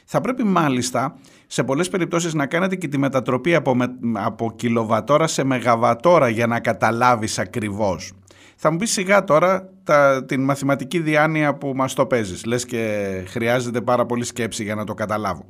[0.06, 1.18] Θα πρέπει μάλιστα
[1.48, 3.76] σε πολλές περιπτώσεις να κάνετε και τη μετατροπή από,
[4.14, 8.12] από κιλοβατόρα σε μεγαβατόρα για να καταλάβεις ακριβώς.
[8.56, 12.46] Θα μου πεις σιγά τώρα τα, την μαθηματική διάνοια που μας το παίζεις.
[12.46, 15.46] Λες και χρειάζεται πάρα πολύ σκέψη για να το καταλάβω.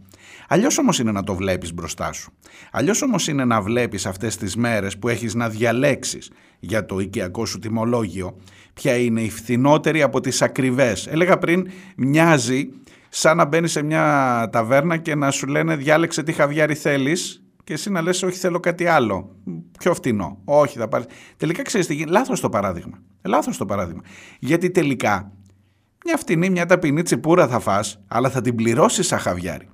[0.47, 2.31] Αλλιώς όμως είναι να το βλέπεις μπροστά σου.
[2.71, 7.45] Αλλιώς όμως είναι να βλέπεις αυτές τις μέρες που έχεις να διαλέξεις για το οικιακό
[7.45, 8.37] σου τιμολόγιο
[8.73, 11.07] ποια είναι η φθηνότερη από τις ακριβές.
[11.07, 11.67] Έλεγα πριν
[11.97, 12.69] μοιάζει
[13.09, 17.73] σαν να μπαίνεις σε μια ταβέρνα και να σου λένε διάλεξε τι χαβιάρι θέλεις και
[17.73, 19.35] εσύ να λες όχι θέλω κάτι άλλο,
[19.79, 20.41] πιο φτηνό.
[20.45, 21.07] Όχι θα πάρεις.
[21.37, 22.97] Τελικά ξέρεις τι γίνει, λάθος το παράδειγμα.
[23.21, 24.01] Λάθος το παράδειγμα.
[24.39, 25.31] Γιατί τελικά
[26.05, 29.69] μια φτηνή, μια ταπεινή τσιπούρα θα φας, αλλά θα την πληρώσεις σαν χαβιάρι.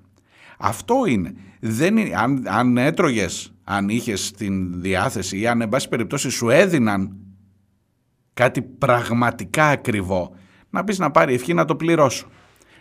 [0.66, 1.34] Αυτό είναι.
[1.60, 6.50] Δεν είναι αν, αν έτρωγες, αν είχες την διάθεση ή αν εν πάση περιπτώσει σου
[6.50, 7.18] έδιναν
[8.34, 10.36] κάτι πραγματικά ακριβό,
[10.70, 12.28] να πεις να πάρει ευχή να το πληρώσω.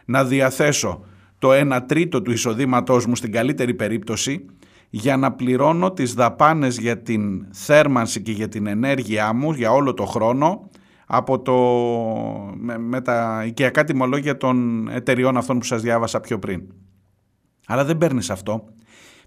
[0.04, 1.04] Να διαθέσω
[1.38, 4.46] το 1 τρίτο του εισοδήματός μου στην καλύτερη περίπτωση
[4.90, 9.94] για να πληρώνω τις δαπάνες για την θέρμανση και για την ενέργειά μου για όλο
[9.94, 10.70] το χρόνο
[11.06, 11.54] από το,
[12.56, 16.62] με, με τα οικιακά τιμολόγια των εταιριών αυτών που σας διάβασα πιο πριν.
[17.72, 18.64] Αλλά δεν παίρνεις αυτό.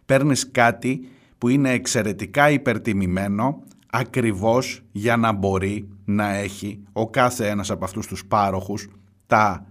[0.06, 1.08] Παίρνεις κάτι
[1.38, 8.08] που είναι εξαιρετικά υπερτιμημένο ακριβώς για να μπορεί να έχει ο κάθε ένας από αυτούς
[8.08, 8.88] τους πάροχους
[9.28, 9.66] τα,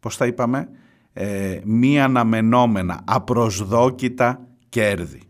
[0.00, 0.68] πώς τα είπαμε,
[1.12, 5.22] ε, μη αναμενόμενα, απροσδόκητα κέρδη.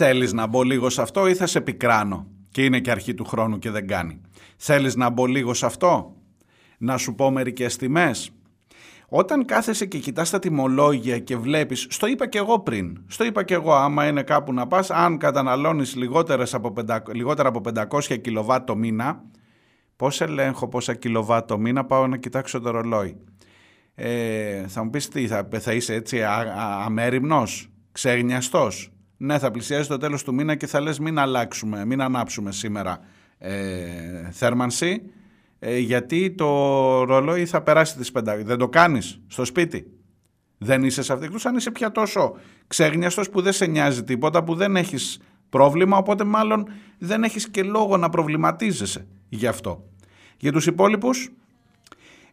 [0.00, 3.24] Θέλεις να μπω λίγο σε αυτό ή θα σε πικράνω; Και είναι και αρχή του
[3.24, 4.20] χρόνου και δεν κάνει.
[4.56, 6.16] Θέλεις να μπω λίγο σε αυτό,
[6.78, 8.30] να σου πω μερικές τιμές.
[9.08, 13.42] Όταν κάθεσαι και κοιτάς τα τιμολόγια και βλέπεις, στο είπα και εγώ πριν, στο είπα
[13.44, 18.20] και εγώ άμα είναι κάπου να πας, αν καταναλώνεις λιγότερες από 500 λιγότερα από 500
[18.20, 19.22] κιλοβάτ το μήνα,
[19.96, 23.16] πώς ελέγχω πόσα κιλοβάτ το μήνα, πάω να κοιτάξω το ρολόι.
[23.94, 28.92] Ε, θα μου πεις τι, θα, θα είσαι έτσι α, α, αμέριμνος, ξεγνιαστός.
[29.20, 33.00] Ναι, θα πλησιάζει το τέλος του μήνα και θα λες μην αλλάξουμε, μην ανάψουμε σήμερα
[33.38, 35.02] ε, θέρμανση,
[35.58, 36.46] ε, γιατί το
[37.04, 38.44] ρολόι θα περάσει τις πέντα.
[38.44, 39.92] Δεν το κάνεις στο σπίτι.
[40.58, 41.24] Δεν είσαι σε αυτή.
[41.24, 42.36] Εκτός αν είσαι πια τόσο
[42.66, 46.68] ξέγνιαστος που δεν σε νοιάζει τίποτα, που δεν έχεις πρόβλημα, οπότε μάλλον
[46.98, 49.84] δεν έχεις και λόγο να προβληματίζεσαι γι' αυτό.
[50.38, 51.30] Για τους υπόλοιπους,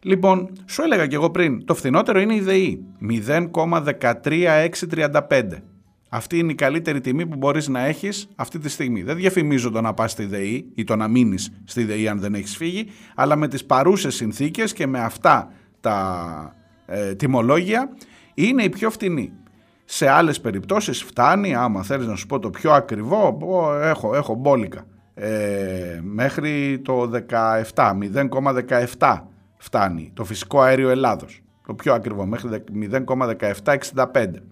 [0.02, 5.62] Λοιπόν, σου έλεγα και εγώ πριν, το φθηνότερο είναι η ΔΕΗ, 0,13635.
[6.08, 9.02] Αυτή είναι η καλύτερη τιμή που μπορείς να έχεις αυτή τη στιγμή.
[9.02, 12.34] Δεν διαφημίζω το να πας στη ΔΕΗ ή το να μείνεις στη ΔΕΗ αν δεν
[12.34, 16.54] έχεις φύγει, αλλά με τις παρούσες συνθήκες και με αυτά τα
[16.86, 17.88] ε, τιμολόγια
[18.34, 19.32] είναι η πιο φτηνή.
[19.84, 24.34] Σε άλλες περιπτώσεις φτάνει, άμα θέλεις να σου πω το πιο ακριβό, πω, έχω, έχω
[24.34, 24.86] μπόλικα.
[25.14, 27.10] Ε, μέχρι το
[27.74, 27.92] 17,
[28.98, 29.22] 0,17
[29.56, 31.40] φτάνει το φυσικό αέριο Ελλάδος.
[31.66, 34.42] Το πιο ακριβό, μέχρι 0,1765.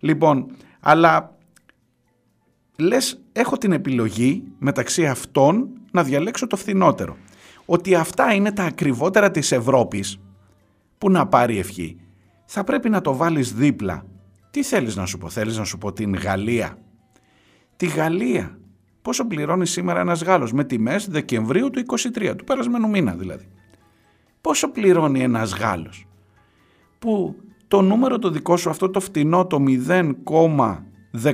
[0.00, 0.46] Λοιπόν,
[0.84, 1.36] αλλά
[2.76, 7.16] λες έχω την επιλογή μεταξύ αυτών να διαλέξω το φθηνότερο.
[7.64, 10.20] Ότι αυτά είναι τα ακριβότερα της Ευρώπης
[10.98, 11.96] που να πάρει ευχή.
[12.44, 14.06] Θα πρέπει να το βάλεις δίπλα.
[14.50, 16.78] Τι θέλεις να σου πω, θέλεις να σου πω την Γαλλία;
[17.76, 18.58] Τη Γαλλία.
[19.02, 23.48] Πόσο πληρώνει σήμερα ένας Γάλλος; Με τιμές Δεκεμβρίου του 23, του περασμένου μήνα δηλαδή.
[24.40, 26.06] Πόσο πληρώνει ένας Γάλλος
[26.98, 27.36] που
[27.72, 29.58] το νούμερο το δικό σου αυτό το φτηνό το
[31.12, 31.24] 0,13635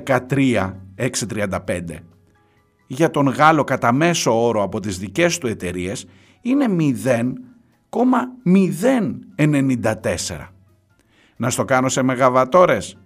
[2.87, 6.07] για τον Γάλλο κατά μέσο όρο από τις δικές του εταιρείες
[6.41, 6.67] είναι
[7.91, 10.49] 0,094.
[11.37, 12.99] Να στο κάνω σε μεγαβατόρες.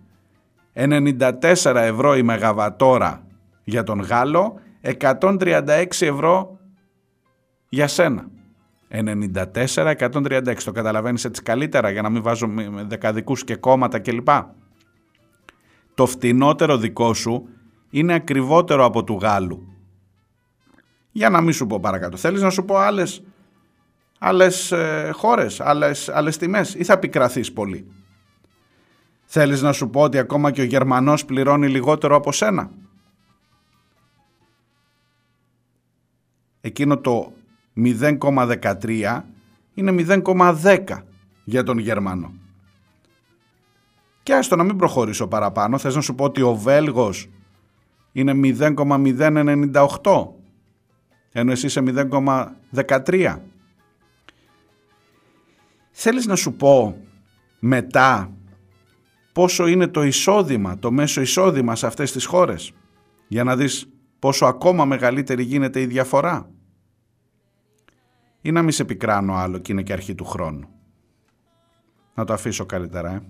[0.74, 3.26] 94 ευρώ η μεγαβατόρα
[3.64, 6.58] για τον Γάλλο, 136 ευρώ
[7.68, 8.30] για σένα.
[8.92, 10.56] 94-136.
[10.64, 14.28] Το καταλαβαίνεις έτσι καλύτερα για να μην βάζω με δεκαδικούς και κόμματα κλπ.
[15.94, 17.48] Το φτηνότερο δικό σου
[17.90, 19.66] είναι ακριβότερο από του Γάλλου.
[21.12, 22.16] Για να μην σου πω παρακάτω.
[22.16, 23.22] Θέλεις να σου πω άλλες,
[24.18, 27.86] άλλες ε, χώρες, άλλες, άλλες τιμές ή θα πικραθείς πολύ;
[29.24, 32.70] Θέλεις να σου πω ότι ακόμα και ο Γερμανός πληρώνει λιγότερο από σένα;
[36.60, 37.32] Εκείνο το
[37.76, 39.22] 0,13
[39.74, 40.78] είναι 0,10
[41.44, 42.32] για τον Γερμανό.
[44.22, 47.28] Και άστο να μην προχωρήσω παραπάνω, θες να σου πω ότι ο Βέλγος
[48.12, 50.28] είναι 0,098
[51.32, 53.36] ενώ εσύ είσαι 0,13.
[55.90, 56.96] Θέλεις να σου πω
[57.58, 58.32] μετά
[59.32, 62.72] πόσο είναι το εισόδημα, το μέσο εισόδημα σε αυτές τις χώρες
[63.28, 63.88] για να δεις
[64.18, 66.50] πόσο ακόμα μεγαλύτερη γίνεται η διαφορά;
[68.42, 70.68] Ή να μην σε πικράνω άλλο και είναι και αρχή του χρόνου.
[72.14, 73.22] Να το αφήσω καλύτερα, ε.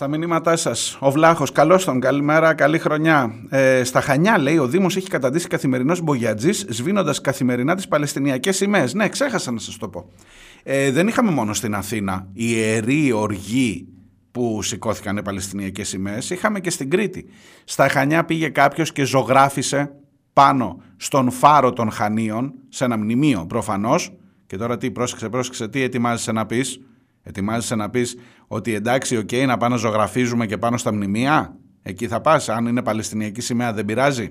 [0.00, 0.96] Στα μηνύματά σας.
[1.00, 3.34] Ο Βλάχος, καλώς τον, καλημέρα, καλή χρονιά.
[3.48, 8.94] Ε, στα Χανιά, λέει, ο Δήμος έχει καταντήσει καθημερινός μπογιατζής, σβήνοντας καθημερινά τις Παλαιστινιακές σημαίες.
[8.94, 10.08] Ναι, ξέχασα να σας το πω.
[10.62, 13.88] Ε, δεν είχαμε μόνο στην Αθήνα ιερή οργή
[14.30, 17.26] που σηκώθηκαν οι Παλαιστινιακές σημαίες, είχαμε και στην Κρήτη.
[17.64, 19.92] Στα Χανιά πήγε κάποιος και ζωγράφισε
[20.32, 24.12] πάνω στον φάρο των Χανίων, σε ένα μνημείο προφανώς,
[24.46, 26.80] και τώρα τι, πρόσεξε, πρόσεξε, τι ετοιμάζεσαι να πεις;
[27.22, 28.16] Ετοιμάζεσαι να πεις
[28.52, 31.56] ότι εντάξει, οκ, να πάμε να ζωγραφίζουμε και πάνω στα μνημεία.
[31.82, 34.30] Εκεί θα πας, αν είναι Παλαιστινιακή σημαία δεν πειράζει.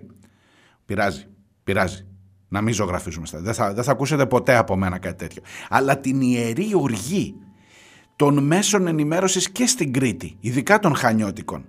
[0.86, 1.28] Πειράζει,
[1.64, 2.08] πειράζει.
[2.48, 3.42] Να μην ζωγραφίζουμε στα.
[3.42, 5.42] Δεν θα, δεν θα ακούσετε ποτέ από μένα κάτι τέτοιο.
[5.70, 7.36] Αλλά την ιερή οργή
[8.16, 11.66] των μέσων ενημέρωσης και στην Κρήτη, ειδικά των Χανιώτικων.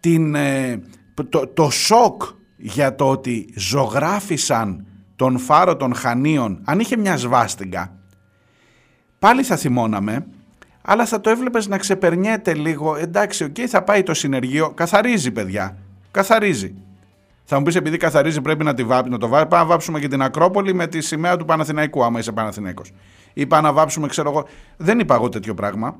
[0.00, 0.82] Την, ε,
[1.28, 2.22] το, το σοκ
[2.56, 4.86] για το ότι ζωγράφισαν
[5.16, 7.98] τον φάρο των Χανίων, αν είχε μια σβάστιγκα,
[9.18, 10.26] πάλι θα θυμώναμε,
[10.88, 15.76] αλλά θα το έβλεπες να ξεπερνιέται λίγο, εντάξει, οκ, θα πάει το συνεργείο, καθαρίζει παιδιά,
[16.10, 16.74] καθαρίζει.
[17.44, 19.48] Θα μου πεις επειδή καθαρίζει πρέπει να, τη βάπ, να το βάψουμε.
[19.48, 22.92] Πάμε να βάψουμε και την Ακρόπολη με τη σημαία του Παναθηναϊκού, άμα είσαι Παναθηναϊκός.
[23.32, 24.46] Ή πάμε να βάψουμε, ξέρω εγώ.
[24.76, 25.96] Δεν είπα εγώ τέτοιο πράγμα.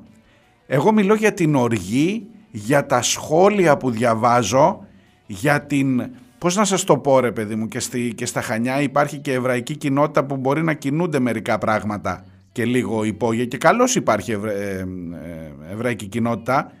[0.67, 4.85] Εγώ μιλώ για την οργή, για τα σχόλια που διαβάζω,
[5.25, 6.09] για την.
[6.37, 9.33] Πώς να σας το πω ρε παιδί μου και, στη, και στα Χανιά υπάρχει και
[9.33, 12.23] εβραϊκή κοινότητα που μπορεί να κινούνται μερικά πράγματα
[12.57, 16.71] και λίγο υπόγεια και καλώς υπάρχει ευρα, ε, ε, εβραϊκή κοινότητα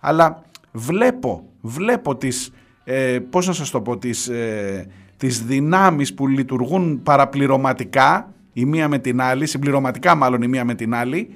[0.00, 0.42] αλλά
[0.72, 2.52] βλέπω, βλέπω τις,
[2.84, 4.86] ε, πώς να σας το πω, τις, ε,
[5.16, 10.74] τις δυνάμεις που λειτουργούν παραπληρωματικά η μία με την άλλη, συμπληρωματικά μάλλον η μία με
[10.74, 11.28] την άλλη,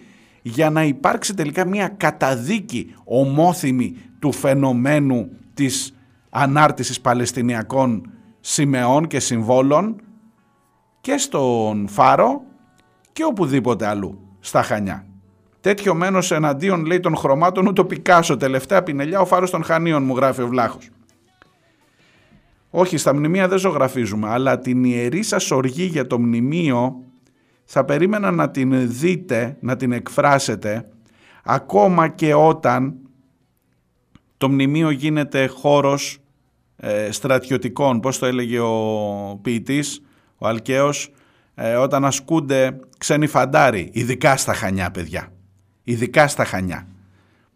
[0.43, 5.95] για να υπάρξει τελικά μια καταδίκη ομόθυμη του φαινομένου της
[6.31, 8.11] ανάρτησης Παλαιστινιακών
[8.41, 10.01] σημεών και συμβόλων
[11.01, 12.43] και στον Φάρο
[13.17, 15.07] και οπουδήποτε αλλού στα Χανιά.
[15.61, 20.05] Τέτοιο μένος εναντίον λέει των χρωμάτων ούτε ο Πικάσο τελευταία πινελιά ο Φάρος των Χανίων
[20.05, 20.89] μου γράφει ο Βλάχος.
[22.71, 27.03] Όχι, στα μνημεία δεν ζωγραφίζουμε, αλλά την ιερή σας οργή για το μνημείο
[27.65, 30.89] θα περίμενα να την δείτε, να την εκφράσετε,
[31.45, 32.95] ακόμα και όταν
[34.37, 36.19] το μνημείο γίνεται χώρος
[36.77, 40.03] ε, στρατιωτικών, πώς το έλεγε ο ποιητής,
[40.39, 41.11] ο Αλκαίος,
[41.59, 45.33] ε, όταν ασκούνται ξένοι φαντάροι, ειδικά στα Χανιά παιδιά,
[45.83, 46.87] ειδικά στα Χανιά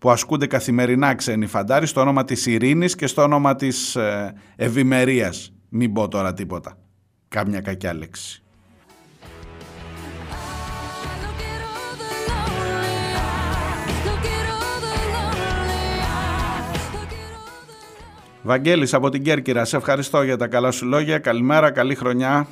[0.01, 5.53] που ασκούνται καθημερινά ξένοι φαντάροι στο όνομα της ειρήνης και στο όνομα της ε, ευημερίας.
[5.69, 6.79] Μην πω τώρα τίποτα.
[7.29, 8.43] Κάμια κακιά λέξη.
[18.43, 21.19] Βαγγέλης από την Κέρκυρα, σε ευχαριστώ για τα καλά σου λόγια.
[21.19, 22.47] Καλημέρα, καλή χρονιά.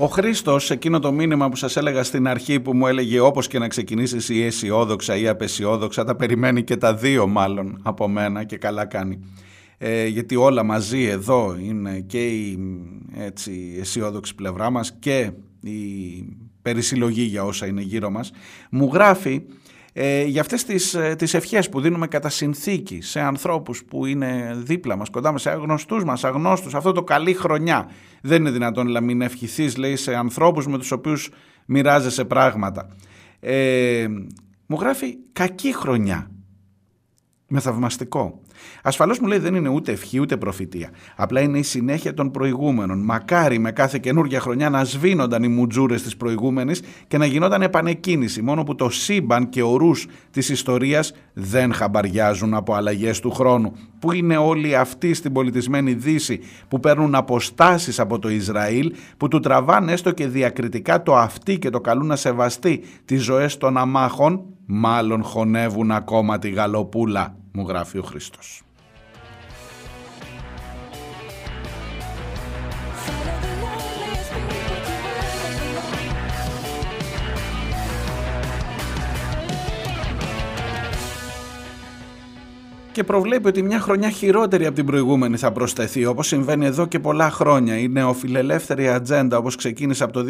[0.00, 3.58] Ο Χρήστος, εκείνο το μήνυμα που σας έλεγα στην αρχή που μου έλεγε όπως και
[3.58, 8.56] να ξεκινήσεις ή αισιόδοξα ή απεσιόδοξα, τα περιμένει και τα δύο μάλλον από μένα και
[8.56, 9.20] καλά κάνει.
[9.78, 12.58] Ε, γιατί όλα μαζί εδώ είναι και η
[13.16, 15.30] έτσι, αισιόδοξη πλευρά μας και
[15.60, 15.78] η
[16.62, 18.30] περισυλλογή για όσα είναι γύρω μας.
[18.70, 19.42] Μου γράφει
[20.00, 24.56] ε, για αυτές τις, ε, τις ευχές που δίνουμε κατά συνθήκη σε ανθρώπους που είναι
[24.56, 27.90] δίπλα μας, κοντά μας, σε γνωστούς μας, αγνώστους, αυτό το καλή χρονιά.
[28.22, 31.30] Δεν είναι δυνατόν να μην ευχηθείς, λέει, σε ανθρώπους με τους οποίους
[31.66, 32.88] μοιράζεσαι πράγματα.
[33.40, 34.06] Ε,
[34.66, 36.30] μου γράφει κακή χρονιά.
[37.48, 38.40] Με θαυμαστικό.
[38.82, 40.90] Ασφαλώς μου λέει δεν είναι ούτε ευχή ούτε προφητεία.
[41.16, 43.04] Απλά είναι η συνέχεια των προηγούμενων.
[43.04, 48.42] Μακάρι με κάθε καινούργια χρονιά να σβήνονταν οι μουτζούρες της προηγούμενης και να γινόταν επανεκκίνηση.
[48.42, 49.90] Μόνο που το σύμπαν και ο ρου
[50.30, 53.72] της ιστορίας δεν χαμπαριάζουν από αλλαγές του χρόνου.
[53.98, 59.40] Που είναι όλοι αυτοί στην πολιτισμένη Δύση που παίρνουν αποστάσεις από το Ισραήλ, που του
[59.40, 64.44] τραβάνε έστω και διακριτικά το αυτί και το καλούν να σεβαστεί τις ζωές των αμάχων,
[64.66, 68.62] μάλλον χωνεύουν ακόμα τη γαλοπούλα μου γράφει ο Χριστός.
[82.98, 86.98] Και προβλέπει ότι μια χρονιά χειρότερη από την προηγούμενη θα προσθεθεί όπως συμβαίνει εδώ και
[86.98, 87.78] πολλά χρόνια.
[87.78, 90.24] Η νεοφιλελεύθερη ατζέντα όπως ξεκίνησε από το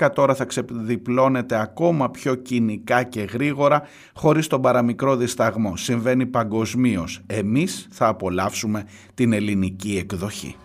[0.00, 3.82] 2010 τώρα θα ξεδιπλώνεται ακόμα πιο κοινικά και γρήγορα
[4.14, 5.76] χωρίς τον παραμικρό δισταγμό.
[5.76, 7.20] Συμβαίνει παγκοσμίως.
[7.26, 8.84] Εμείς θα απολαύσουμε
[9.14, 10.56] την ελληνική εκδοχή.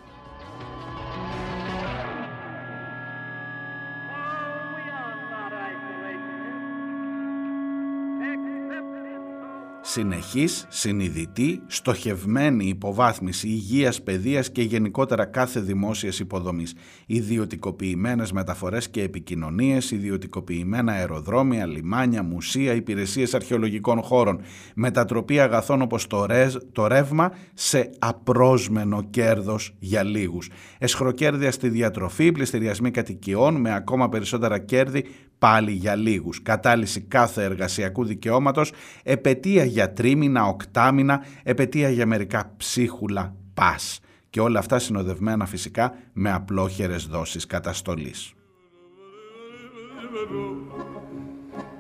[9.94, 16.74] Συνεχής, συνειδητή, στοχευμένη υποβάθμιση υγείας, παιδείας και γενικότερα κάθε δημόσιας υποδομής.
[17.06, 24.42] Ιδιωτικοποιημένες μεταφορές και επικοινωνίες, ιδιωτικοποιημένα αεροδρόμια, λιμάνια, μουσεία, υπηρεσίες αρχαιολογικών χώρων,
[24.76, 30.50] μετατροπή αγαθών όπως το, ρεζ, το ρεύμα σε απρόσμενο κέρδος για λίγους.
[30.78, 35.06] Εσχροκέρδια στη διατροφή, πληστηριασμοί κατοικιών με ακόμα περισσότερα κέρδη
[35.44, 36.42] πάλι για λίγους.
[36.42, 38.72] Κατάλυση κάθε εργασιακού δικαιώματος,
[39.04, 44.00] επαιτία για τρίμηνα, οκτάμηνα, επαιτία για μερικά ψίχουλα πας.
[44.30, 48.34] Και όλα αυτά συνοδευμένα φυσικά με απλόχερες δόσεις καταστολής.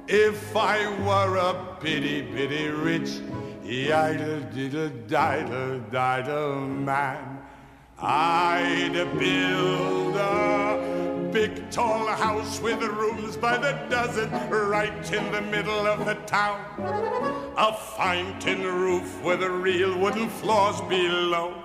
[0.07, 1.53] If I were a
[1.84, 3.11] bitty, bitty rich,
[4.10, 7.23] idle, diddle, diddle, diddle man,
[7.98, 15.88] I'd build a big tall house with rooms by the dozen right in the middle
[15.88, 16.64] of the town.
[17.57, 21.55] A fine tin roof with real wooden floors below.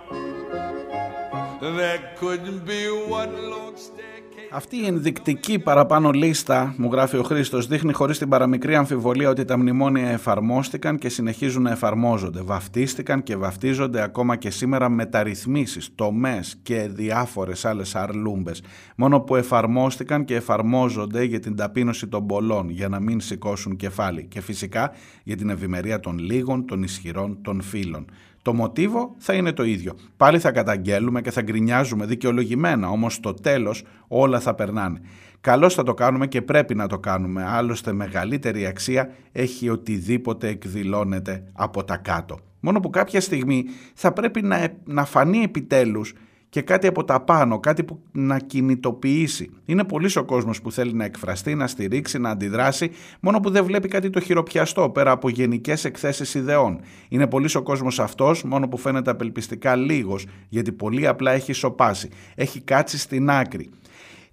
[1.60, 4.17] There couldn't be one long staircase.
[4.50, 9.44] Αυτή η ενδεικτική παραπάνω λίστα, μου γράφει ο Χρήστος, δείχνει χωρίς την παραμικρή αμφιβολία ότι
[9.44, 12.40] τα μνημόνια εφαρμόστηκαν και συνεχίζουν να εφαρμόζονται.
[12.42, 18.62] Βαφτίστηκαν και βαφτίζονται ακόμα και σήμερα μεταρρυθμίσεις, τομές και διάφορες άλλες αρλούμπες.
[18.96, 24.24] Μόνο που εφαρμόστηκαν και εφαρμόζονται για την ταπείνωση των πολλών, για να μην σηκώσουν κεφάλι.
[24.24, 24.92] Και φυσικά
[25.24, 28.06] για την ευημερία των λίγων, των ισχυρών, των φίλων.
[28.48, 29.94] Το μοτίβο θα είναι το ίδιο.
[30.16, 35.00] Πάλι θα καταγγέλουμε και θα γκρινιάζουμε δικαιολογημένα, όμως στο τέλος όλα θα περνάνε.
[35.40, 41.44] Καλώς θα το κάνουμε και πρέπει να το κάνουμε, άλλωστε μεγαλύτερη αξία έχει οτιδήποτε εκδηλώνεται
[41.52, 42.38] από τα κάτω.
[42.60, 43.64] Μόνο που κάποια στιγμή
[43.94, 46.14] θα πρέπει να, να φανεί επιτέλους
[46.48, 49.50] και κάτι από τα πάνω, κάτι που να κινητοποιήσει.
[49.64, 53.64] Είναι πολύ ο κόσμος που θέλει να εκφραστεί, να στηρίξει, να αντιδράσει, μόνο που δεν
[53.64, 56.80] βλέπει κάτι το χειροπιαστό πέρα από γενικές εκθέσεις ιδεών.
[57.08, 62.08] Είναι πολύ ο κόσμος αυτός, μόνο που φαίνεται απελπιστικά λίγος, γιατί πολύ απλά έχει σοπάσει.
[62.34, 63.70] Έχει κάτσει στην άκρη.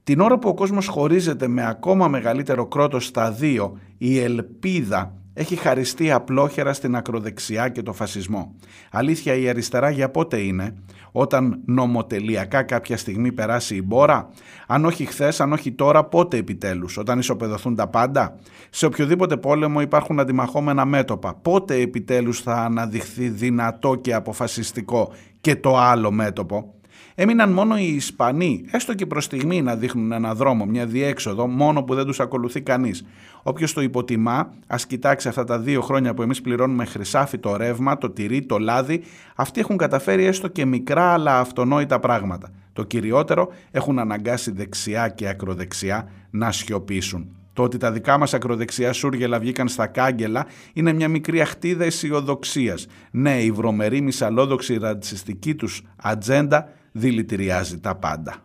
[0.04, 5.56] Την ώρα που ο κόσμος χωρίζεται με ακόμα μεγαλύτερο κρότος στα δύο, η ελπίδα έχει
[5.56, 8.56] χαριστεί απλόχερα στην ακροδεξιά και το φασισμό.
[8.92, 10.76] Αλήθεια η αριστερά για πότε είναι,
[11.12, 14.30] όταν νομοτελειακά κάποια στιγμή περάσει η μπόρα,
[14.68, 18.36] αν όχι χθες, αν όχι τώρα, πότε επιτέλους, όταν ισοπεδωθούν τα πάντα;
[18.70, 21.36] Σε οποιοδήποτε πόλεμο υπάρχουν αντιμαχόμενα μέτωπα.
[21.36, 26.74] Πότε επιτέλους θα αναδειχθεί δυνατό και αποφασιστικό και το άλλο μέτωπο;
[27.16, 31.84] Έμειναν μόνο οι Ισπανοί, έστω και προς στιγμή να δείχνουν ένα δρόμο, μια διέξοδο, μόνο
[31.84, 33.06] που δεν τους ακολουθεί κανείς.
[33.44, 37.98] Όποιος το υποτιμά, ας κοιτάξει αυτά τα δύο χρόνια που εμείς πληρώνουμε χρυσάφι το ρεύμα,
[37.98, 39.02] το τυρί, το λάδι,
[39.36, 42.52] αυτοί έχουν καταφέρει έστω και μικρά αλλά αυτονόητα πράγματα.
[42.74, 47.30] Το κυριότερο, έχουν αναγκάσει δεξιά και ακροδεξιά να σιωπήσουν.
[47.54, 52.88] Το ότι τα δικά μας ακροδεξιά σούργελα βγήκαν στα κάγκελα είναι μια μικρή αχτίδα αισιοδοξίας.
[53.12, 58.36] Ναι, η βρωμερή μισαλόδοξη ρατσιστική τους ατζέντα δηλητηριάζει τα πάντα.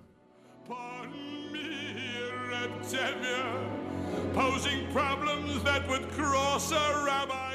[4.34, 7.49] Posing problems that would cross a rabbi's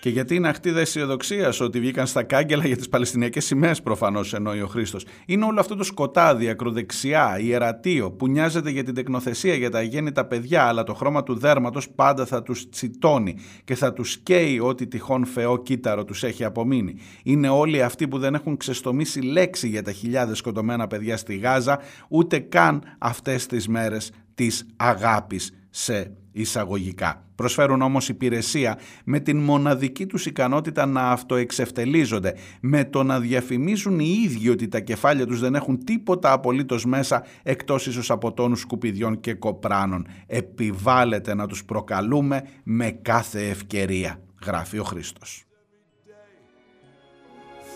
[0.00, 4.60] Και γιατί είναι αχτίδα αισιοδοξία ότι βγήκαν στα κάγκελα για τις Παλαιστινιακές σημαίες, προφανώς εννοεί
[4.60, 5.04] ο Χρήστος.
[5.26, 10.26] Είναι όλο αυτό το σκοτάδι, ακροδεξιά, ιερατείο, που νοιάζεται για την τεκνοθεσία, για τα αγέννητα
[10.26, 14.86] παιδιά, αλλά το χρώμα του δέρματος πάντα θα τους τσιτώνει και θα τους καίει ό,τι
[14.86, 16.94] τυχόν φεό κύτταρο τους έχει απομείνει.
[17.22, 21.78] Είναι όλοι αυτοί που δεν έχουν ξεστομίσει λέξη για τα χιλιάδες σκοτωμένα παιδιά στη Γάζα,
[22.08, 27.24] ούτε καν αυτές τις μέρες της αγάπης σε εισαγωγικά.
[27.34, 34.20] Προσφέρουν όμως υπηρεσία με την μοναδική τους ικανότητα να αυτοεξευτελίζονται, με το να διαφημίζουν οι
[34.24, 39.20] ίδιοι ότι τα κεφάλια τους δεν έχουν τίποτα απολύτως μέσα εκτός ίσως από τόνους σκουπιδιών
[39.20, 40.06] και κοπράνων.
[40.26, 45.44] Επιβάλλεται να τους προκαλούμε με κάθε ευκαιρία, γράφει ο Χρήστος.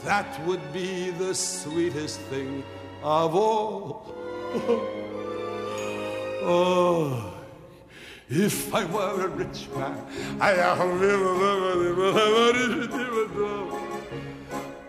[0.06, 2.62] That would be the sweetest thing
[3.02, 4.04] of all.
[6.46, 7.33] Oh,
[8.30, 9.96] if I were a rich man,
[10.40, 10.52] I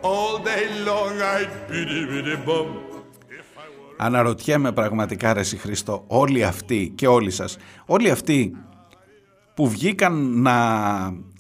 [0.02, 2.68] all day long I'd biddy biddy bum.
[3.98, 8.56] Αναρωτιέμαι πραγματικά ρε εσύ Χριστό, όλοι αυτοί και όλοι σας, όλοι αυτοί
[9.54, 10.54] που βγήκαν να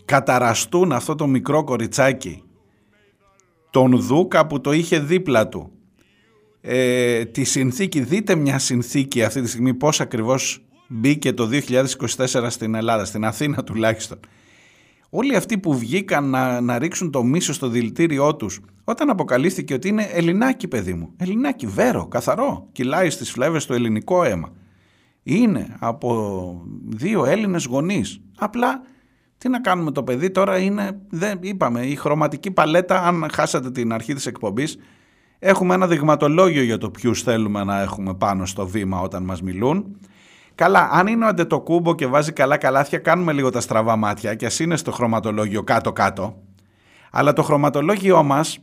[0.06, 2.44] καταραστούν αυτό το μικρό κοριτσάκι
[3.70, 5.72] τον Δούκα που το είχε δίπλα του
[6.62, 11.50] ε, τη συνθήκη, δείτε μια συνθήκη αυτή τη στιγμή πώς ακριβώς μπήκε το
[12.08, 14.20] 2024 στην Ελλάδα, στην Αθήνα τουλάχιστον.
[15.10, 19.88] Όλοι αυτοί που βγήκαν να, να ρίξουν το μίσος στο δηλητήριό τους όταν αποκαλύφθηκε ότι
[19.88, 24.52] είναι Ελληνάκι παιδί μου, Ελληνάκι βέρο, καθαρό, κυλάει στις φλέβες το ελληνικό αίμα.
[25.24, 28.22] Είναι από δύο Έλληνες γονείς.
[28.38, 28.82] Απλά
[29.38, 33.94] τι να κάνουμε το παιδί τώρα είναι, δεν είπαμε, η χρωματική παλέτα, αν χάσατε την
[33.94, 34.78] αρχή της εκπομπής,
[35.40, 39.98] έχουμε ένα δειγματολόγιο για το ποιους θέλουμε να έχουμε πάνω στο βήμα όταν μας μιλούν.
[40.56, 44.46] Καλά, αν είναι ο αντετοκούμπο και βάζει καλά καλάθια, κάνουμε λίγο τα στραβά μάτια και
[44.46, 46.42] ας είναι στο χρωματολόγιο κάτω-κάτω.
[47.12, 48.60] Αλλά το χρωματολόγιό μας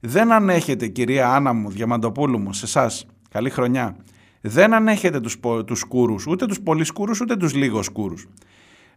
[0.00, 3.06] δεν ανέχεται, κυρία Άννα μου, Διαμαντοπούλου μου, σε εσάς.
[3.30, 3.96] καλή χρονιά.
[4.40, 8.26] Δεν ανέχεται τους, τους σκούρους, ούτε τους πολύ σκούρους, ούτε τους λίγο σκούρους.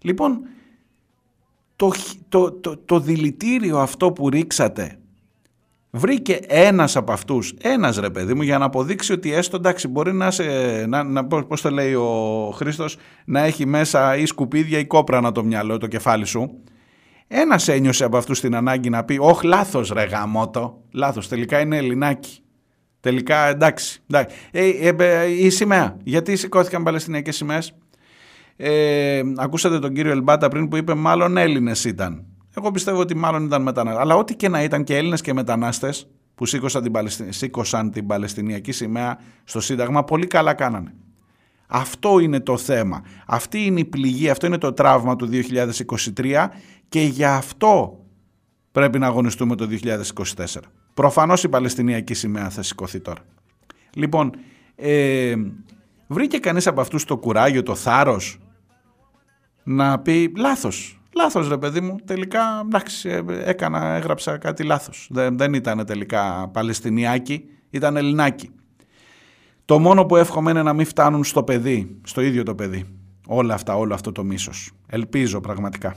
[0.01, 0.39] Λοιπόν,
[1.75, 1.91] το,
[2.29, 4.99] το, το, το δηλητήριο αυτό που ρίξατε
[5.91, 10.13] βρήκε ένας από αυτούς, ένας ρε παιδί μου, για να αποδείξει ότι έστω εντάξει μπορεί
[10.13, 10.43] να, σε,
[10.87, 15.43] να, να πώς το λέει ο Χρήστος, να έχει μέσα ή σκουπίδια ή κόπρανα το
[15.43, 16.61] μυαλό, το κεφάλι σου.
[17.27, 21.77] Ένας ένιωσε από αυτούς την ανάγκη να πει «Όχ, λάθος ρε γαμότο, λάθος, τελικά είναι
[21.77, 22.41] Ελληνάκι».
[23.01, 24.01] Τελικά εντάξει.
[24.09, 24.35] εντάξει.
[24.51, 25.97] Ε, ε, ε, η σημαία.
[26.03, 27.73] Γιατί σηκώθηκαν Παλαιστινιακές σημαίες.
[28.55, 32.25] Ε, ακούσατε τον κύριο Ελμπάτα πριν που είπε μάλλον Έλληνες ήταν.
[32.57, 34.01] Εγώ πιστεύω ότι μάλλον ήταν μετανάστε.
[34.01, 37.31] Αλλά ό,τι και να ήταν και Έλληνες και μετανάστες που σήκωσαν την, Παλαιστι...
[37.31, 40.93] σήκωσαν την Παλαιστινιακή σημαία στο Σύνταγμα, πολύ καλά κάνανε.
[41.67, 43.03] Αυτό είναι το θέμα.
[43.25, 45.29] Αυτή είναι η πληγή, αυτό είναι το τραύμα του
[46.17, 46.47] 2023
[46.89, 47.99] και για αυτό
[48.71, 50.45] πρέπει να αγωνιστούμε το 2024.
[50.93, 53.25] Προφανώς η Παλαιστινιακή σημαία θα σηκωθεί τώρα.
[53.93, 54.31] Λοιπόν,
[54.75, 55.35] ε,
[56.07, 58.39] βρήκε κανείς από αυτούς το κουράγιο, το θάρρος
[59.63, 65.07] να πει λάθος, Λάθος ρε παιδί μου, τελικά εντάξει, ε, έκανα, έγραψα κάτι λάθος.
[65.11, 68.49] Δεν, δεν ήταν τελικά Παλαιστινιάκι, ήταν Ελληνάκι.
[69.65, 72.85] Το μόνο που εύχομαι είναι να μην φτάνουν στο παιδί, στο ίδιο το παιδί.
[73.27, 74.71] Όλα αυτά, όλο αυτό το μίσος.
[74.87, 75.95] Ελπίζω πραγματικά.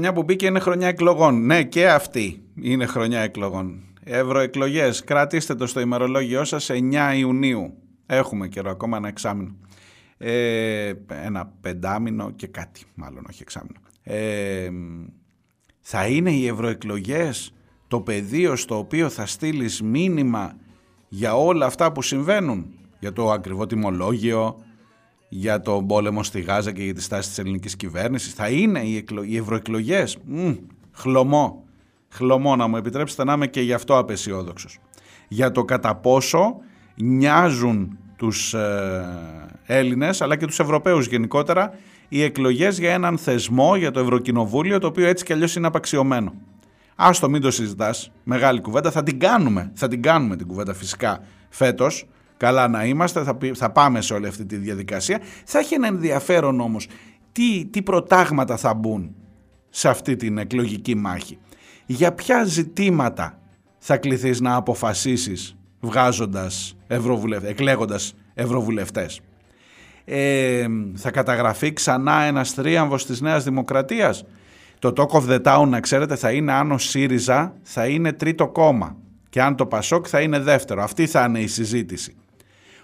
[0.00, 1.46] Χρονιά που μπήκε είναι χρονιά εκλογών.
[1.46, 3.82] Ναι, και αυτή είναι χρονιά εκλογών.
[4.04, 5.04] Ευρωεκλογές.
[5.04, 7.74] Κρατήστε το στο ημερολόγιό σας 9 Ιουνίου.
[8.06, 9.56] Έχουμε καιρό, ακόμα ένα εξάμεινο.
[10.18, 10.92] Ε,
[11.24, 13.78] ένα πεντάμινο και κάτι, μάλλον όχι εξάμεινο.
[14.02, 14.70] Ε,
[15.80, 17.54] θα είναι οι ευρωεκλογές
[17.88, 20.56] το πεδίο στο οποίο θα στείλεις μήνυμα
[21.08, 22.66] για όλα αυτά που συμβαίνουν;
[22.98, 24.64] Για το ακριβό τιμολόγιο,
[25.32, 28.32] για τον πόλεμο στη Γάζα και για τη στάση της ελληνικής κυβέρνησης.
[28.32, 29.22] Θα είναι οι, εκλο...
[29.22, 30.16] οι ευρωεκλογές.
[30.24, 30.52] Μμ,
[30.92, 31.64] χλωμό.
[32.08, 34.78] Χλωμό να μου επιτρέψετε να είμαι και γι' αυτό απεσιόδοξος.
[35.28, 36.56] Για το κατά πόσο
[36.94, 39.08] νοιάζουν τους ε,
[39.66, 41.72] Έλληνες αλλά και τους Ευρωπαίους γενικότερα
[42.08, 46.32] οι εκλογές για έναν θεσμό, για το Ευρωκοινοβούλιο το οποίο έτσι κι αλλιώς είναι απαξιωμένο.
[46.94, 51.22] Άστο μην το συζητάς, μεγάλη κουβέντα, θα την κάνουμε, θα την κάνουμε την κουβέντα φυσικά
[51.48, 52.06] φέτος,
[52.40, 55.20] καλά να είμαστε, θα, πη- θα πάμε σε όλη αυτή τη διαδικασία.
[55.44, 56.86] Θα έχει ένα ενδιαφέρον όμως
[57.32, 59.14] τι, τι προτάγματα θα μπουν
[59.70, 61.38] σε αυτή την εκλογική μάχη.
[61.86, 63.38] Για ποια ζητήματα
[63.78, 69.20] θα κληθείς να αποφασίσεις βγάζοντας ευρωβουλευτές, εκλέγοντας ευρωβουλευτές.
[70.04, 74.24] Ε, θα καταγραφεί ξανά ένας τρίαμβος της Νέας Δημοκρατίας.
[74.78, 78.48] Το Talk of the Town, να ξέρετε, θα είναι αν ο ΣΥΡΙΖΑ θα είναι τρίτο
[78.48, 78.96] κόμμα
[79.28, 80.82] και αν το ΠΑΣΟΚ θα είναι δεύτερο.
[80.82, 82.14] Αυτή θα είναι η συζήτηση.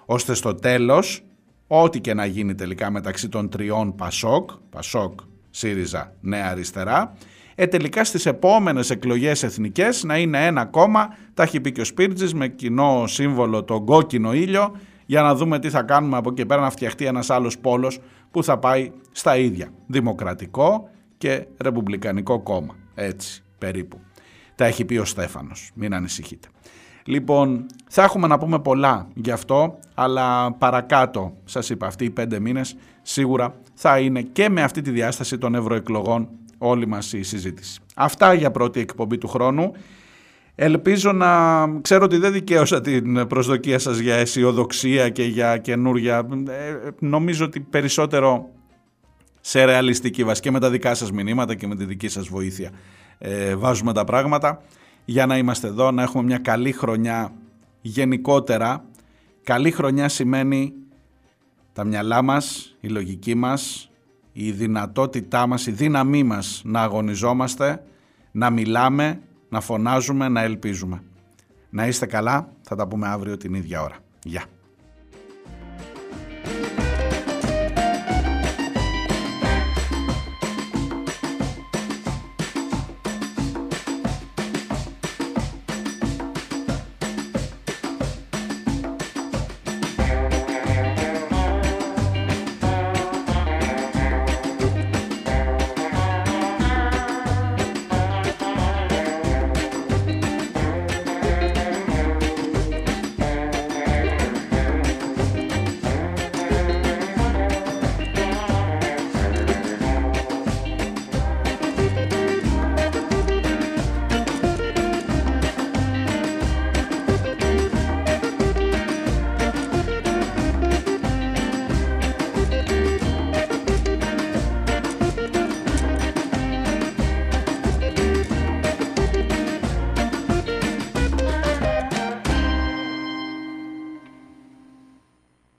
[0.06, 1.24] Ώστε στο τέλος,
[1.66, 5.20] ό,τι και να γίνει τελικά μεταξύ των τριών ΠΑΣΟΚ, ΠΑΣΟΚ,
[5.50, 7.12] ΣΥΡΙΖΑ, Νέα Αριστερά,
[7.54, 11.84] ε τελικά στις επόμενες εκλογές εθνικές να είναι ένα κόμμα, τα έχει πει και ο
[11.84, 14.76] Σπίρτζης με κοινό σύμβολο τον κόκκινο ήλιο
[15.06, 18.00] για να δούμε τι θα κάνουμε από εκεί πέρα να φτιαχτεί ένας άλλος πόλος
[18.30, 19.72] που θα πάει στα ίδια.
[19.86, 20.88] Δημοκρατικό
[21.18, 22.76] και Ρεπουμπλικανικό κόμμα.
[22.94, 24.00] Έτσι περίπου.
[24.54, 25.70] Τα έχει πει ο Στέφανος.
[25.74, 26.48] Μην ανησυχείτε.
[27.06, 32.40] Λοιπόν, θα έχουμε να πούμε πολλά γι' αυτό, αλλά παρακάτω, σας είπα, αυτοί οι πέντε
[32.40, 36.28] μήνες σίγουρα θα είναι και με αυτή τη διάσταση των ευρωεκλογών
[36.58, 37.80] όλη μας η συζήτηση.
[37.94, 39.72] Αυτά για πρώτη εκπομπή του χρόνου.
[40.54, 46.26] Ελπίζω να ξέρω ότι δεν δικαίωσα την προσδοκία σας για αισιοδοξία και για καινούρια.
[46.48, 48.48] Ε, νομίζω ότι περισσότερο
[49.40, 52.70] σε ρεαλιστική βάση και με τα δικά σας μηνύματα και με τη δική σας βοήθεια
[53.18, 54.62] ε, βάζουμε τα πράγματα
[55.08, 57.32] για να είμαστε εδώ, να έχουμε μια καλή χρονιά
[57.80, 58.84] γενικότερα.
[59.42, 60.72] Καλή χρονιά σημαίνει
[61.72, 63.90] τα μυαλά μας, η λογική μας,
[64.32, 67.82] η δυνατότητά μας, η δύναμή μας να αγωνιζόμαστε,
[68.32, 71.02] να μιλάμε, να φωνάζουμε, να ελπίζουμε.
[71.70, 73.96] Να είστε καλά, θα τα πούμε αύριο την ίδια ώρα.
[74.24, 74.44] Γεια.